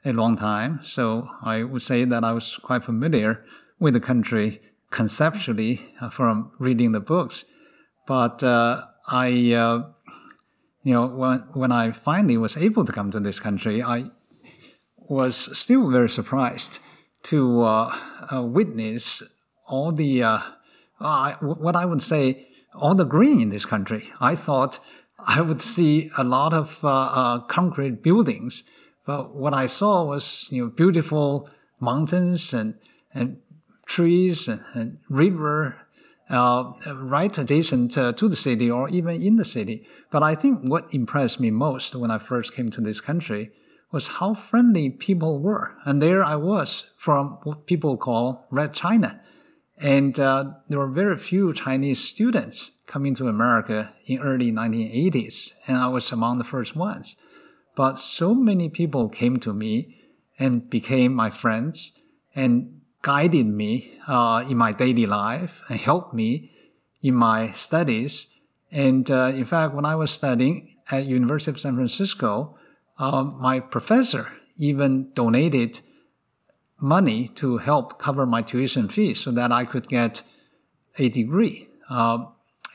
a 0.05 0.13
long 0.13 0.37
time, 0.37 0.81
so 0.83 1.29
I 1.43 1.63
would 1.63 1.83
say 1.83 2.05
that 2.05 2.25
I 2.25 2.33
was 2.33 2.57
quite 2.63 2.85
familiar 2.85 3.45
with 3.79 3.95
the 3.95 4.01
country 4.01 4.61
conceptually 4.91 5.81
uh, 6.01 6.11
from 6.11 6.53
reading 6.59 6.93
the 6.93 7.01
books. 7.01 7.45
But 8.07 8.43
uh, 8.43 8.83
I, 9.09 9.53
uh, 9.53 9.87
you 10.83 10.93
know, 10.93 11.07
when 11.07 11.39
when 11.53 11.73
I 11.73 11.93
finally 11.93 12.37
was 12.37 12.57
able 12.57 12.85
to 12.85 12.93
come 12.93 13.11
to 13.11 13.21
this 13.21 13.41
country, 13.41 13.83
I 13.83 14.11
was 14.97 15.49
still 15.59 15.91
very 15.91 16.11
surprised 16.11 16.79
to 17.25 17.63
uh, 17.63 17.99
uh, 18.33 18.43
witness 18.43 19.23
all 19.67 19.93
the 19.93 20.23
uh, 20.23 20.41
what 21.41 21.77
I 21.77 21.85
would 21.85 22.03
say 22.03 22.49
all 22.75 22.95
the 22.95 23.05
green 23.05 23.41
in 23.41 23.49
this 23.51 23.65
country. 23.65 24.13
I 24.21 24.37
thought 24.37 24.79
I 25.27 25.41
would 25.41 25.63
see 25.63 26.11
a 26.17 26.25
lot 26.25 26.53
of 26.53 27.49
concrete 27.49 28.03
buildings, 28.03 28.63
but 29.07 29.35
what 29.35 29.55
I 29.55 29.67
saw 29.67 30.05
was 30.05 30.49
you 30.51 30.65
know 30.65 30.71
beautiful 30.71 31.49
mountains 31.81 32.53
and 32.53 32.75
and 33.13 33.39
trees 33.87 34.49
and, 34.49 34.63
and 34.75 34.99
river 35.09 35.77
uh, 36.31 36.73
right 36.97 37.37
adjacent 37.37 37.99
uh, 37.99 38.13
to 38.13 38.29
the 38.29 38.37
city 38.37 38.71
or 38.71 38.89
even 38.89 39.23
in 39.23 39.37
the 39.37 39.45
city. 39.45 39.87
But 40.11 40.23
I 40.23 40.35
think 40.35 40.61
what 40.63 40.93
impressed 40.93 41.39
me 41.39 41.51
most 41.51 41.95
when 41.95 42.11
I 42.11 42.19
first 42.19 42.55
came 42.55 42.71
to 42.71 42.81
this 42.81 43.01
country 43.01 43.51
was 43.93 44.09
how 44.09 44.35
friendly 44.35 44.91
people 44.91 45.39
were. 45.39 45.77
And 45.85 46.03
there 46.03 46.25
I 46.25 46.37
was 46.37 46.85
from 46.97 47.39
what 47.45 47.67
people 47.67 47.97
call 47.97 48.47
Red 48.51 48.73
China. 48.73 49.21
And 49.79 50.19
uh, 50.21 50.53
there 50.69 50.79
were 50.79 50.89
very 50.89 51.17
few 51.17 51.53
Chinese 51.53 52.03
students 52.03 52.71
coming 52.87 53.15
to 53.17 53.29
America 53.29 53.93
in 54.07 54.21
early 54.21 54.53
1980s, 54.53 55.51
and 55.67 55.77
I 55.77 55.89
was 55.89 56.13
among 56.13 56.39
the 56.39 56.45
first 56.45 56.77
ones. 56.77 57.17
But 57.75 57.99
so 57.99 58.35
many 58.35 58.69
people 58.69 59.09
came 59.09 59.39
to 59.41 59.53
me 59.53 59.97
and 60.39 60.71
became 60.71 61.13
my 61.13 61.31
friends 61.31 61.93
and 62.35 62.81
guided 63.03 63.47
me 63.47 63.99
uh, 64.07 64.45
in 64.49 64.57
my 64.57 64.73
daily 64.73 65.07
life 65.07 65.63
and 65.69 65.79
helped 65.79 66.15
me 66.15 66.53
in 67.03 67.15
my 67.15 67.53
studies. 67.53 68.27
And 68.71 69.11
uh, 69.11 69.33
in 69.35 69.45
fact, 69.45 69.75
when 69.75 69.85
I 69.85 69.97
was 69.97 70.11
studying 70.11 70.77
at 70.91 71.07
University 71.07 71.51
of 71.51 71.61
San 71.61 71.75
Francisco, 71.75 72.57
um, 72.99 73.37
my 73.41 73.61
professor 73.61 74.29
even 74.57 75.11
donated 75.15 75.81
money 76.81 77.29
to 77.29 77.59
help 77.59 77.99
cover 77.99 78.27
my 78.27 78.43
tuition 78.43 78.89
fees 78.89 79.21
so 79.21 79.31
that 79.33 79.53
I 79.53 79.65
could 79.65 79.89
get 79.89 80.23
a 80.99 81.09
degree 81.09 81.69
uh, 81.89 82.19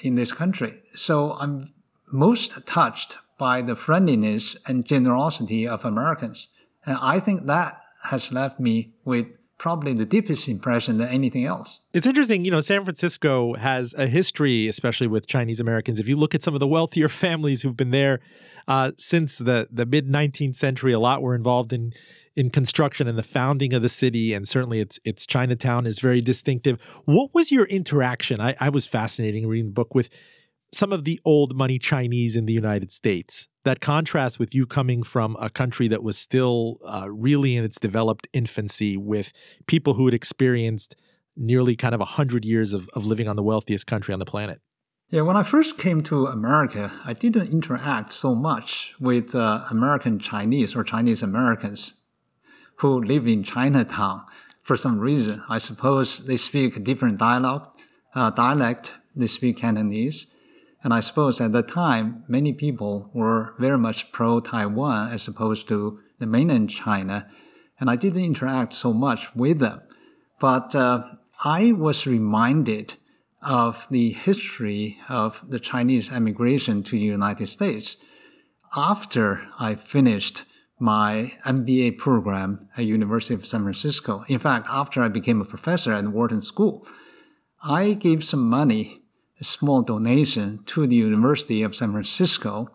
in 0.01 0.15
this 0.15 0.31
country. 0.31 0.81
So 0.95 1.33
I'm 1.33 1.73
most 2.11 2.53
touched 2.65 3.17
by 3.37 3.61
the 3.61 3.75
friendliness 3.75 4.57
and 4.67 4.85
generosity 4.85 5.67
of 5.67 5.85
Americans. 5.85 6.47
And 6.85 6.97
I 7.01 7.19
think 7.19 7.45
that 7.45 7.79
has 8.03 8.31
left 8.31 8.59
me 8.59 8.93
with 9.05 9.27
probably 9.57 9.93
the 9.93 10.05
deepest 10.05 10.47
impression 10.47 10.97
than 10.97 11.09
anything 11.09 11.45
else. 11.45 11.79
It's 11.93 12.05
interesting, 12.05 12.45
you 12.45 12.51
know, 12.51 12.61
San 12.61 12.83
Francisco 12.83 13.53
has 13.55 13.93
a 13.97 14.07
history, 14.07 14.67
especially 14.67 15.07
with 15.07 15.27
Chinese 15.27 15.59
Americans. 15.59 15.99
If 15.99 16.07
you 16.07 16.15
look 16.15 16.33
at 16.33 16.41
some 16.41 16.53
of 16.53 16.61
the 16.61 16.67
wealthier 16.67 17.09
families 17.25 17.61
who've 17.61 17.77
been 17.77 17.91
there 17.91 18.19
uh, 18.67 18.93
since 18.97 19.37
the, 19.37 19.67
the 19.69 19.85
mid 19.85 20.07
19th 20.07 20.55
century, 20.55 20.93
a 20.93 20.99
lot 20.99 21.21
were 21.21 21.35
involved 21.35 21.73
in 21.73 21.93
in 22.39 22.49
construction 22.49 23.05
and 23.05 23.17
the 23.17 23.23
founding 23.23 23.73
of 23.73 23.81
the 23.81 23.89
city, 23.89 24.33
and 24.33 24.47
certainly 24.47 24.79
its 24.79 24.97
its 25.03 25.27
Chinatown 25.27 25.85
is 25.85 25.99
very 25.99 26.21
distinctive. 26.21 26.81
What 27.03 27.31
was 27.33 27.51
your 27.51 27.65
interaction? 27.65 28.39
I, 28.39 28.55
I 28.61 28.69
was 28.69 28.87
fascinating 28.87 29.45
reading 29.45 29.65
the 29.65 29.73
book 29.73 29.93
with 29.93 30.09
some 30.71 30.93
of 30.93 31.03
the 31.03 31.19
old 31.25 31.53
money 31.53 31.77
Chinese 31.77 32.37
in 32.37 32.45
the 32.45 32.53
United 32.53 32.93
States. 32.93 33.49
That 33.65 33.81
contrast 33.81 34.39
with 34.39 34.55
you 34.55 34.65
coming 34.65 35.03
from 35.03 35.35
a 35.37 35.49
country 35.49 35.89
that 35.89 36.01
was 36.01 36.17
still 36.17 36.77
uh, 36.85 37.11
really 37.11 37.57
in 37.57 37.65
its 37.65 37.77
developed 37.77 38.25
infancy 38.31 38.95
with 38.95 39.33
people 39.67 39.95
who 39.95 40.05
had 40.05 40.13
experienced 40.13 40.95
nearly 41.35 41.75
kind 41.75 41.93
of 41.93 41.99
100 41.99 42.45
years 42.45 42.71
of, 42.71 42.87
of 42.93 43.05
living 43.05 43.27
on 43.27 43.35
the 43.35 43.43
wealthiest 43.43 43.85
country 43.85 44.13
on 44.13 44.19
the 44.19 44.25
planet. 44.25 44.61
Yeah, 45.09 45.21
when 45.21 45.35
I 45.35 45.43
first 45.43 45.77
came 45.77 46.03
to 46.03 46.27
America, 46.27 46.93
I 47.03 47.13
didn't 47.13 47.51
interact 47.51 48.13
so 48.13 48.33
much 48.33 48.93
with 48.99 49.35
uh, 49.35 49.65
American 49.71 50.19
Chinese 50.19 50.75
or 50.75 50.83
Chinese 50.83 51.23
Americans 51.23 51.93
who 52.79 53.03
live 53.03 53.27
in 53.27 53.43
Chinatown 53.43 54.23
for 54.63 54.77
some 54.77 54.99
reason. 54.99 55.43
I 55.49 55.57
suppose 55.57 56.19
they 56.19 56.37
speak 56.37 56.75
a 56.75 56.79
different 56.79 57.17
dialogue, 57.17 57.67
uh, 58.15 58.29
dialect. 58.29 58.95
They 59.15 59.27
speak 59.27 59.57
Cantonese. 59.57 60.27
And 60.83 60.93
I 60.93 61.01
suppose 61.01 61.41
at 61.41 61.51
that 61.51 61.67
time, 61.67 62.23
many 62.27 62.53
people 62.53 63.09
were 63.13 63.53
very 63.59 63.77
much 63.77 64.11
pro 64.13 64.39
Taiwan 64.39 65.11
as 65.11 65.27
opposed 65.27 65.67
to 65.67 65.99
the 66.19 66.25
mainland 66.25 66.69
China. 66.69 67.27
And 67.79 67.89
I 67.89 67.97
didn't 67.97 68.23
interact 68.23 68.73
so 68.73 68.93
much 68.93 69.35
with 69.35 69.59
them. 69.59 69.81
But 70.39 70.73
uh, 70.73 71.03
I 71.43 71.73
was 71.73 72.05
reminded 72.05 72.93
of 73.41 73.87
the 73.89 74.11
history 74.11 74.97
of 75.09 75.43
the 75.47 75.59
Chinese 75.59 76.11
emigration 76.11 76.83
to 76.83 76.91
the 76.91 77.11
United 77.17 77.47
States 77.47 77.97
after 78.75 79.47
I 79.59 79.75
finished 79.75 80.43
my 80.79 81.33
MBA 81.45 81.97
program 81.97 82.69
at 82.77 82.85
University 82.85 83.33
of 83.33 83.45
San 83.45 83.63
Francisco. 83.63 84.23
In 84.27 84.39
fact, 84.39 84.67
after 84.69 85.03
I 85.03 85.09
became 85.09 85.41
a 85.41 85.45
professor 85.45 85.93
at 85.93 86.07
Wharton 86.07 86.41
School, 86.41 86.87
I 87.61 87.93
gave 87.93 88.23
some 88.23 88.49
money 88.49 89.01
a 89.39 89.43
small 89.43 89.81
donation 89.81 90.63
to 90.67 90.87
the 90.87 90.95
University 90.95 91.61
of 91.63 91.75
San 91.75 91.91
Francisco, 91.91 92.69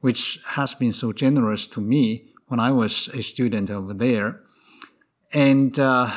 which 0.00 0.38
has 0.44 0.74
been 0.74 0.92
so 0.92 1.12
generous 1.12 1.66
to 1.68 1.80
me 1.80 2.28
when 2.48 2.60
I 2.60 2.70
was 2.70 3.08
a 3.14 3.22
student 3.22 3.70
over 3.70 3.94
there. 3.94 4.40
And 5.32 5.78
uh, 5.78 6.12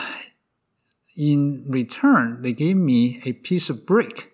in 1.16 1.66
return, 1.68 2.42
they 2.42 2.54
gave 2.54 2.78
me 2.78 3.22
a 3.26 3.34
piece 3.34 3.70
of 3.70 3.86
brick 3.86 4.32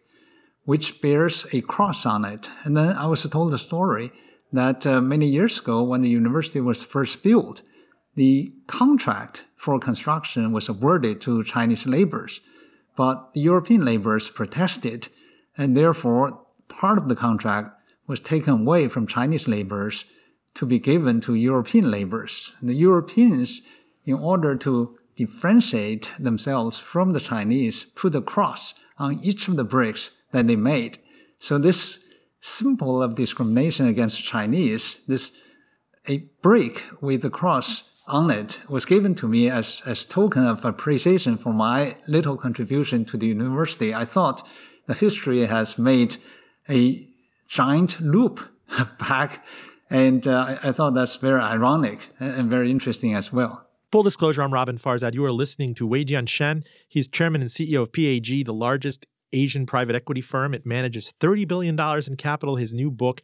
which 0.67 1.01
bears 1.01 1.45
a 1.53 1.61
cross 1.61 2.05
on 2.05 2.25
it. 2.25 2.49
And 2.65 2.75
then 2.75 2.97
I 2.97 3.05
was 3.05 3.23
told 3.23 3.53
the 3.53 3.57
story 3.57 4.11
that 4.53 4.85
uh, 4.85 5.01
many 5.01 5.27
years 5.27 5.59
ago, 5.59 5.83
when 5.83 6.01
the 6.01 6.09
university 6.09 6.61
was 6.61 6.83
first 6.83 7.23
built, 7.23 7.61
the 8.15 8.51
contract 8.67 9.45
for 9.55 9.79
construction 9.79 10.51
was 10.51 10.69
awarded 10.69 11.21
to 11.21 11.43
Chinese 11.43 11.85
laborers. 11.85 12.39
But 12.95 13.33
the 13.33 13.41
European 13.41 13.85
laborers 13.85 14.29
protested 14.29 15.09
and 15.57 15.75
therefore 15.75 16.39
part 16.67 16.97
of 16.97 17.09
the 17.09 17.15
contract 17.15 17.73
was 18.07 18.19
taken 18.19 18.53
away 18.53 18.87
from 18.87 19.07
Chinese 19.07 19.47
laborers 19.47 20.05
to 20.55 20.65
be 20.65 20.79
given 20.79 21.19
to 21.21 21.35
European 21.35 21.91
laborers. 21.91 22.53
And 22.59 22.69
the 22.69 22.75
Europeans, 22.75 23.61
in 24.05 24.15
order 24.15 24.55
to 24.55 24.97
differentiate 25.15 26.11
themselves 26.19 26.77
from 26.77 27.11
the 27.11 27.19
Chinese, 27.19 27.85
put 27.95 28.15
a 28.15 28.21
cross 28.21 28.73
on 28.97 29.19
each 29.21 29.47
of 29.47 29.57
the 29.57 29.63
bricks 29.63 30.11
that 30.31 30.47
they 30.47 30.55
made. 30.55 30.99
So 31.39 31.57
this 31.57 31.99
symbol 32.47 33.01
of 33.03 33.15
discrimination 33.15 33.87
against 33.87 34.23
Chinese, 34.23 34.97
this 35.07 35.31
a 36.07 36.17
brick 36.41 36.83
with 37.01 37.25
a 37.25 37.29
cross 37.29 37.83
on 38.07 38.31
it 38.31 38.57
was 38.69 38.85
given 38.85 39.13
to 39.15 39.27
me 39.27 39.49
as, 39.49 39.81
as 39.85 40.05
token 40.05 40.45
of 40.45 40.63
appreciation 40.63 41.37
for 41.37 41.51
my 41.51 41.97
little 42.07 42.37
contribution 42.37 43.03
to 43.05 43.17
the 43.17 43.27
university. 43.27 43.93
I 43.93 44.05
thought 44.05 44.47
the 44.87 44.93
history 44.93 45.45
has 45.45 45.77
made 45.77 46.15
a 46.69 47.05
giant 47.49 47.99
loop 47.99 48.39
back 48.99 49.43
And 49.89 50.27
uh, 50.27 50.57
I, 50.63 50.71
thought 50.71 50.93
that's 50.93 51.15
very 51.15 51.41
ironic 51.41 52.09
and 52.19 52.49
very 52.49 52.69
interesting 52.69 53.15
as 53.15 53.31
well. 53.31 53.65
Full 53.91 54.03
disclosure, 54.03 54.41
I'm 54.41 54.51
Roben 54.51 54.79
Farzad. 54.79 55.13
You 55.13 55.23
are 55.23 55.31
listening 55.31 55.73
to 55.75 55.87
Weijian 55.87 56.27
Shan. 56.27 56.65
He's 56.89 57.07
chairman 57.07 57.41
and 57.41 57.49
CEO 57.49 57.81
of 57.81 57.93
PAG, 57.93 58.45
the 58.45 58.53
largest 58.53 59.05
Asian 59.33 59.65
private 59.65 59.95
equity 59.95 60.21
firm. 60.21 60.53
It 60.53 60.65
manages 60.65 61.13
$30 61.19 61.47
billion 61.47 61.79
in 62.07 62.15
capital. 62.15 62.55
His 62.55 62.73
new 62.73 62.91
book, 62.91 63.21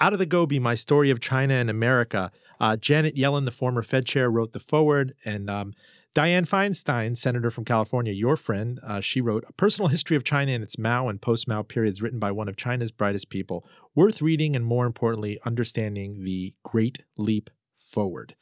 Out 0.00 0.12
of 0.12 0.18
the 0.18 0.26
Gobi 0.26 0.58
My 0.58 0.74
Story 0.74 1.10
of 1.10 1.20
China 1.20 1.54
and 1.54 1.70
America. 1.70 2.30
Uh, 2.60 2.76
Janet 2.76 3.16
Yellen, 3.16 3.44
the 3.44 3.50
former 3.50 3.82
Fed 3.82 4.06
chair, 4.06 4.30
wrote 4.30 4.52
the 4.52 4.60
foreword. 4.60 5.14
And 5.24 5.50
um, 5.50 5.74
Feinstein, 6.14 7.16
senator 7.16 7.50
from 7.50 7.64
California, 7.64 8.12
your 8.12 8.36
friend, 8.36 8.78
uh, 8.86 9.00
she 9.00 9.20
wrote 9.20 9.44
A 9.48 9.52
Personal 9.52 9.88
History 9.88 10.16
of 10.16 10.24
China 10.24 10.52
in 10.52 10.62
its 10.62 10.78
Mao 10.78 11.08
and 11.08 11.20
Post 11.20 11.48
Mao 11.48 11.62
Periods, 11.62 12.00
written 12.00 12.18
by 12.18 12.30
one 12.30 12.48
of 12.48 12.56
China's 12.56 12.90
brightest 12.92 13.30
people. 13.30 13.66
Worth 13.94 14.22
reading 14.22 14.54
and, 14.54 14.64
more 14.64 14.86
importantly, 14.86 15.38
understanding 15.44 16.24
the 16.24 16.54
Great 16.62 17.00
Leap 17.16 17.50
Forward. 17.74 18.34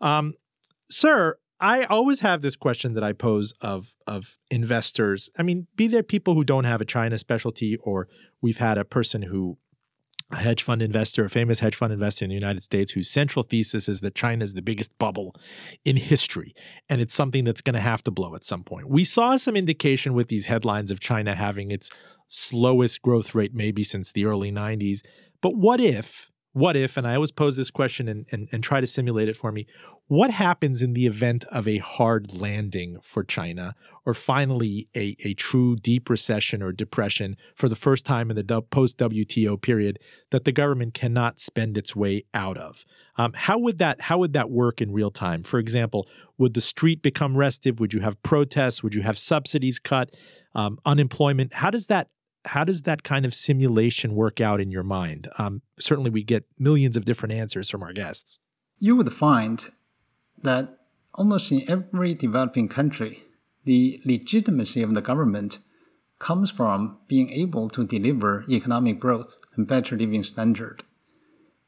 Um, 0.00 0.34
sir, 0.90 1.36
I 1.62 1.84
always 1.84 2.20
have 2.20 2.42
this 2.42 2.56
question 2.56 2.94
that 2.94 3.04
I 3.04 3.12
pose 3.12 3.52
of 3.60 3.94
of 4.06 4.36
investors. 4.50 5.30
I 5.38 5.44
mean, 5.44 5.68
be 5.76 5.86
there 5.86 6.02
people 6.02 6.34
who 6.34 6.42
don't 6.42 6.64
have 6.64 6.80
a 6.80 6.84
China 6.84 7.16
specialty, 7.18 7.76
or 7.76 8.08
we've 8.42 8.58
had 8.58 8.78
a 8.78 8.84
person 8.84 9.22
who 9.22 9.58
a 10.32 10.36
hedge 10.36 10.62
fund 10.62 10.82
investor, 10.82 11.24
a 11.24 11.30
famous 11.30 11.60
hedge 11.60 11.76
fund 11.76 11.92
investor 11.92 12.24
in 12.24 12.30
the 12.30 12.34
United 12.34 12.62
States, 12.62 12.92
whose 12.92 13.08
central 13.08 13.42
thesis 13.44 13.88
is 13.88 14.00
that 14.00 14.14
China 14.14 14.42
is 14.42 14.54
the 14.54 14.62
biggest 14.62 14.96
bubble 14.98 15.36
in 15.84 15.96
history, 15.96 16.52
and 16.88 17.00
it's 17.00 17.14
something 17.14 17.44
that's 17.44 17.60
going 17.60 17.74
to 17.74 17.80
have 17.80 18.02
to 18.02 18.10
blow 18.10 18.34
at 18.34 18.44
some 18.44 18.64
point. 18.64 18.88
We 18.88 19.04
saw 19.04 19.36
some 19.36 19.54
indication 19.54 20.14
with 20.14 20.28
these 20.28 20.46
headlines 20.46 20.90
of 20.90 20.98
China 20.98 21.36
having 21.36 21.70
its 21.70 21.90
slowest 22.28 23.02
growth 23.02 23.36
rate 23.36 23.54
maybe 23.54 23.84
since 23.84 24.10
the 24.10 24.24
early 24.24 24.50
90s. 24.50 25.00
But 25.40 25.54
what 25.54 25.80
if 25.80 26.31
what 26.52 26.76
if, 26.76 26.96
and 26.96 27.06
I 27.06 27.14
always 27.14 27.32
pose 27.32 27.56
this 27.56 27.70
question 27.70 28.08
and, 28.08 28.26
and, 28.30 28.48
and, 28.52 28.62
try 28.62 28.80
to 28.80 28.86
simulate 28.86 29.28
it 29.28 29.36
for 29.36 29.50
me, 29.50 29.66
what 30.06 30.30
happens 30.30 30.82
in 30.82 30.92
the 30.92 31.06
event 31.06 31.44
of 31.50 31.66
a 31.66 31.78
hard 31.78 32.38
landing 32.38 32.98
for 33.00 33.24
China, 33.24 33.74
or 34.04 34.12
finally 34.12 34.88
a, 34.94 35.16
a 35.24 35.32
true 35.34 35.76
deep 35.76 36.10
recession 36.10 36.62
or 36.62 36.70
depression 36.70 37.36
for 37.54 37.68
the 37.68 37.76
first 37.76 38.04
time 38.04 38.30
in 38.30 38.36
the 38.36 38.62
post 38.62 38.98
WTO 38.98 39.60
period 39.60 39.98
that 40.30 40.44
the 40.44 40.52
government 40.52 40.92
cannot 40.92 41.40
spend 41.40 41.78
its 41.78 41.96
way 41.96 42.22
out 42.34 42.58
of? 42.58 42.84
Um, 43.16 43.32
how 43.34 43.58
would 43.58 43.78
that 43.78 44.02
how 44.02 44.18
would 44.18 44.34
that 44.34 44.50
work 44.50 44.80
in 44.80 44.92
real 44.92 45.10
time? 45.10 45.42
For 45.42 45.58
example, 45.58 46.06
would 46.36 46.54
the 46.54 46.60
street 46.60 47.02
become 47.02 47.36
restive? 47.36 47.80
Would 47.80 47.94
you 47.94 48.00
have 48.00 48.22
protests? 48.22 48.82
Would 48.82 48.94
you 48.94 49.02
have 49.02 49.18
subsidies 49.18 49.78
cut? 49.78 50.14
Um, 50.54 50.78
unemployment? 50.84 51.54
How 51.54 51.70
does 51.70 51.86
that 51.86 52.08
how 52.46 52.64
does 52.64 52.82
that 52.82 53.02
kind 53.02 53.24
of 53.24 53.34
simulation 53.34 54.14
work 54.14 54.40
out 54.40 54.60
in 54.60 54.70
your 54.70 54.82
mind? 54.82 55.28
Um, 55.38 55.62
certainly, 55.78 56.10
we 56.10 56.22
get 56.22 56.44
millions 56.58 56.96
of 56.96 57.04
different 57.04 57.32
answers 57.32 57.70
from 57.70 57.82
our 57.82 57.92
guests. 57.92 58.38
You 58.78 58.96
would 58.96 59.12
find 59.12 59.64
that 60.42 60.78
almost 61.14 61.52
in 61.52 61.68
every 61.70 62.14
developing 62.14 62.68
country, 62.68 63.22
the 63.64 64.00
legitimacy 64.04 64.82
of 64.82 64.94
the 64.94 65.00
government 65.00 65.58
comes 66.18 66.50
from 66.50 66.98
being 67.08 67.30
able 67.30 67.68
to 67.68 67.86
deliver 67.86 68.44
economic 68.48 68.98
growth 69.00 69.38
and 69.56 69.66
better 69.66 69.96
living 69.96 70.24
standard. 70.24 70.82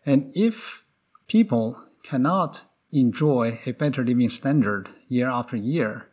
And 0.06 0.32
if 0.34 0.82
people 1.28 1.80
cannot 2.02 2.62
enjoy 2.92 3.60
a 3.66 3.72
better 3.72 4.04
living 4.04 4.28
standard 4.28 4.88
year 5.08 5.28
after 5.28 5.56
year, 5.56 6.06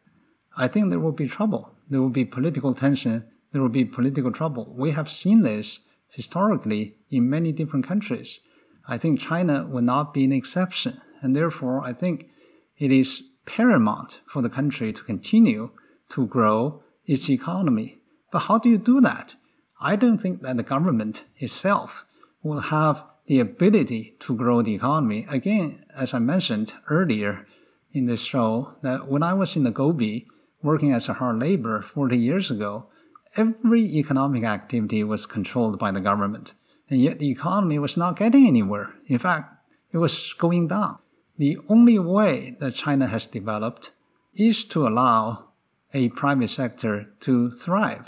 I 0.57 0.68
think 0.68 0.89
there 0.89 0.99
will 0.99 1.12
be 1.12 1.28
trouble. 1.28 1.72
There 1.89 2.01
will 2.01 2.09
be 2.09 2.26
political 2.26 2.74
tension 2.74 3.26
there 3.51 3.61
will 3.61 3.69
be 3.69 3.85
political 3.85 4.31
trouble. 4.31 4.73
We 4.77 4.91
have 4.91 5.09
seen 5.09 5.41
this 5.41 5.79
historically 6.09 6.95
in 7.09 7.29
many 7.29 7.51
different 7.51 7.87
countries. 7.87 8.39
I 8.87 8.97
think 8.97 9.19
China 9.19 9.65
will 9.67 9.81
not 9.81 10.13
be 10.13 10.23
an 10.23 10.31
exception. 10.31 11.01
And 11.21 11.35
therefore, 11.35 11.83
I 11.83 11.93
think 11.93 12.29
it 12.77 12.91
is 12.91 13.23
paramount 13.45 14.21
for 14.27 14.41
the 14.41 14.49
country 14.49 14.91
to 14.93 15.03
continue 15.03 15.71
to 16.09 16.25
grow 16.25 16.83
its 17.05 17.29
economy. 17.29 17.99
But 18.31 18.39
how 18.39 18.57
do 18.57 18.69
you 18.69 18.77
do 18.77 19.01
that? 19.01 19.35
I 19.79 19.95
don't 19.95 20.17
think 20.17 20.41
that 20.41 20.57
the 20.57 20.63
government 20.63 21.23
itself 21.37 22.05
will 22.43 22.59
have 22.59 23.03
the 23.27 23.39
ability 23.39 24.15
to 24.19 24.35
grow 24.35 24.61
the 24.61 24.75
economy. 24.75 25.25
Again, 25.29 25.85
as 25.95 26.13
I 26.13 26.19
mentioned 26.19 26.73
earlier 26.89 27.45
in 27.93 28.05
this 28.05 28.21
show, 28.21 28.75
that 28.83 29.07
when 29.07 29.23
I 29.23 29.33
was 29.33 29.55
in 29.55 29.63
the 29.63 29.71
Gobi 29.71 30.27
working 30.61 30.91
as 30.91 31.07
a 31.07 31.13
hard 31.13 31.39
labor 31.39 31.81
40 31.81 32.17
years 32.17 32.51
ago, 32.51 32.87
every 33.36 33.84
economic 33.84 34.43
activity 34.43 35.03
was 35.03 35.25
controlled 35.25 35.79
by 35.79 35.91
the 35.91 36.01
government, 36.01 36.53
and 36.89 37.01
yet 37.01 37.19
the 37.19 37.29
economy 37.29 37.79
was 37.79 37.97
not 37.97 38.17
getting 38.17 38.45
anywhere. 38.47 38.93
In 39.07 39.19
fact, 39.19 39.55
it 39.91 39.97
was 39.97 40.34
going 40.38 40.67
down. 40.67 40.97
The 41.38 41.57
only 41.69 41.97
way 41.97 42.55
that 42.59 42.75
China 42.75 43.07
has 43.07 43.27
developed 43.27 43.91
is 44.34 44.63
to 44.65 44.88
allow 44.88 45.45
a 45.93 46.09
private 46.09 46.49
sector 46.49 47.07
to 47.21 47.51
thrive, 47.51 48.07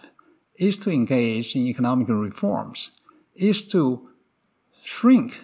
is 0.55 0.78
to 0.80 0.91
engage 0.91 1.55
in 1.55 1.67
economic 1.67 2.07
reforms, 2.09 2.91
is 3.36 3.63
to 3.63 4.09
shrink, 4.84 5.39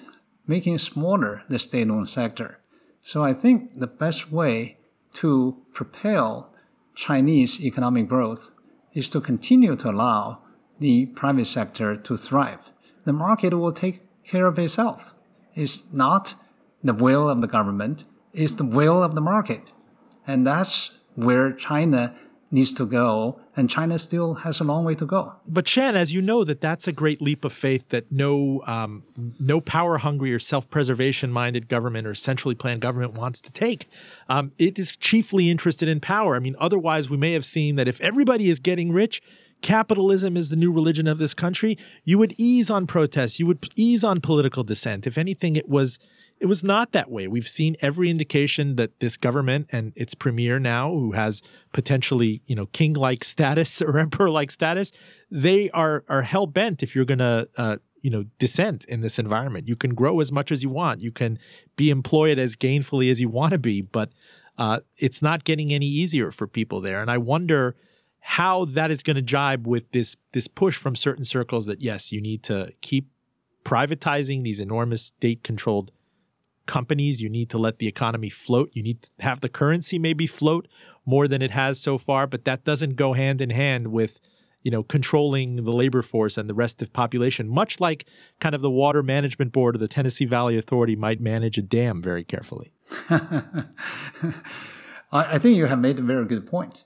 making 0.47 0.77
smaller 0.77 1.43
the 1.49 1.59
state-owned 1.59 2.09
sector. 2.09 2.59
So 3.01 3.23
I 3.23 3.33
think 3.33 3.79
the 3.79 3.87
best 3.87 4.31
way 4.31 4.77
to 5.13 5.57
propel 5.73 6.53
Chinese 6.95 7.59
economic 7.59 8.07
growth 8.07 8.51
is 8.93 9.09
to 9.09 9.21
continue 9.21 9.75
to 9.75 9.89
allow 9.89 10.39
the 10.79 11.05
private 11.07 11.45
sector 11.45 11.95
to 11.95 12.17
thrive. 12.17 12.59
The 13.05 13.13
market 13.13 13.53
will 13.53 13.71
take 13.71 14.01
care 14.23 14.47
of 14.47 14.57
itself. 14.59 15.13
It's 15.55 15.83
not 15.91 16.35
the 16.83 16.93
will 16.93 17.29
of 17.29 17.41
the 17.41 17.47
government, 17.47 18.05
it's 18.33 18.53
the 18.53 18.63
will 18.63 19.03
of 19.03 19.15
the 19.15 19.21
market. 19.21 19.73
And 20.25 20.45
that's 20.45 20.91
where 21.15 21.51
China 21.51 22.15
needs 22.51 22.73
to 22.73 22.85
go, 22.85 23.39
and 23.55 23.69
China 23.69 23.99
still 23.99 24.33
has 24.33 24.59
a 24.59 24.63
long 24.63 24.83
way 24.83 24.95
to 24.95 25.05
go. 25.05 25.33
But 25.47 25.67
Shan, 25.67 25.95
as 25.95 26.13
you 26.13 26.21
know, 26.21 26.43
that 26.43 26.61
that's 26.61 26.87
a 26.87 26.91
great 26.91 27.21
leap 27.21 27.45
of 27.45 27.53
faith 27.53 27.89
that 27.89 28.11
no 28.11 28.61
um, 28.65 29.03
no 29.39 29.61
power 29.61 29.97
hungry 29.97 30.33
or 30.33 30.39
self 30.39 30.69
preservation 30.69 31.31
minded 31.31 31.67
government 31.67 32.07
or 32.07 32.15
centrally 32.15 32.55
planned 32.55 32.81
government 32.81 33.13
wants 33.13 33.41
to 33.41 33.51
take. 33.51 33.87
Um, 34.27 34.51
it 34.57 34.79
is 34.79 34.95
chiefly 34.95 35.49
interested 35.49 35.87
in 35.87 35.99
power. 35.99 36.35
I 36.35 36.39
mean, 36.39 36.55
otherwise 36.59 37.09
we 37.09 37.17
may 37.17 37.33
have 37.33 37.45
seen 37.45 37.75
that 37.75 37.87
if 37.87 37.99
everybody 38.01 38.49
is 38.49 38.59
getting 38.59 38.91
rich. 38.91 39.21
Capitalism 39.61 40.37
is 40.37 40.49
the 40.49 40.55
new 40.55 40.71
religion 40.71 41.05
of 41.05 41.17
this 41.17 41.33
country. 41.33 41.77
You 42.05 42.17
would 42.17 42.33
ease 42.37 42.69
on 42.69 42.87
protests. 42.87 43.41
You 43.41 43.47
would 43.47 43.67
ease 43.75 44.05
on 44.05 44.21
political 44.21 44.63
dissent. 44.63 45.05
If 45.05 45.17
anything, 45.17 45.57
it 45.57 45.67
was 45.67 45.99
it 46.39 46.45
was 46.45 46.63
not 46.63 46.93
that 46.93 47.11
way. 47.11 47.27
We've 47.27 47.47
seen 47.47 47.75
every 47.81 48.09
indication 48.09 48.77
that 48.77 48.99
this 48.99 49.17
government 49.17 49.67
and 49.71 49.91
its 49.95 50.15
premier 50.15 50.57
now, 50.57 50.89
who 50.89 51.11
has 51.11 51.41
potentially, 51.73 52.41
you 52.45 52.55
know, 52.55 52.67
king-like 52.67 53.23
status 53.23 53.81
or 53.81 53.99
emperor-like 54.05 54.51
status, 54.51 54.91
they 55.29 55.69
are 55.71 56.05
are 56.07 56.21
hell 56.21 56.47
bent 56.47 56.81
if 56.81 56.95
you're 56.95 57.05
going 57.05 57.19
to, 57.19 57.49
uh, 57.57 57.77
you 58.01 58.09
know, 58.09 58.23
dissent 58.39 58.85
in 58.85 59.01
this 59.01 59.19
environment. 59.19 59.67
You 59.67 59.75
can 59.75 59.93
grow 59.93 60.21
as 60.21 60.31
much 60.31 60.51
as 60.51 60.63
you 60.63 60.69
want. 60.69 61.01
You 61.01 61.11
can 61.11 61.37
be 61.75 61.89
employed 61.89 62.39
as 62.39 62.55
gainfully 62.55 63.11
as 63.11 63.19
you 63.19 63.27
want 63.27 63.51
to 63.51 63.59
be, 63.59 63.81
but 63.81 64.09
uh, 64.57 64.79
it's 64.97 65.21
not 65.21 65.43
getting 65.43 65.73
any 65.73 65.87
easier 65.87 66.31
for 66.31 66.47
people 66.47 66.79
there. 66.79 67.01
And 67.01 67.11
I 67.11 67.17
wonder 67.17 67.75
how 68.21 68.65
that 68.65 68.91
is 68.91 69.03
going 69.03 69.15
to 69.15 69.21
jibe 69.21 69.67
with 69.67 69.91
this 69.91 70.15
this 70.31 70.47
push 70.47 70.77
from 70.77 70.95
certain 70.95 71.25
circles 71.25 71.65
that 71.65 71.81
yes, 71.81 72.13
you 72.13 72.21
need 72.21 72.43
to 72.43 72.71
keep 72.79 73.09
privatizing 73.65 74.43
these 74.43 74.59
enormous 74.61 75.03
state-controlled 75.03 75.91
companies. 76.69 77.21
You 77.21 77.29
need 77.29 77.49
to 77.49 77.57
let 77.57 77.79
the 77.79 77.87
economy 77.87 78.29
float. 78.29 78.69
You 78.73 78.83
need 78.83 79.01
to 79.01 79.11
have 79.19 79.41
the 79.41 79.49
currency 79.49 79.99
maybe 79.99 80.27
float 80.27 80.67
more 81.05 81.27
than 81.27 81.41
it 81.41 81.51
has 81.51 81.81
so 81.81 81.97
far, 81.97 82.27
but 82.27 82.45
that 82.45 82.63
doesn't 82.63 82.95
go 82.95 83.13
hand 83.13 83.41
in 83.41 83.49
hand 83.49 83.87
with 83.87 84.21
you 84.61 84.71
know 84.71 84.83
controlling 84.83 85.55
the 85.57 85.71
labor 85.71 86.01
force 86.01 86.37
and 86.37 86.49
the 86.49 86.53
rest 86.53 86.81
of 86.81 86.91
population 86.91 87.47
much 87.47 87.79
like 87.79 88.05
kind 88.41 88.53
of 88.53 88.61
the 88.61 88.69
water 88.69 89.01
management 89.01 89.53
board 89.53 89.75
or 89.75 89.79
the 89.79 89.87
Tennessee 89.87 90.25
Valley 90.25 90.57
Authority 90.57 90.95
might 90.95 91.21
manage 91.21 91.57
a 91.57 91.61
dam 91.61 92.01
very 92.01 92.23
carefully. 92.23 92.71
I 95.11 95.39
think 95.39 95.57
you 95.57 95.65
have 95.65 95.79
made 95.79 95.97
a 95.97 96.03
very 96.03 96.25
good 96.25 96.45
point. 96.45 96.83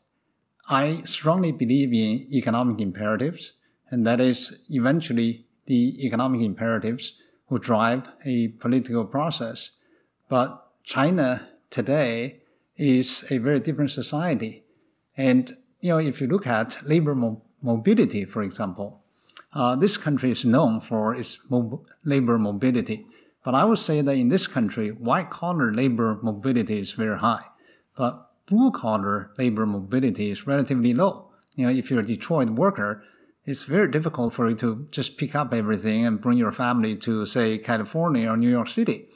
I 0.70 1.02
strongly 1.06 1.52
believe 1.52 1.92
in 1.92 2.28
economic 2.32 2.80
imperatives, 2.80 3.54
and 3.92 4.08
that 4.08 4.22
is 4.22 4.54
eventually 4.70 5.46
the 5.66 6.06
economic 6.06 6.42
imperatives 6.42 7.14
who 7.54 7.60
drive 7.60 8.02
a 8.26 8.48
political 8.48 9.06
process. 9.06 9.70
But 10.28 10.66
China 10.84 11.50
today 11.70 12.42
is 12.78 13.24
a 13.30 13.38
very 13.38 13.60
different 13.60 13.92
society. 13.92 14.64
And, 15.18 15.56
you 15.80 15.90
know, 15.90 16.00
if 16.00 16.20
you 16.20 16.26
look 16.26 16.48
at 16.48 16.78
labor 16.84 17.14
mo- 17.14 17.44
mobility, 17.62 18.26
for 18.26 18.42
example, 18.42 19.04
uh, 19.54 19.76
this 19.76 19.98
country 19.98 20.32
is 20.32 20.44
known 20.44 20.82
for 20.82 21.14
its 21.14 21.38
mo- 21.48 21.86
labor 22.04 22.40
mobility. 22.40 23.06
But 23.46 23.54
I 23.54 23.66
would 23.66 23.78
say 23.78 24.02
that 24.02 24.18
in 24.18 24.30
this 24.30 24.48
country, 24.48 24.90
white 24.90 25.30
collar 25.30 25.72
labor 25.72 26.18
mobility 26.24 26.80
is 26.80 26.94
very 26.94 27.20
high. 27.20 27.46
But 27.96 28.32
blue 28.48 28.72
collar 28.72 29.30
labor 29.38 29.68
mobility 29.68 30.32
is 30.32 30.48
relatively 30.48 30.96
low. 30.96 31.30
You 31.56 31.68
know, 31.68 31.72
if 31.72 31.92
you're 31.92 32.00
a 32.00 32.06
Detroit 32.14 32.50
worker, 32.50 33.04
it's 33.46 33.64
very 33.64 33.92
difficult 33.92 34.34
for 34.34 34.50
you 34.50 34.56
to 34.56 34.88
just 34.92 35.18
pick 35.18 35.36
up 35.36 35.54
everything 35.54 36.06
and 36.06 36.22
bring 36.22 36.38
your 36.38 36.52
family 36.52 36.96
to, 36.96 37.26
say, 37.26 37.58
California 37.58 38.30
or 38.30 38.38
New 38.38 38.50
York 38.50 38.70
City. 38.70 39.10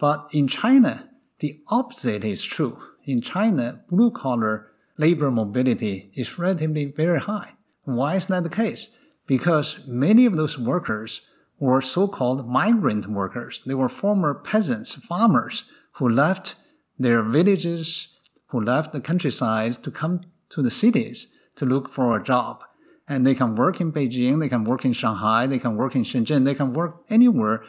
But 0.00 0.28
in 0.32 0.48
China, 0.48 1.08
the 1.38 1.60
opposite 1.68 2.24
is 2.24 2.42
true. 2.42 2.76
In 3.04 3.20
China, 3.20 3.80
blue 3.88 4.10
collar 4.10 4.72
labor 4.98 5.30
mobility 5.30 6.10
is 6.16 6.38
relatively 6.38 6.86
very 6.86 7.20
high. 7.20 7.52
Why 7.84 8.16
is 8.16 8.26
that 8.26 8.42
the 8.42 8.50
case? 8.50 8.88
Because 9.26 9.76
many 9.86 10.26
of 10.26 10.36
those 10.36 10.58
workers 10.58 11.20
were 11.60 11.80
so 11.80 12.08
called 12.08 12.48
migrant 12.48 13.06
workers. 13.06 13.62
They 13.64 13.74
were 13.74 13.88
former 13.88 14.34
peasants, 14.34 14.94
farmers 14.94 15.64
who 15.92 16.08
left 16.08 16.56
their 16.98 17.22
villages, 17.22 18.08
who 18.48 18.60
left 18.60 18.92
the 18.92 19.00
countryside 19.00 19.82
to 19.84 19.90
come 19.90 20.20
to 20.50 20.62
the 20.62 20.70
cities 20.70 21.28
to 21.56 21.64
look 21.64 21.92
for 21.92 22.16
a 22.16 22.22
job. 22.22 22.62
And 23.08 23.26
they 23.26 23.34
can 23.34 23.54
work 23.54 23.80
in 23.80 23.92
Beijing, 23.92 24.40
they 24.40 24.48
can 24.48 24.64
work 24.64 24.84
in 24.84 24.92
Shanghai, 24.92 25.46
they 25.46 25.58
can 25.58 25.76
work 25.76 25.94
in 25.94 26.04
Shenzhen, 26.04 26.44
they 26.44 26.54
can 26.54 26.72
work 26.72 27.04
anywhere 27.08 27.64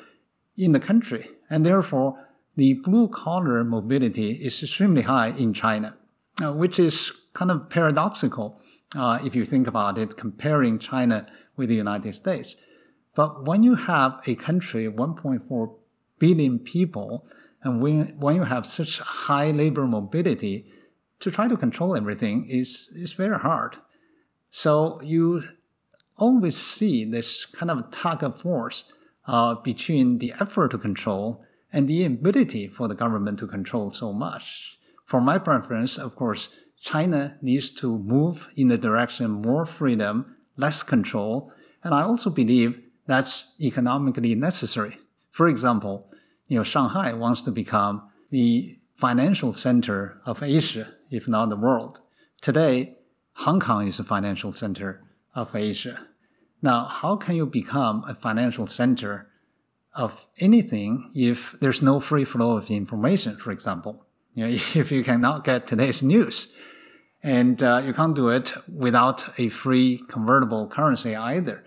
in 0.58 0.72
the 0.72 0.80
country. 0.80 1.30
And 1.50 1.66
therefore, 1.66 2.18
the 2.56 2.74
blue 2.74 3.08
collar 3.10 3.64
mobility 3.64 4.32
is 4.32 4.64
extremely 4.64 5.04
high 5.04 5.30
in 5.30 5.54
China, 5.54 5.96
uh, 6.44 6.54
which 6.54 6.80
is 6.80 7.12
kind 7.34 7.52
of 7.52 7.70
paradoxical 7.70 8.60
uh, 8.96 9.20
if 9.24 9.36
you 9.36 9.46
think 9.46 9.68
about 9.68 9.98
it, 9.98 10.18
comparing 10.18 10.80
China 10.80 11.28
with 11.56 11.70
the 11.70 11.76
United 11.76 12.16
States. 12.16 12.56
But 13.16 13.46
when 13.46 13.64
you 13.64 13.76
have 13.76 14.22
a 14.26 14.36
country, 14.36 14.88
1.4 14.88 15.76
billion 16.20 16.60
people, 16.60 17.28
and 17.64 17.82
when, 17.82 18.16
when 18.20 18.36
you 18.36 18.44
have 18.44 18.66
such 18.66 19.00
high 19.00 19.52
labor 19.52 19.86
mobility, 19.86 20.72
to 21.20 21.32
try 21.32 21.48
to 21.48 21.58
control 21.58 21.96
everything 21.96 22.48
is, 22.50 22.90
is 22.96 23.14
very 23.14 23.38
hard. 23.38 23.78
So 24.52 25.02
you 25.02 25.44
always 26.18 26.58
see 26.58 27.06
this 27.06 27.46
kind 27.46 27.70
of 27.70 27.92
tug 27.92 28.24
of 28.24 28.42
force 28.42 28.86
uh, 29.28 29.56
between 29.56 30.18
the 30.18 30.34
effort 30.40 30.72
to 30.72 30.78
control 30.78 31.44
and 31.72 31.88
the 31.88 32.06
ability 32.06 32.68
for 32.68 32.88
the 32.88 32.96
government 32.96 33.40
to 33.40 33.48
control 33.48 33.92
so 33.92 34.14
much. 34.14 34.78
For 35.06 35.22
my 35.22 35.38
preference, 35.38 35.98
of 35.98 36.16
course, 36.16 36.50
China 36.82 37.38
needs 37.42 37.70
to 37.72 37.98
move 37.98 38.48
in 38.56 38.68
the 38.68 38.78
direction 38.78 39.32
more 39.32 39.66
freedom, 39.66 40.36
less 40.58 40.84
control, 40.84 41.52
and 41.84 41.94
I 41.94 42.02
also 42.04 42.30
believe 42.30 42.82
that's 43.06 43.46
economically 43.60 44.36
necessary. 44.36 44.98
For 45.32 45.48
example, 45.48 46.10
you 46.48 46.58
know, 46.58 46.64
Shanghai 46.64 47.14
wants 47.14 47.42
to 47.44 47.52
become 47.52 48.10
the 48.32 48.78
financial 48.96 49.54
center 49.54 50.22
of 50.26 50.42
Asia, 50.42 50.94
if 51.12 51.28
not 51.28 51.50
the 51.50 51.56
world. 51.56 52.02
Today, 52.42 52.97
Hong 53.38 53.60
Kong 53.60 53.88
is 53.88 53.98
the 53.98 54.04
financial 54.04 54.52
center 54.52 55.04
of 55.36 55.56
Asia. 55.56 56.00
Now, 56.64 56.86
how 56.86 57.16
can 57.16 57.36
you 57.36 57.46
become 57.46 58.04
a 58.08 58.16
financial 58.16 58.66
center 58.66 59.28
of 59.94 60.12
anything 60.40 61.12
if 61.14 61.56
there's 61.62 61.84
no 61.84 62.00
free 62.00 62.26
flow 62.26 62.58
of 62.58 62.72
information, 62.72 63.38
for 63.38 63.52
example? 63.52 64.04
You 64.34 64.48
know, 64.48 64.54
if 64.74 64.92
you 64.92 65.04
cannot 65.04 65.44
get 65.44 65.68
today's 65.68 66.02
news, 66.02 66.48
and 67.22 67.62
uh, 67.62 67.84
you 67.86 67.94
can't 67.94 68.16
do 68.16 68.30
it 68.30 68.54
without 68.74 69.26
a 69.38 69.50
free 69.50 70.02
convertible 70.10 70.68
currency 70.68 71.16
either. 71.16 71.64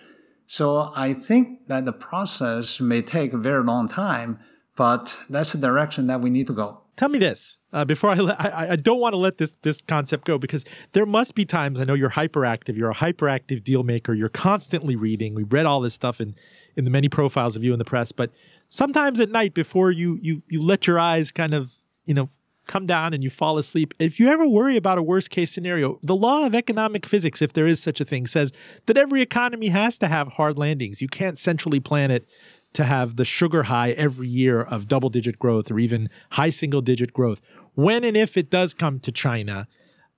So 0.49 0.91
I 0.97 1.15
think 1.15 1.69
that 1.69 1.85
the 1.85 1.93
process 1.93 2.81
may 2.81 3.03
take 3.03 3.33
a 3.33 3.39
very 3.39 3.63
long 3.63 3.89
time, 3.89 4.41
but 4.75 5.17
that's 5.29 5.53
the 5.53 5.59
direction 5.59 6.09
that 6.09 6.21
we 6.21 6.31
need 6.31 6.49
to 6.49 6.53
go. 6.53 6.81
Tell 6.97 7.09
me 7.09 7.21
this 7.21 7.59
uh, 7.73 7.85
before 7.85 8.11
I, 8.11 8.19
I 8.39 8.71
I 8.73 8.77
don't 8.77 9.01
want 9.01 9.13
to 9.13 9.17
let 9.17 9.39
this 9.39 9.57
this 9.63 9.81
concept 9.83 10.25
go 10.25 10.39
because 10.39 10.65
there 10.93 11.07
must 11.07 11.35
be 11.35 11.45
times 11.45 11.81
I 11.81 11.85
know 11.85 11.95
you're 11.95 12.11
hyperactive. 12.11 12.77
You're 12.77 12.91
a 12.91 12.95
hyperactive 12.95 13.63
deal 13.63 13.83
maker. 13.83 14.13
You're 14.13 14.29
constantly 14.29 14.97
reading. 14.97 15.35
We 15.35 15.45
read 15.45 15.67
all 15.67 15.81
this 15.81 15.95
stuff 15.95 16.21
in 16.21 16.35
in 16.77 16.85
the 16.85 16.91
many 16.91 17.09
profiles 17.09 17.57
of 17.57 17.65
you 17.65 17.73
in 17.73 17.79
the 17.79 17.85
press, 17.85 18.13
but 18.13 18.31
sometimes 18.69 19.21
at 19.21 19.31
night 19.31 19.55
before 19.55 19.91
you 19.91 20.19
you 20.21 20.43
you 20.49 20.63
let 20.63 20.87
your 20.87 20.99
eyes 20.99 21.33
kind 21.33 21.55
of 21.55 21.77
you 22.05 22.15
know 22.15 22.29
come 22.67 22.87
down 22.87 23.13
and 23.13 23.25
you 23.25 23.31
fall 23.31 23.59
asleep. 23.59 23.93
If 23.99 24.21
you 24.21 24.29
ever 24.29 24.49
worry 24.49 24.77
about 24.77 24.97
a 24.97 25.03
worst 25.03 25.31
case 25.31 25.51
scenario, 25.51 25.99
the 26.03 26.15
law 26.15 26.47
of 26.47 26.55
economic 26.55 27.05
physics, 27.05 27.43
if 27.43 27.53
there 27.53 27.67
is 27.67 27.83
such 27.83 28.01
a 28.01 28.05
thing, 28.05 28.29
says 28.29 28.53
that 28.87 28.97
every 28.97 29.23
economy 29.23 29.69
has 29.69 29.99
to 29.99 30.07
have 30.07 30.35
hard 30.35 30.57
landings. 30.57 31.03
You 31.03 31.09
can't 31.09 31.37
centrally 31.37 31.81
plan 31.81 32.13
it 32.13 32.29
to 32.73 32.85
have 32.85 33.17
the 33.17 33.25
sugar 33.25 33.65
high 33.65 33.91
every 33.93 34.29
year 34.29 34.63
of 34.63 34.89
double 34.89 35.09
digit 35.09 35.39
growth 35.39 35.71
or 35.71 35.79
even 35.79 36.09
high 36.33 36.51
single 36.51 36.81
digit 36.81 37.13
growth. 37.13 37.41
When 37.75 38.05
and 38.05 38.17
if 38.17 38.37
it 38.37 38.51
does 38.51 38.75
come 38.75 39.01
to 39.01 39.13
China, 39.13 39.67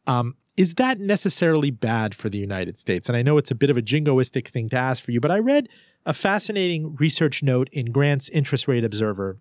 um, 0.06 0.36
is 0.56 0.74
that 0.74 1.00
necessarily 1.00 1.70
bad 1.70 2.14
for 2.14 2.28
the 2.28 2.38
United 2.38 2.76
States? 2.76 3.08
And 3.08 3.16
I 3.16 3.22
know 3.22 3.38
it's 3.38 3.50
a 3.50 3.54
bit 3.54 3.70
of 3.70 3.76
a 3.76 3.82
jingoistic 3.82 4.48
thing 4.48 4.68
to 4.70 4.76
ask 4.76 5.02
for 5.02 5.10
you, 5.10 5.20
but 5.20 5.30
I 5.30 5.38
read 5.38 5.68
a 6.04 6.12
fascinating 6.12 6.96
research 6.96 7.42
note 7.42 7.68
in 7.72 7.86
Grant's 7.86 8.28
Interest 8.28 8.68
Rate 8.68 8.84
Observer 8.84 9.38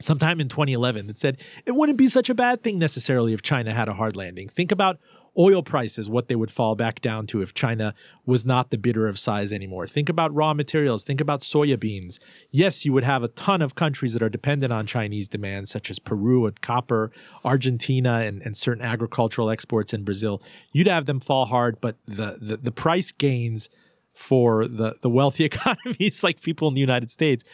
sometime 0.00 0.40
in 0.40 0.48
2011 0.48 1.06
that 1.06 1.18
said 1.18 1.40
it 1.64 1.72
wouldn't 1.72 1.96
be 1.98 2.08
such 2.08 2.28
a 2.28 2.34
bad 2.34 2.62
thing 2.62 2.78
necessarily 2.78 3.32
if 3.32 3.42
China 3.42 3.72
had 3.72 3.88
a 3.88 3.94
hard 3.94 4.16
landing. 4.16 4.48
Think 4.48 4.72
about 4.72 4.98
oil 5.38 5.62
prices, 5.62 6.08
what 6.08 6.28
they 6.28 6.36
would 6.36 6.50
fall 6.50 6.74
back 6.74 7.00
down 7.00 7.26
to 7.26 7.42
if 7.42 7.54
China 7.54 7.94
was 8.24 8.44
not 8.44 8.70
the 8.70 8.78
bidder 8.78 9.06
of 9.06 9.18
size 9.18 9.52
anymore. 9.52 9.86
Think 9.86 10.08
about 10.08 10.34
raw 10.34 10.54
materials. 10.54 11.04
Think 11.04 11.20
about 11.20 11.40
soya 11.40 11.78
beans. 11.78 12.20
Yes, 12.50 12.84
you 12.84 12.92
would 12.92 13.04
have 13.04 13.22
a 13.22 13.28
ton 13.28 13.62
of 13.62 13.74
countries 13.74 14.12
that 14.12 14.22
are 14.22 14.28
dependent 14.28 14.72
on 14.72 14.86
Chinese 14.86 15.28
demand, 15.28 15.68
such 15.68 15.90
as 15.90 15.98
Peru 15.98 16.46
and 16.46 16.60
copper, 16.60 17.10
Argentina, 17.44 18.20
and, 18.20 18.42
and 18.42 18.56
certain 18.56 18.84
agricultural 18.84 19.50
exports 19.50 19.92
in 19.92 20.04
Brazil. 20.04 20.42
You'd 20.72 20.86
have 20.86 21.06
them 21.06 21.20
fall 21.20 21.46
hard, 21.46 21.80
but 21.80 21.96
the, 22.06 22.38
the, 22.40 22.56
the 22.56 22.72
price 22.72 23.12
gains 23.12 23.68
for 24.12 24.66
the, 24.66 24.94
the 25.02 25.10
wealthy 25.10 25.44
economies 25.52 26.22
like 26.22 26.40
people 26.40 26.68
in 26.68 26.74
the 26.74 26.80
United 26.80 27.10
States 27.10 27.44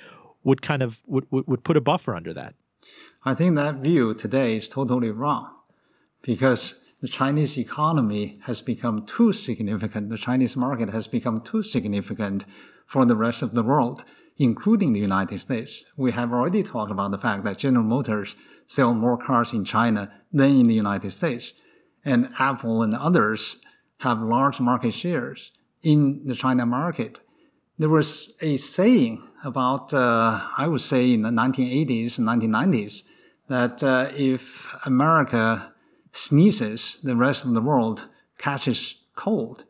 would 0.44 0.62
kind 0.62 0.82
of 0.82 1.02
would, 1.06 1.26
would 1.30 1.64
put 1.64 1.76
a 1.76 1.80
buffer 1.80 2.14
under 2.14 2.32
that. 2.32 2.54
I 3.24 3.34
think 3.34 3.54
that 3.56 3.76
view 3.76 4.14
today 4.14 4.56
is 4.56 4.68
totally 4.68 5.10
wrong 5.10 5.50
because 6.22 6.74
the 7.00 7.08
Chinese 7.08 7.56
economy 7.56 8.38
has 8.44 8.60
become 8.60 9.06
too 9.06 9.32
significant. 9.32 10.10
The 10.10 10.18
Chinese 10.18 10.54
market 10.54 10.90
has 10.90 11.06
become 11.06 11.40
too 11.40 11.62
significant 11.62 12.44
for 12.86 13.06
the 13.06 13.16
rest 13.16 13.40
of 13.40 13.54
the 13.54 13.62
world, 13.62 14.04
including 14.36 14.92
the 14.92 15.00
United 15.00 15.40
States. 15.40 15.84
We 15.96 16.12
have 16.12 16.32
already 16.32 16.62
talked 16.62 16.90
about 16.90 17.10
the 17.10 17.18
fact 17.18 17.44
that 17.44 17.58
General 17.58 17.84
Motors 17.84 18.36
sell 18.66 18.92
more 18.92 19.16
cars 19.16 19.52
in 19.52 19.64
China 19.64 20.12
than 20.32 20.60
in 20.60 20.66
the 20.66 20.74
United 20.74 21.12
States. 21.12 21.54
And 22.04 22.28
Apple 22.38 22.82
and 22.82 22.94
others 22.94 23.56
have 23.98 24.20
large 24.20 24.60
market 24.60 24.92
shares 24.92 25.52
in 25.82 26.26
the 26.26 26.34
China 26.34 26.66
market. 26.66 27.20
There 27.78 27.88
was 27.88 28.34
a 28.42 28.58
saying 28.58 29.22
about, 29.42 29.94
uh, 29.94 30.40
I 30.56 30.66
would 30.68 30.82
say, 30.82 31.14
in 31.14 31.22
the 31.22 31.30
1980s 31.30 32.18
and 32.18 32.28
1990s, 32.28 33.02
that 33.48 33.82
uh, 33.82 34.10
if 34.14 34.68
America 34.84 35.69
sneezes, 36.12 36.98
the 37.02 37.16
rest 37.16 37.44
of 37.44 37.52
the 37.52 37.60
world 37.60 38.04
catches 38.38 38.96
cold. 39.16 39.64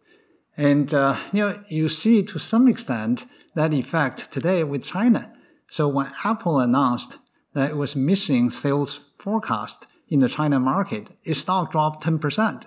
And 0.57 0.93
uh, 0.93 1.19
you 1.33 1.41
know, 1.41 1.65
you 1.69 1.89
see 1.89 2.23
to 2.25 2.39
some 2.39 2.69
extent 2.69 3.25
that 3.55 3.73
effect 3.73 4.31
today 4.31 4.65
with 4.65 4.85
China. 4.85 5.33
So 5.69 5.89
when 5.89 6.13
Apple 6.25 6.59
announced 6.59 7.19
that 7.55 7.71
it 7.71 7.77
was 7.77 7.97
missing 7.97 8.51
sales 8.51 9.01
forecast 9.19 9.87
in 10.09 10.21
the 10.21 10.29
China 10.29 10.59
market, 10.61 11.11
its 11.25 11.41
stock 11.41 11.73
dropped 11.73 12.05
10%. 12.05 12.65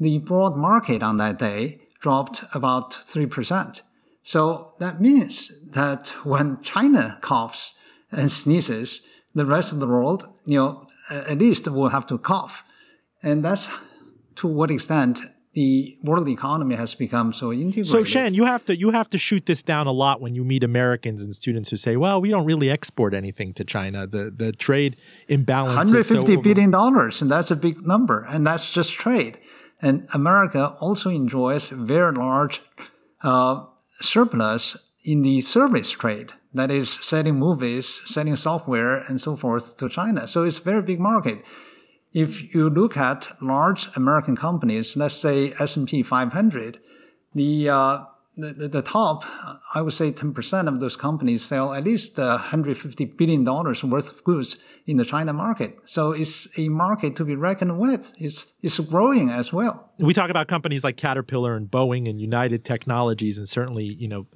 The 0.00 0.18
broad 0.18 0.56
market 0.56 1.02
on 1.02 1.16
that 1.18 1.38
day 1.38 1.80
dropped 2.00 2.44
about 2.54 2.92
3%. 2.92 3.80
So 4.22 4.74
that 4.78 5.00
means 5.00 5.50
that 5.70 6.08
when 6.24 6.60
China 6.62 7.18
coughs 7.20 7.74
and 8.12 8.30
sneezes, 8.30 9.00
the 9.34 9.46
rest 9.46 9.72
of 9.72 9.80
the 9.80 9.86
world, 9.86 10.28
you 10.46 10.58
know, 10.58 10.86
at 11.10 11.38
least 11.38 11.66
will 11.68 11.88
have 11.88 12.06
to 12.06 12.18
cough. 12.18 12.62
And 13.22 13.44
that's 13.44 13.68
to 14.36 14.46
what 14.46 14.70
extent 14.70 15.20
the 15.54 15.96
world 16.04 16.28
economy 16.28 16.76
has 16.76 16.94
become 16.94 17.32
so 17.32 17.52
integrated. 17.52 17.86
So 17.86 18.04
Shan, 18.04 18.34
you 18.34 18.44
have 18.44 18.64
to 18.66 18.76
you 18.76 18.90
have 18.90 19.08
to 19.08 19.18
shoot 19.18 19.46
this 19.46 19.62
down 19.62 19.86
a 19.86 19.92
lot 19.92 20.20
when 20.20 20.34
you 20.34 20.44
meet 20.44 20.62
Americans 20.62 21.20
and 21.20 21.34
students 21.34 21.70
who 21.70 21.76
say, 21.76 21.96
"Well, 21.96 22.20
we 22.20 22.28
don't 22.30 22.44
really 22.44 22.70
export 22.70 23.14
anything 23.14 23.52
to 23.52 23.64
China. 23.64 24.06
The 24.06 24.30
the 24.30 24.52
trade 24.52 24.96
imbalance 25.28 25.92
150 25.92 26.36
so 26.36 26.42
billion 26.42 26.70
dollars, 26.70 27.22
and 27.22 27.30
that's 27.30 27.50
a 27.50 27.56
big 27.56 27.84
number, 27.84 28.26
and 28.28 28.46
that's 28.46 28.70
just 28.70 28.92
trade. 28.92 29.38
And 29.80 30.06
America 30.12 30.76
also 30.80 31.08
enjoys 31.10 31.68
very 31.68 32.12
large 32.12 32.60
uh, 33.22 33.64
surplus 34.00 34.76
in 35.04 35.22
the 35.22 35.40
service 35.40 35.90
trade, 35.90 36.32
that 36.54 36.70
is 36.70 36.98
selling 37.00 37.36
movies, 37.36 38.00
selling 38.04 38.36
software, 38.36 38.98
and 39.08 39.20
so 39.20 39.36
forth 39.36 39.76
to 39.78 39.88
China. 39.88 40.26
So 40.28 40.44
it's 40.44 40.58
a 40.58 40.62
very 40.62 40.82
big 40.82 41.00
market. 41.00 41.38
If 42.12 42.54
you 42.54 42.70
look 42.70 42.96
at 42.96 43.28
large 43.40 43.88
American 43.96 44.36
companies, 44.36 44.96
let's 44.96 45.14
say 45.14 45.52
S&P 45.58 46.02
500, 46.02 46.78
the 47.34 47.68
uh, 47.68 48.04
the, 48.38 48.68
the, 48.68 48.82
top, 48.82 49.24
I 49.74 49.82
would 49.82 49.92
say 49.92 50.12
10% 50.12 50.68
of 50.68 50.78
those 50.78 50.94
companies 50.94 51.44
sell 51.44 51.74
at 51.74 51.82
least 51.82 52.16
$150 52.16 53.16
billion 53.16 53.44
worth 53.44 54.10
of 54.10 54.24
goods 54.24 54.58
in 54.86 54.96
the 54.96 55.04
China 55.04 55.32
market. 55.32 55.76
So 55.86 56.12
it's 56.12 56.46
a 56.56 56.68
market 56.68 57.16
to 57.16 57.24
be 57.24 57.34
reckoned 57.34 57.78
with. 57.78 58.12
It's, 58.16 58.46
it's 58.62 58.78
growing 58.78 59.28
as 59.28 59.52
well. 59.52 59.90
We 59.98 60.14
talk 60.14 60.30
about 60.30 60.46
companies 60.46 60.84
like 60.84 60.96
Caterpillar 60.96 61.56
and 61.56 61.68
Boeing 61.68 62.08
and 62.08 62.20
United 62.20 62.64
Technologies, 62.64 63.38
and 63.38 63.48
certainly, 63.48 63.84
you 63.84 64.06
know, 64.06 64.28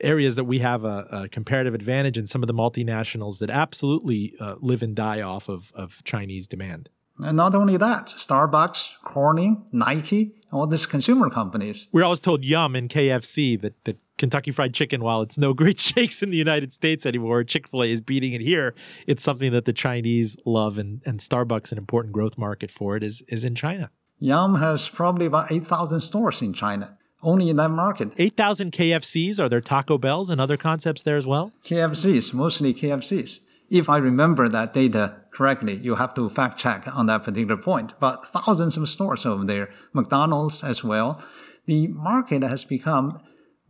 areas 0.00 0.36
that 0.36 0.44
we 0.44 0.60
have 0.60 0.84
a, 0.84 1.06
a 1.12 1.28
comparative 1.28 1.74
advantage 1.74 2.16
in 2.16 2.26
some 2.26 2.42
of 2.42 2.46
the 2.46 2.54
multinationals 2.54 3.38
that 3.40 3.50
absolutely 3.50 4.32
uh, 4.40 4.54
live 4.60 4.82
and 4.82 4.96
die 4.96 5.20
off 5.20 5.50
of, 5.50 5.72
of 5.74 6.02
Chinese 6.04 6.46
demand. 6.46 6.88
And 7.24 7.36
not 7.36 7.54
only 7.54 7.76
that, 7.76 8.08
Starbucks, 8.08 8.88
Corning, 9.04 9.64
Nike, 9.72 10.34
all 10.52 10.66
these 10.66 10.86
consumer 10.86 11.30
companies. 11.30 11.86
We're 11.92 12.04
always 12.04 12.20
told 12.20 12.44
Yum 12.44 12.76
and 12.76 12.88
KFC 12.88 13.60
that, 13.60 13.82
that 13.84 14.02
Kentucky 14.18 14.50
Fried 14.50 14.74
Chicken, 14.74 15.02
while 15.02 15.22
it's 15.22 15.38
no 15.38 15.54
great 15.54 15.78
shakes 15.90 16.22
in 16.22 16.30
the 16.30 16.36
United 16.36 16.72
States 16.72 17.06
anymore, 17.06 17.42
Chick 17.44 17.66
fil 17.66 17.82
A 17.82 17.86
is 17.86 18.02
beating 18.02 18.32
it 18.32 18.40
here. 18.40 18.74
It's 19.06 19.22
something 19.22 19.52
that 19.52 19.64
the 19.64 19.72
Chinese 19.72 20.36
love, 20.44 20.78
and, 20.78 21.00
and 21.06 21.20
Starbucks, 21.20 21.72
an 21.72 21.78
important 21.78 22.12
growth 22.12 22.36
market 22.36 22.70
for 22.70 22.96
it, 22.96 23.02
is, 23.02 23.22
is 23.28 23.44
in 23.44 23.54
China. 23.54 23.90
Yum 24.18 24.56
has 24.56 24.88
probably 24.88 25.26
about 25.26 25.50
8,000 25.50 26.00
stores 26.00 26.42
in 26.42 26.52
China, 26.52 26.96
only 27.22 27.50
in 27.50 27.56
that 27.56 27.70
market. 27.70 28.12
8,000 28.18 28.72
KFCs? 28.72 29.40
Are 29.40 29.48
there 29.48 29.60
Taco 29.60 29.98
Bells 29.98 30.30
and 30.30 30.40
other 30.40 30.56
concepts 30.56 31.02
there 31.02 31.16
as 31.16 31.26
well? 31.26 31.52
KFCs, 31.64 32.32
mostly 32.32 32.72
KFCs 32.74 33.40
if 33.72 33.88
I 33.88 33.96
remember 33.96 34.50
that 34.50 34.74
data 34.74 35.14
correctly, 35.32 35.76
you 35.76 35.94
have 35.94 36.14
to 36.14 36.28
fact 36.30 36.58
check 36.58 36.86
on 36.86 37.06
that 37.06 37.24
particular 37.24 37.56
point. 37.56 37.94
But 37.98 38.28
thousands 38.28 38.76
of 38.76 38.88
stores 38.88 39.26
over 39.26 39.44
there, 39.44 39.70
McDonald's 39.92 40.62
as 40.62 40.84
well. 40.84 41.22
The 41.66 41.88
market 41.88 42.42
has 42.42 42.64
become 42.64 43.20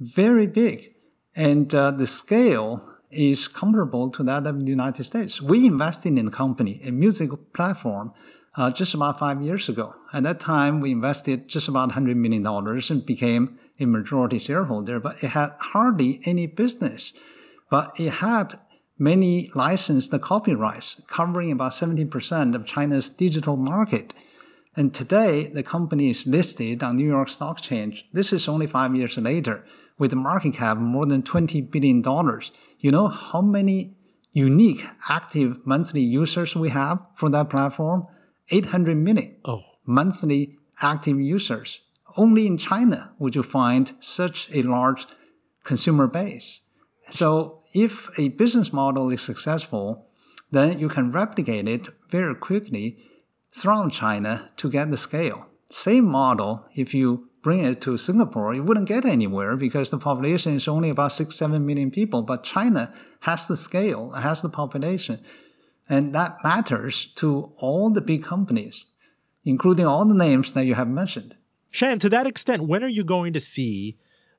very 0.00 0.46
big, 0.46 0.94
and 1.36 1.72
uh, 1.74 1.90
the 1.92 2.06
scale 2.06 2.82
is 3.10 3.46
comparable 3.46 4.10
to 4.10 4.22
that 4.24 4.46
of 4.46 4.58
the 4.58 4.64
United 4.64 5.04
States. 5.04 5.40
We 5.40 5.66
invested 5.66 6.18
in 6.18 6.28
a 6.28 6.30
company, 6.30 6.80
a 6.84 6.90
music 6.90 7.30
platform, 7.52 8.12
uh, 8.56 8.70
just 8.70 8.94
about 8.94 9.18
five 9.18 9.42
years 9.42 9.68
ago. 9.68 9.94
At 10.12 10.24
that 10.24 10.40
time, 10.40 10.80
we 10.80 10.92
invested 10.92 11.48
just 11.48 11.68
about 11.68 11.90
$100 11.90 12.16
million 12.16 12.46
and 12.46 13.06
became 13.06 13.58
a 13.78 13.86
majority 13.86 14.38
shareholder, 14.38 15.00
but 15.00 15.22
it 15.22 15.28
had 15.28 15.50
hardly 15.58 16.20
any 16.24 16.46
business. 16.46 17.12
But 17.70 17.98
it 17.98 18.10
had 18.10 18.54
many 19.02 19.50
licensed 19.56 20.12
the 20.12 20.18
copyrights, 20.20 21.02
covering 21.08 21.50
about 21.50 21.72
70% 21.72 22.54
of 22.54 22.64
China's 22.64 23.10
digital 23.10 23.56
market. 23.56 24.14
And 24.76 24.94
today, 24.94 25.48
the 25.48 25.64
company 25.64 26.10
is 26.10 26.24
listed 26.24 26.84
on 26.84 26.96
New 26.96 27.08
York 27.08 27.28
Stock 27.28 27.58
Exchange. 27.58 28.04
This 28.12 28.32
is 28.32 28.46
only 28.46 28.68
five 28.68 28.94
years 28.94 29.18
later, 29.18 29.64
with 29.98 30.12
a 30.12 30.16
market 30.16 30.54
cap 30.54 30.78
more 30.78 31.04
than 31.04 31.22
$20 31.22 31.68
billion. 31.68 32.04
You 32.78 32.92
know 32.92 33.08
how 33.08 33.42
many 33.42 33.96
unique 34.32 34.84
active 35.08 35.66
monthly 35.66 36.02
users 36.02 36.54
we 36.54 36.68
have 36.68 37.00
for 37.16 37.28
that 37.30 37.50
platform? 37.50 38.06
800 38.50 38.96
million 38.96 39.34
oh. 39.44 39.62
monthly 39.84 40.56
active 40.80 41.20
users. 41.20 41.80
Only 42.16 42.46
in 42.46 42.56
China 42.56 43.10
would 43.18 43.34
you 43.34 43.42
find 43.42 43.92
such 43.98 44.48
a 44.52 44.62
large 44.62 45.06
consumer 45.64 46.06
base. 46.06 46.60
So 47.10 47.61
if 47.72 48.08
a 48.18 48.28
business 48.28 48.72
model 48.72 49.10
is 49.10 49.22
successful, 49.22 50.06
then 50.50 50.78
you 50.78 50.88
can 50.88 51.12
replicate 51.12 51.66
it 51.68 51.88
very 52.10 52.34
quickly 52.34 52.98
throughout 53.52 53.92
China 53.92 54.50
to 54.56 54.70
get 54.70 54.90
the 54.90 54.96
scale. 54.96 55.46
Same 55.70 56.04
model, 56.04 56.64
if 56.74 56.92
you 56.92 57.28
bring 57.42 57.64
it 57.64 57.80
to 57.80 57.98
Singapore, 57.98 58.54
you 58.54 58.62
wouldn't 58.62 58.88
get 58.88 59.04
anywhere 59.04 59.56
because 59.56 59.90
the 59.90 59.98
population 59.98 60.54
is 60.54 60.68
only 60.68 60.90
about 60.90 61.12
six, 61.12 61.36
seven 61.36 61.66
million 61.66 61.90
people. 61.90 62.22
But 62.22 62.44
China 62.44 62.92
has 63.20 63.46
the 63.46 63.56
scale, 63.56 64.10
has 64.10 64.42
the 64.42 64.48
population, 64.48 65.20
and 65.88 66.14
that 66.14 66.36
matters 66.44 67.08
to 67.16 67.52
all 67.56 67.90
the 67.90 68.00
big 68.00 68.22
companies, 68.22 68.86
including 69.44 69.86
all 69.86 70.04
the 70.04 70.14
names 70.14 70.52
that 70.52 70.66
you 70.66 70.74
have 70.74 70.88
mentioned. 70.88 71.34
Shan, 71.70 71.98
to 72.00 72.08
that 72.10 72.26
extent, 72.26 72.62
when 72.62 72.84
are 72.84 72.88
you 72.88 73.02
going 73.02 73.32
to 73.32 73.40
see 73.40 73.96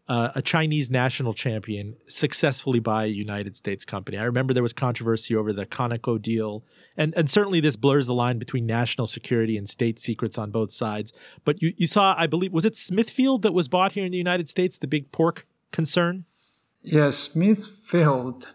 uh, 0.08 0.30
a 0.36 0.42
Chinese 0.42 0.90
national 0.90 1.34
champion 1.34 1.96
successfully 2.08 2.80
by 2.80 3.06
a 3.06 3.08
United 3.08 3.56
States 3.56 3.86
company. 3.86 4.18
I 4.18 4.24
remember 4.24 4.54
there 4.54 4.64
was 4.64 4.74
controversy 4.74 5.36
over 5.36 5.54
the 5.54 5.66
Conoco 5.66 6.22
deal, 6.22 6.64
and 6.98 7.14
and 7.16 7.30
certainly 7.30 7.60
this 7.60 7.76
blurs 7.76 8.08
the 8.08 8.14
line 8.14 8.38
between 8.38 8.66
national 8.66 9.08
security 9.08 9.58
and 9.58 9.70
state 9.70 10.00
secrets 10.00 10.38
on 10.38 10.52
both 10.52 10.72
sides. 10.72 11.14
But 11.46 11.62
you 11.62 11.74
you 11.78 11.88
saw, 11.88 12.16
I 12.18 12.28
believe, 12.28 12.52
was 12.52 12.66
it 12.66 12.76
Smithfield 12.76 13.44
that 13.44 13.54
was 13.54 13.68
bought 13.68 13.94
here 13.94 14.06
in 14.06 14.12
the 14.12 14.18
United 14.18 14.50
States, 14.50 14.78
the 14.78 14.88
big 14.88 15.12
pork 15.12 15.46
concern? 15.72 16.26
Yes, 16.82 17.30
Smithfield 17.32 18.50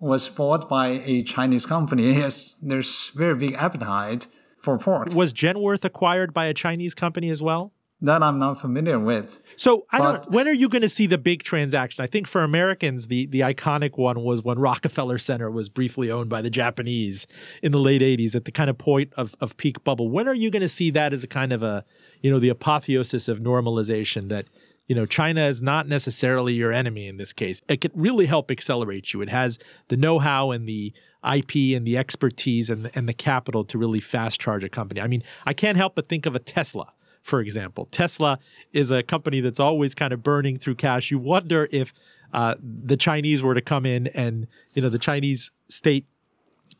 was 0.00 0.28
bought 0.28 0.68
by 0.68 0.88
a 1.04 1.22
Chinese 1.22 1.66
company. 1.66 2.14
Yes, 2.14 2.56
there's 2.60 3.12
very 3.14 3.36
big 3.36 3.54
appetite 3.54 4.26
for 4.60 4.76
pork. 4.78 5.12
Was 5.14 5.32
Genworth 5.32 5.84
acquired 5.84 6.34
by 6.34 6.46
a 6.46 6.54
Chinese 6.54 6.94
company 6.94 7.30
as 7.30 7.40
well? 7.40 7.72
That 8.02 8.22
I'm 8.22 8.38
not 8.38 8.60
familiar 8.60 8.98
with. 8.98 9.40
So 9.56 9.86
I 9.90 9.98
but, 9.98 10.22
don't. 10.22 10.30
When 10.32 10.48
are 10.48 10.52
you 10.52 10.68
going 10.68 10.82
to 10.82 10.88
see 10.88 11.06
the 11.06 11.18
big 11.18 11.42
transaction? 11.42 12.02
I 12.02 12.06
think 12.06 12.26
for 12.26 12.42
Americans, 12.42 13.08
the 13.08 13.26
the 13.26 13.40
iconic 13.40 13.98
one 13.98 14.22
was 14.22 14.42
when 14.42 14.58
Rockefeller 14.58 15.18
Center 15.18 15.50
was 15.50 15.68
briefly 15.68 16.10
owned 16.10 16.30
by 16.30 16.42
the 16.42 16.50
Japanese 16.50 17.26
in 17.62 17.72
the 17.72 17.78
late 17.78 18.02
'80s 18.02 18.34
at 18.34 18.44
the 18.44 18.52
kind 18.52 18.70
of 18.70 18.78
point 18.78 19.12
of 19.16 19.34
of 19.40 19.56
peak 19.56 19.84
bubble. 19.84 20.08
When 20.08 20.28
are 20.28 20.34
you 20.34 20.50
going 20.50 20.62
to 20.62 20.68
see 20.68 20.90
that 20.90 21.12
as 21.12 21.22
a 21.22 21.28
kind 21.28 21.52
of 21.52 21.62
a 21.62 21.84
you 22.20 22.30
know 22.30 22.38
the 22.38 22.48
apotheosis 22.48 23.28
of 23.28 23.38
normalization 23.38 24.28
that 24.30 24.46
you 24.86 24.94
know 24.94 25.04
China 25.04 25.42
is 25.46 25.60
not 25.60 25.86
necessarily 25.86 26.54
your 26.54 26.72
enemy 26.72 27.06
in 27.06 27.18
this 27.18 27.32
case. 27.32 27.62
It 27.68 27.80
could 27.80 27.92
really 27.94 28.26
help 28.26 28.50
accelerate 28.50 29.12
you. 29.12 29.20
It 29.20 29.28
has 29.28 29.58
the 29.88 29.96
know-how 29.96 30.52
and 30.52 30.66
the 30.66 30.94
IP 31.22 31.76
and 31.76 31.86
the 31.86 31.98
expertise 31.98 32.70
and 32.70 32.86
the, 32.86 32.90
and 32.96 33.06
the 33.06 33.12
capital 33.12 33.62
to 33.64 33.76
really 33.76 34.00
fast 34.00 34.40
charge 34.40 34.64
a 34.64 34.70
company. 34.70 35.02
I 35.02 35.06
mean, 35.06 35.22
I 35.44 35.52
can't 35.52 35.76
help 35.76 35.94
but 35.94 36.08
think 36.08 36.24
of 36.24 36.34
a 36.34 36.38
Tesla 36.38 36.94
for 37.22 37.40
example. 37.40 37.88
Tesla 37.90 38.38
is 38.72 38.90
a 38.90 39.02
company 39.02 39.40
that's 39.40 39.60
always 39.60 39.94
kind 39.94 40.12
of 40.12 40.22
burning 40.22 40.56
through 40.56 40.76
cash. 40.76 41.10
You 41.10 41.18
wonder 41.18 41.68
if 41.70 41.92
uh, 42.32 42.54
the 42.60 42.96
Chinese 42.96 43.42
were 43.42 43.54
to 43.54 43.60
come 43.60 43.84
in 43.84 44.06
and, 44.08 44.46
you 44.72 44.82
know, 44.82 44.88
the 44.88 44.98
Chinese 44.98 45.50
state 45.68 46.06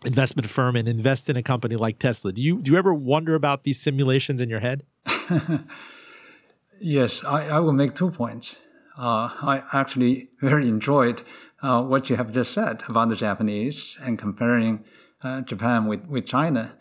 investment 0.04 0.48
firm 0.48 0.76
and 0.76 0.88
invest 0.88 1.28
in 1.28 1.36
a 1.36 1.42
company 1.42 1.76
like 1.76 1.98
Tesla. 1.98 2.32
Do 2.32 2.42
you 2.42 2.62
do 2.62 2.70
you 2.70 2.78
ever 2.78 2.94
wonder 2.94 3.34
about 3.34 3.64
these 3.64 3.78
simulations 3.78 4.40
in 4.40 4.48
your 4.48 4.60
head? 4.60 4.84
yes, 6.80 7.22
I, 7.24 7.48
I 7.48 7.60
will 7.60 7.72
make 7.72 7.94
two 7.94 8.10
points. 8.10 8.56
Uh, 8.96 9.28
I 9.42 9.62
actually 9.72 10.28
very 10.40 10.68
enjoyed 10.68 11.22
uh, 11.62 11.82
what 11.82 12.08
you 12.08 12.16
have 12.16 12.32
just 12.32 12.52
said 12.52 12.82
about 12.88 13.08
the 13.08 13.16
Japanese 13.16 13.98
and 14.02 14.18
comparing 14.18 14.84
uh, 15.22 15.42
Japan 15.42 15.86
with, 15.86 16.06
with 16.06 16.26
China. 16.26 16.72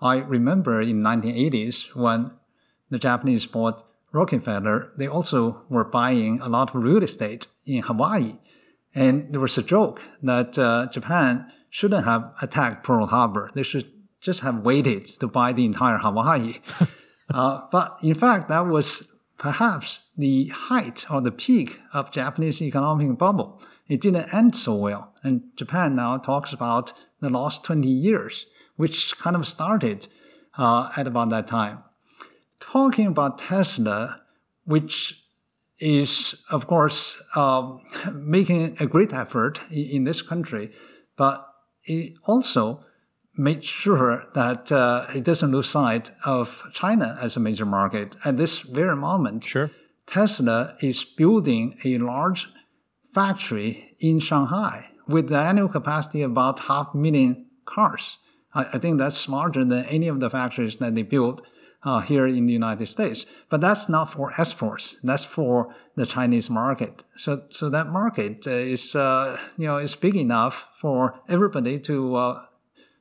I 0.00 0.18
remember 0.18 0.80
in 0.80 1.02
1980s 1.02 1.94
when 1.94 2.30
the 2.90 2.98
Japanese 2.98 3.46
bought 3.46 3.84
Rockefeller, 4.12 4.92
they 4.96 5.06
also 5.06 5.62
were 5.68 5.84
buying 5.84 6.40
a 6.40 6.48
lot 6.48 6.74
of 6.74 6.82
real 6.82 7.02
estate 7.02 7.46
in 7.66 7.82
Hawaii. 7.82 8.36
And 8.94 9.32
there 9.32 9.40
was 9.40 9.58
a 9.58 9.62
joke 9.62 10.00
that 10.22 10.58
uh, 10.58 10.86
Japan 10.90 11.52
shouldn't 11.70 12.06
have 12.06 12.32
attacked 12.40 12.84
Pearl 12.84 13.06
Harbor. 13.06 13.50
They 13.54 13.62
should 13.62 13.90
just 14.20 14.40
have 14.40 14.60
waited 14.60 15.06
to 15.20 15.28
buy 15.28 15.52
the 15.52 15.66
entire 15.66 15.98
Hawaii. 15.98 16.54
uh, 17.34 17.60
but 17.70 17.98
in 18.02 18.14
fact, 18.14 18.48
that 18.48 18.66
was 18.66 19.06
perhaps 19.36 20.00
the 20.16 20.48
height 20.48 21.04
or 21.10 21.20
the 21.20 21.30
peak 21.30 21.78
of 21.92 22.10
Japanese 22.10 22.62
economic 22.62 23.18
bubble. 23.18 23.60
It 23.88 24.00
didn't 24.00 24.32
end 24.34 24.56
so 24.56 24.74
well. 24.74 25.14
And 25.22 25.42
Japan 25.56 25.94
now 25.94 26.16
talks 26.16 26.52
about 26.52 26.92
the 27.20 27.30
last 27.30 27.62
20 27.64 27.88
years, 27.88 28.46
which 28.76 29.16
kind 29.18 29.36
of 29.36 29.46
started 29.46 30.08
uh, 30.56 30.90
at 30.96 31.06
about 31.06 31.30
that 31.30 31.46
time 31.46 31.84
talking 32.60 33.06
about 33.06 33.38
Tesla, 33.38 34.20
which 34.64 35.14
is, 35.78 36.34
of 36.50 36.66
course, 36.66 37.16
um, 37.36 37.80
making 38.12 38.76
a 38.80 38.86
great 38.86 39.12
effort 39.12 39.60
in, 39.70 39.84
in, 39.90 40.04
this 40.04 40.22
country, 40.22 40.72
but 41.16 41.46
it 41.84 42.14
also 42.24 42.84
made 43.36 43.64
sure 43.64 44.24
that 44.34 44.72
uh, 44.72 45.06
it 45.14 45.22
doesn't 45.22 45.52
lose 45.52 45.70
sight 45.70 46.10
of 46.24 46.64
China 46.72 47.16
as 47.20 47.36
a 47.36 47.40
major 47.40 47.64
market. 47.64 48.16
At 48.24 48.36
this 48.36 48.58
very 48.58 48.96
moment, 48.96 49.44
sure. 49.44 49.70
Tesla 50.06 50.76
is 50.80 51.04
building 51.04 51.78
a 51.84 51.98
large 51.98 52.48
factory 53.14 53.94
in 54.00 54.18
Shanghai 54.18 54.86
with 55.06 55.28
the 55.28 55.38
annual 55.38 55.68
capacity 55.68 56.22
of 56.22 56.32
about 56.32 56.60
half 56.60 56.94
a 56.94 56.96
million 56.96 57.46
cars. 57.64 58.18
I, 58.54 58.64
I 58.74 58.78
think 58.78 58.98
that's 58.98 59.28
larger 59.28 59.64
than 59.64 59.84
any 59.84 60.08
of 60.08 60.18
the 60.18 60.30
factories 60.30 60.76
that 60.78 60.94
they 60.94 61.02
built 61.02 61.42
uh, 61.82 62.00
here 62.00 62.26
in 62.26 62.46
the 62.46 62.52
United 62.52 62.86
States. 62.86 63.26
But 63.50 63.60
that's 63.60 63.88
not 63.88 64.12
for 64.12 64.32
exports. 64.38 64.96
That's 65.02 65.24
for 65.24 65.74
the 65.96 66.06
Chinese 66.06 66.50
market. 66.50 67.04
So, 67.16 67.42
so 67.50 67.70
that 67.70 67.88
market 67.88 68.46
uh, 68.46 68.50
is, 68.50 68.94
uh, 68.94 69.38
you 69.56 69.66
know, 69.66 69.78
is 69.78 69.94
big 69.94 70.16
enough 70.16 70.64
for 70.80 71.14
everybody 71.28 71.78
to 71.80 72.16
uh, 72.16 72.42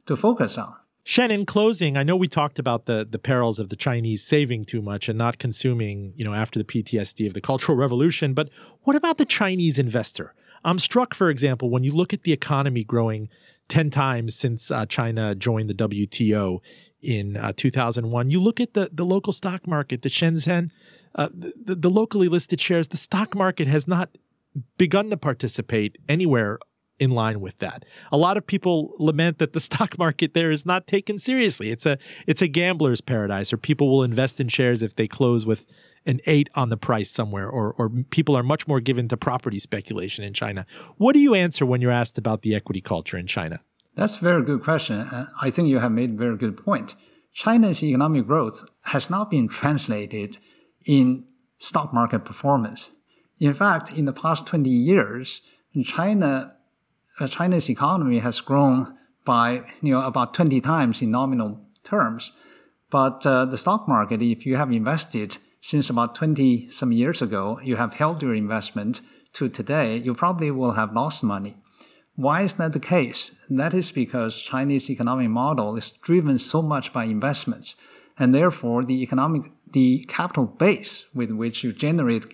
to 0.06 0.16
focus 0.16 0.58
on. 0.58 0.76
Shan, 1.04 1.32
in 1.32 1.46
closing, 1.46 1.96
I 1.96 2.04
know 2.04 2.18
we 2.18 2.28
talked 2.28 2.60
about 2.60 2.86
the 2.86 3.08
the 3.10 3.20
perils 3.20 3.60
of 3.60 3.70
the 3.70 3.76
Chinese 3.76 4.24
saving 4.24 4.66
too 4.66 4.82
much 4.82 5.08
and 5.08 5.18
not 5.18 5.38
consuming, 5.38 6.14
you 6.16 6.26
know, 6.26 6.34
after 6.34 6.60
the 6.60 6.66
PTSD 6.66 7.28
of 7.28 7.34
the 7.34 7.42
Cultural 7.42 7.78
Revolution, 7.86 8.34
but 8.34 8.50
what 8.84 8.96
about 8.96 9.18
the 9.18 9.26
Chinese 9.26 9.80
investor? 9.80 10.34
I'm 10.64 10.80
struck, 10.80 11.14
for 11.14 11.30
example, 11.30 11.70
when 11.70 11.84
you 11.84 11.94
look 11.94 12.14
at 12.14 12.24
the 12.24 12.34
economy 12.34 12.84
growing 12.84 13.30
10 13.70 13.90
times 13.90 14.36
since 14.36 14.72
uh, 14.72 14.86
China 14.86 15.36
joined 15.36 15.70
the 15.70 15.74
WTO 15.74 16.60
in 17.02 17.38
uh, 17.38 17.54
2001. 17.56 18.30
You 18.30 18.42
look 18.42 18.60
at 18.60 18.74
the, 18.74 18.90
the 18.92 19.06
local 19.06 19.34
stock 19.34 19.68
market, 19.68 20.02
the 20.02 20.10
Shenzhen, 20.10 20.72
uh, 21.16 21.30
the, 21.34 21.76
the 21.76 21.90
locally 21.90 22.28
listed 22.28 22.60
shares, 22.60 22.90
the 22.90 22.98
stock 22.98 23.36
market 23.36 23.68
has 23.68 23.88
not 23.88 24.10
begun 24.78 25.10
to 25.10 25.18
participate 25.18 25.98
anywhere 26.08 26.60
in 27.00 27.12
line 27.12 27.40
with 27.40 27.60
that. 27.60 27.86
A 28.12 28.18
lot 28.18 28.38
of 28.38 28.48
people 28.48 28.96
lament 29.00 29.38
that 29.38 29.54
the 29.54 29.60
stock 29.70 29.98
market 29.98 30.34
there 30.34 30.52
is 30.52 30.66
not 30.66 30.88
taken 30.88 31.20
seriously. 31.20 31.70
It's 31.72 31.86
a 31.86 31.98
it's 32.26 32.42
a 32.42 32.48
gambler's 32.48 33.02
paradise, 33.02 33.54
or 33.54 33.58
people 33.58 33.90
will 33.90 34.04
invest 34.04 34.40
in 34.40 34.48
shares 34.48 34.82
if 34.82 34.96
they 34.96 35.08
close 35.08 35.46
with 35.46 35.66
an 36.06 36.20
eight 36.26 36.50
on 36.56 36.70
the 36.70 36.78
price 36.78 37.12
somewhere, 37.12 37.50
or 37.50 37.74
or 37.74 37.90
people 38.10 38.36
are 38.36 38.44
much 38.44 38.68
more 38.68 38.80
given 38.80 39.08
to 39.10 39.18
property 39.18 39.60
speculation 39.60 40.24
in 40.24 40.34
China. 40.34 40.66
What 40.98 41.14
do 41.14 41.20
you 41.20 41.34
answer 41.34 41.66
when 41.66 41.82
you're 41.82 41.92
asked 41.92 42.18
about 42.18 42.42
the 42.42 42.56
equity 42.56 42.82
culture 42.82 43.18
in 43.18 43.28
China? 43.28 43.62
That's 43.98 44.18
a 44.18 44.22
very 44.22 44.44
good 44.44 44.62
question. 44.64 45.10
I 45.42 45.50
think 45.50 45.70
you 45.70 45.80
have 45.80 45.92
made 45.92 46.12
a 46.12 46.18
very 46.18 46.38
good 46.38 46.56
point. 46.56 46.94
China's 47.34 47.82
economic 47.82 48.28
growth 48.28 48.64
has 48.82 49.10
not 49.10 49.32
been 49.32 49.48
translated 49.48 50.38
in 50.86 51.24
stock 51.58 51.92
market 51.96 52.24
performance. 52.24 52.92
In 53.40 53.56
fact, 53.56 53.92
in 53.92 54.06
the 54.06 54.14
past 54.14 54.46
20 54.46 54.70
years, 54.70 55.42
China 55.84 56.54
uh, 57.20 57.28
China's 57.28 57.70
economy 57.70 58.20
has 58.20 58.40
grown 58.40 58.96
by 59.26 59.64
you 59.82 59.92
know 59.94 60.02
about 60.02 60.36
20 60.36 60.62
times 60.62 61.02
in 61.02 61.10
nominal 61.10 61.60
terms. 61.84 62.32
But 62.92 63.26
uh, 63.26 63.46
the 63.46 63.58
stock 63.58 63.88
market, 63.88 64.22
if 64.22 64.46
you 64.46 64.58
have 64.58 64.72
invested 64.72 65.38
since 65.62 65.90
about 65.90 66.14
20 66.14 66.70
some 66.70 66.92
years 66.92 67.24
ago, 67.24 67.60
you 67.64 67.76
have 67.78 67.96
held 67.96 68.22
your 68.22 68.36
investment 68.36 69.02
to 69.34 69.50
today, 69.50 69.98
you 69.98 70.14
probably 70.14 70.52
will 70.52 70.74
have 70.74 70.94
lost 70.94 71.24
money. 71.24 71.58
Why 72.18 72.42
is 72.42 72.56
that 72.56 72.74
the 72.74 72.80
case? 72.80 73.30
That 73.48 73.76
is 73.76 73.92
because 73.92 74.42
Chinese 74.42 74.90
economic 74.90 75.30
model 75.30 75.76
is 75.76 75.92
driven 76.02 76.40
so 76.40 76.64
much 76.64 76.92
by 76.92 77.04
investments, 77.06 77.76
and 78.18 78.34
therefore 78.34 78.84
the 78.84 79.04
economic 79.04 79.44
the 79.72 80.04
capital 80.08 80.46
base 80.46 81.06
with 81.14 81.30
which 81.30 81.64
you 81.64 81.72
generate 81.74 82.26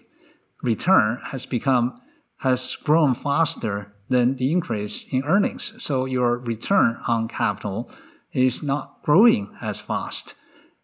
return 0.61 1.19
has 1.25 1.45
become 1.45 1.99
has 2.37 2.77
grown 2.85 3.13
faster 3.13 3.93
than 4.07 4.37
the 4.37 4.53
increase 4.53 5.05
in 5.11 5.25
earnings. 5.25 5.73
So 5.79 6.05
your 6.05 6.37
return 6.37 6.97
on 7.05 7.27
capital 7.27 7.91
is 8.31 8.63
not 8.63 9.03
growing 9.03 9.53
as 9.59 9.81
fast. 9.81 10.33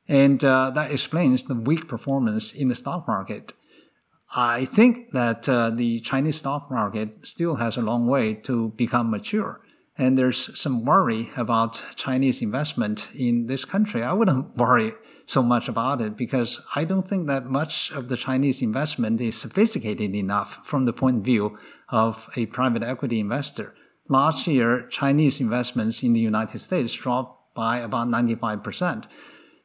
And 0.09 0.43
uh, 0.43 0.71
that 0.71 0.91
explains 0.91 1.43
the 1.43 1.55
weak 1.55 1.87
performance 1.87 2.51
in 2.51 2.67
the 2.67 2.75
stock 2.75 3.07
market. 3.07 3.53
I 4.35 4.65
think 4.65 5.11
that 5.11 5.49
uh, 5.49 5.71
the 5.71 6.01
Chinese 6.01 6.37
stock 6.37 6.69
market 6.69 7.17
still 7.23 7.55
has 7.55 7.77
a 7.77 7.81
long 7.81 8.05
way 8.05 8.35
to 8.45 8.69
become 8.75 9.09
mature. 9.09 9.61
And 9.97 10.17
there's 10.17 10.57
some 10.57 10.85
worry 10.85 11.31
about 11.35 11.83
Chinese 11.95 12.41
investment 12.41 13.09
in 13.15 13.47
this 13.47 13.65
country. 13.65 14.03
I 14.03 14.13
wouldn't 14.13 14.55
worry 14.57 14.93
so 15.25 15.41
much 15.41 15.67
about 15.67 15.99
it 15.99 16.15
because 16.15 16.59
I 16.75 16.83
don't 16.83 17.07
think 17.07 17.25
that 17.27 17.47
much 17.47 17.91
of 17.91 18.07
the 18.07 18.17
Chinese 18.17 18.61
investment 18.61 19.19
is 19.19 19.35
sophisticated 19.35 20.13
enough 20.13 20.59
from 20.63 20.85
the 20.85 20.93
point 20.93 21.17
of 21.17 21.23
view 21.23 21.57
of 21.89 22.29
a 22.35 22.45
private 22.47 22.83
equity 22.83 23.19
investor. 23.19 23.73
Last 24.09 24.45
year, 24.45 24.87
Chinese 24.89 25.39
investments 25.39 26.03
in 26.03 26.13
the 26.13 26.19
United 26.19 26.59
States 26.61 26.93
dropped 26.93 27.55
by 27.55 27.79
about 27.79 28.07
95% 28.07 29.05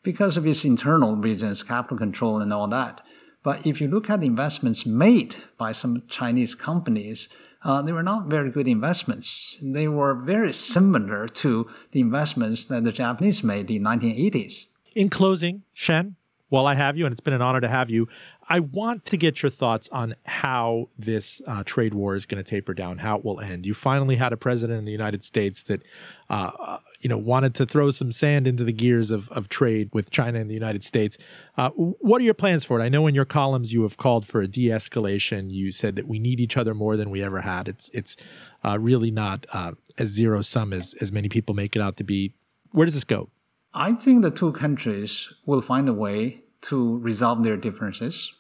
because 0.03 0.37
of 0.37 0.47
its 0.47 0.65
internal 0.65 1.17
reasons, 1.17 1.63
capital 1.63 1.99
control 1.99 2.41
and 2.41 2.53
all 2.53 2.69
that. 2.69 3.03
But 3.45 3.67
if 3.67 3.81
you 3.81 3.89
look 3.89 4.09
at 4.11 4.21
the 4.21 4.27
investments 4.27 4.87
made 4.87 5.37
by 5.59 5.73
some 5.73 6.03
Chinese 6.09 6.55
companies, 6.55 7.29
uh, 7.63 7.83
they 7.83 7.93
were 7.93 8.03
not 8.03 8.27
very 8.27 8.51
good 8.51 8.67
investments. 8.67 9.59
They 9.63 9.87
were 9.87 10.15
very 10.15 10.53
similar 10.55 11.29
to 11.29 11.69
the 11.93 12.01
investments 12.01 12.65
that 12.65 12.85
the 12.85 12.93
Japanese 12.93 13.45
made 13.45 13.71
in 13.71 13.85
the 13.85 13.89
1980s. 13.91 14.65
In 14.95 15.11
closing, 15.11 15.63
Shan, 15.75 16.17
while 16.55 16.69
I 16.69 16.77
have 16.77 16.97
you, 16.97 17.05
and 17.05 17.13
it's 17.13 17.21
been 17.21 17.35
an 17.35 17.43
honor 17.43 17.61
to 17.61 17.67
have 17.69 17.91
you, 17.91 18.07
I 18.49 18.61
want 18.61 19.07
to 19.07 19.17
get 19.17 19.43
your 19.43 19.51
thoughts 19.51 19.89
on 19.89 20.15
how 20.25 20.87
this 20.97 21.43
uh, 21.49 21.65
trade 21.65 21.95
war 21.95 22.15
is 22.15 22.27
going 22.27 22.43
to 22.43 22.49
taper 22.49 22.75
down, 22.75 22.99
how 22.99 23.19
it 23.19 23.25
will 23.25 23.41
end. 23.41 23.67
You 23.67 23.75
finally 23.75 24.15
had 24.15 24.33
a 24.33 24.37
president 24.37 24.79
in 24.79 24.85
the 24.85 24.93
United 24.93 25.25
States 25.25 25.65
that, 25.65 25.83
uh, 26.31 26.53
uh, 26.61 26.79
you 27.01 27.09
know, 27.09 27.19
wanted 27.19 27.57
to 27.57 27.67
throw 27.67 27.91
some 27.91 28.13
sand 28.13 28.47
into 28.47 28.63
the 28.63 28.73
gears 28.73 29.11
of, 29.11 29.29
of 29.31 29.49
trade 29.49 29.91
with 29.93 30.13
China 30.13 30.39
and 30.39 30.49
the 30.49 30.55
United 30.55 30.85
States. 30.85 31.19
Uh, 31.57 31.71
what 31.71 32.21
are 32.21 32.25
your 32.25 32.35
plans 32.35 32.65
for 32.65 32.79
it? 32.79 32.85
I 32.85 32.89
know 32.89 33.09
in 33.09 33.17
your 33.17 33.25
columns 33.25 33.73
you 33.73 33.83
have 33.83 33.97
called 33.97 34.25
for 34.25 34.41
a 34.41 34.47
de-escalation. 34.47 35.51
You 35.51 35.73
said 35.73 35.97
that 35.97 36.07
we 36.07 36.21
need 36.21 36.39
each 36.39 36.57
other 36.57 36.73
more 36.73 36.97
than 36.97 37.11
we 37.11 37.21
ever 37.21 37.41
had. 37.41 37.67
It's 37.67 37.89
it's 37.93 38.17
uh, 38.63 38.79
really 38.79 39.11
not 39.11 39.45
uh, 39.53 39.73
as 39.99 40.11
zero 40.11 40.41
sum 40.43 40.73
as 40.73 40.95
as 41.01 41.11
many 41.11 41.29
people 41.29 41.53
make 41.57 41.75
it 41.75 41.83
out 41.83 41.97
to 41.97 42.05
be. 42.05 42.33
Where 42.71 42.85
does 42.85 42.95
this 42.95 43.03
go? 43.03 43.29
I 43.73 43.93
think 43.93 44.23
the 44.23 44.31
two 44.31 44.53
countries 44.53 45.29
will 45.47 45.61
find 45.61 45.89
a 45.89 45.93
way 45.93 46.44
to 46.65 46.99
resolve 46.99 47.43
their 47.43 47.57
differences, 47.57 48.33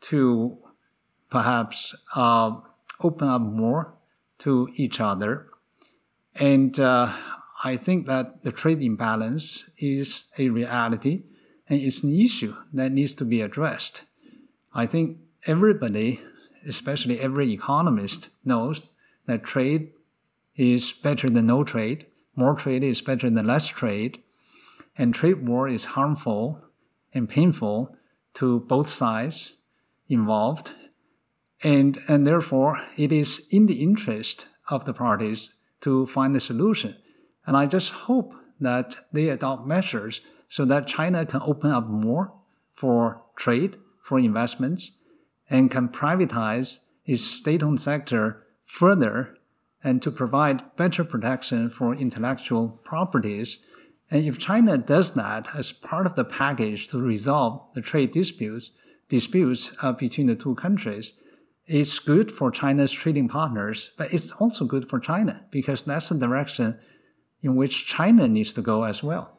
to 0.00 0.58
perhaps 1.30 1.94
uh, 2.14 2.52
open 3.00 3.28
up 3.28 3.40
more 3.40 3.94
to 4.38 4.68
each 4.74 5.00
other. 5.00 5.46
And 6.34 6.78
uh, 6.80 7.12
I 7.62 7.76
think 7.76 8.06
that 8.06 8.42
the 8.42 8.52
trade 8.52 8.82
imbalance 8.82 9.64
is 9.78 10.24
a 10.36 10.48
reality 10.48 11.22
and 11.68 11.80
it's 11.80 12.02
an 12.02 12.18
issue 12.18 12.54
that 12.72 12.92
needs 12.92 13.14
to 13.14 13.24
be 13.24 13.40
addressed. 13.42 14.02
I 14.74 14.86
think 14.86 15.18
everybody, 15.46 16.20
especially 16.66 17.20
every 17.20 17.52
economist, 17.52 18.28
knows 18.44 18.82
that 19.26 19.44
trade 19.44 19.92
is 20.56 20.92
better 20.92 21.28
than 21.28 21.46
no 21.46 21.62
trade, 21.62 22.06
more 22.34 22.54
trade 22.54 22.82
is 22.82 23.00
better 23.00 23.28
than 23.28 23.46
less 23.46 23.66
trade, 23.66 24.22
and 24.96 25.14
trade 25.14 25.46
war 25.46 25.68
is 25.68 25.84
harmful 25.84 26.62
and 27.14 27.28
painful 27.28 27.96
to 28.34 28.60
both 28.60 28.88
sides 28.88 29.52
involved. 30.08 30.72
And, 31.62 31.98
and 32.08 32.26
therefore, 32.26 32.80
it 32.96 33.12
is 33.12 33.42
in 33.50 33.66
the 33.66 33.82
interest 33.82 34.46
of 34.68 34.84
the 34.84 34.92
parties 34.92 35.50
to 35.80 36.06
find 36.06 36.36
a 36.36 36.40
solution. 36.40 36.96
And 37.46 37.56
I 37.56 37.66
just 37.66 37.90
hope 37.90 38.34
that 38.60 38.96
they 39.12 39.28
adopt 39.28 39.66
measures 39.66 40.20
so 40.48 40.64
that 40.66 40.86
China 40.86 41.26
can 41.26 41.42
open 41.42 41.70
up 41.70 41.86
more 41.86 42.32
for 42.74 43.22
trade, 43.36 43.76
for 44.02 44.18
investments, 44.18 44.92
and 45.50 45.70
can 45.70 45.88
privatize 45.88 46.78
its 47.04 47.22
state 47.22 47.62
owned 47.62 47.80
sector 47.80 48.44
further 48.66 49.38
and 49.82 50.02
to 50.02 50.10
provide 50.10 50.76
better 50.76 51.04
protection 51.04 51.70
for 51.70 51.94
intellectual 51.94 52.68
properties 52.84 53.58
and 54.10 54.24
if 54.24 54.38
China 54.38 54.78
does 54.78 55.12
that 55.12 55.48
as 55.54 55.72
part 55.72 56.06
of 56.06 56.14
the 56.14 56.24
package 56.24 56.88
to 56.88 56.98
resolve 56.98 57.62
the 57.74 57.82
trade 57.82 58.12
disputes, 58.12 58.70
disputes 59.08 59.70
uh, 59.82 59.92
between 59.92 60.26
the 60.26 60.34
two 60.34 60.54
countries, 60.54 61.12
it's 61.66 61.98
good 61.98 62.32
for 62.32 62.50
China's 62.50 62.90
trading 62.90 63.28
partners, 63.28 63.90
but 63.98 64.12
it's 64.12 64.32
also 64.32 64.64
good 64.64 64.88
for 64.88 64.98
China 64.98 65.44
because 65.50 65.82
that's 65.82 66.08
the 66.08 66.14
direction 66.14 66.78
in 67.42 67.54
which 67.54 67.86
China 67.86 68.26
needs 68.26 68.54
to 68.54 68.62
go 68.62 68.84
as 68.84 69.02
well. 69.02 69.37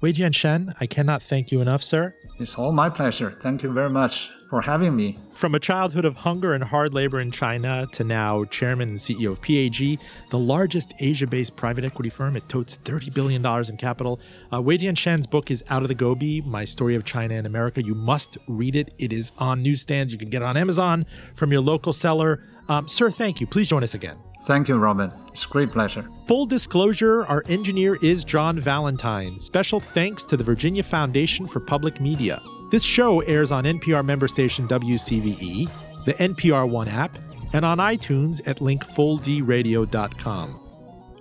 Weijian 0.00 0.32
Shan, 0.32 0.74
I 0.80 0.86
cannot 0.86 1.22
thank 1.22 1.50
you 1.50 1.60
enough, 1.60 1.82
sir. 1.82 2.14
It's 2.38 2.54
all 2.54 2.70
my 2.70 2.88
pleasure. 2.88 3.36
Thank 3.42 3.64
you 3.64 3.72
very 3.72 3.90
much 3.90 4.30
for 4.48 4.62
having 4.62 4.94
me. 4.94 5.18
From 5.32 5.56
a 5.56 5.60
childhood 5.60 6.04
of 6.04 6.16
hunger 6.16 6.54
and 6.54 6.62
hard 6.62 6.94
labor 6.94 7.20
in 7.20 7.32
China 7.32 7.84
to 7.92 8.04
now 8.04 8.44
chairman 8.44 8.90
and 8.90 8.98
CEO 8.98 9.32
of 9.32 9.42
PAG, 9.42 9.98
the 10.30 10.38
largest 10.38 10.94
Asia 11.00 11.26
based 11.26 11.56
private 11.56 11.84
equity 11.84 12.10
firm, 12.10 12.36
it 12.36 12.48
totes 12.48 12.78
$30 12.78 13.12
billion 13.12 13.44
in 13.68 13.76
capital. 13.76 14.20
Uh, 14.52 14.58
Weijian 14.58 14.96
Shan's 14.96 15.26
book 15.26 15.50
is 15.50 15.64
Out 15.68 15.82
of 15.82 15.88
the 15.88 15.96
Gobi 15.96 16.42
My 16.42 16.64
Story 16.64 16.94
of 16.94 17.04
China 17.04 17.34
and 17.34 17.46
America. 17.46 17.82
You 17.82 17.96
must 17.96 18.38
read 18.46 18.76
it. 18.76 18.94
It 18.98 19.12
is 19.12 19.32
on 19.38 19.62
newsstands. 19.62 20.12
You 20.12 20.18
can 20.18 20.30
get 20.30 20.42
it 20.42 20.44
on 20.44 20.56
Amazon 20.56 21.06
from 21.34 21.50
your 21.50 21.60
local 21.60 21.92
seller. 21.92 22.40
Um, 22.68 22.86
sir, 22.86 23.10
thank 23.10 23.40
you. 23.40 23.48
Please 23.48 23.68
join 23.68 23.82
us 23.82 23.94
again. 23.94 24.16
Thank 24.48 24.66
you, 24.66 24.76
Roben. 24.76 25.12
It's 25.28 25.44
a 25.44 25.48
great 25.48 25.70
pleasure. 25.70 26.08
Full 26.26 26.46
disclosure 26.46 27.26
our 27.26 27.44
engineer 27.48 27.98
is 28.00 28.24
John 28.24 28.58
Valentine. 28.58 29.38
Special 29.38 29.78
thanks 29.78 30.24
to 30.24 30.38
the 30.38 30.42
Virginia 30.42 30.82
Foundation 30.82 31.46
for 31.46 31.60
Public 31.60 32.00
Media. 32.00 32.40
This 32.70 32.82
show 32.82 33.20
airs 33.20 33.52
on 33.52 33.64
NPR 33.64 34.02
member 34.02 34.26
station 34.26 34.66
WCVE, 34.66 35.70
the 36.06 36.14
NPR 36.14 36.66
One 36.66 36.88
app, 36.88 37.10
and 37.52 37.62
on 37.62 37.76
iTunes 37.76 38.40
at 38.46 38.60
linkfulldradio.com. 38.60 40.60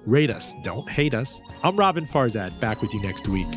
Rate 0.06 0.32
us, 0.32 0.56
don't 0.64 0.90
hate 0.90 1.14
us. 1.14 1.42
I'm 1.64 1.76
Roben 1.76 2.08
Farzad, 2.08 2.58
back 2.62 2.82
with 2.82 2.94
you 2.94 3.02
next 3.02 3.28
week. 3.28 3.48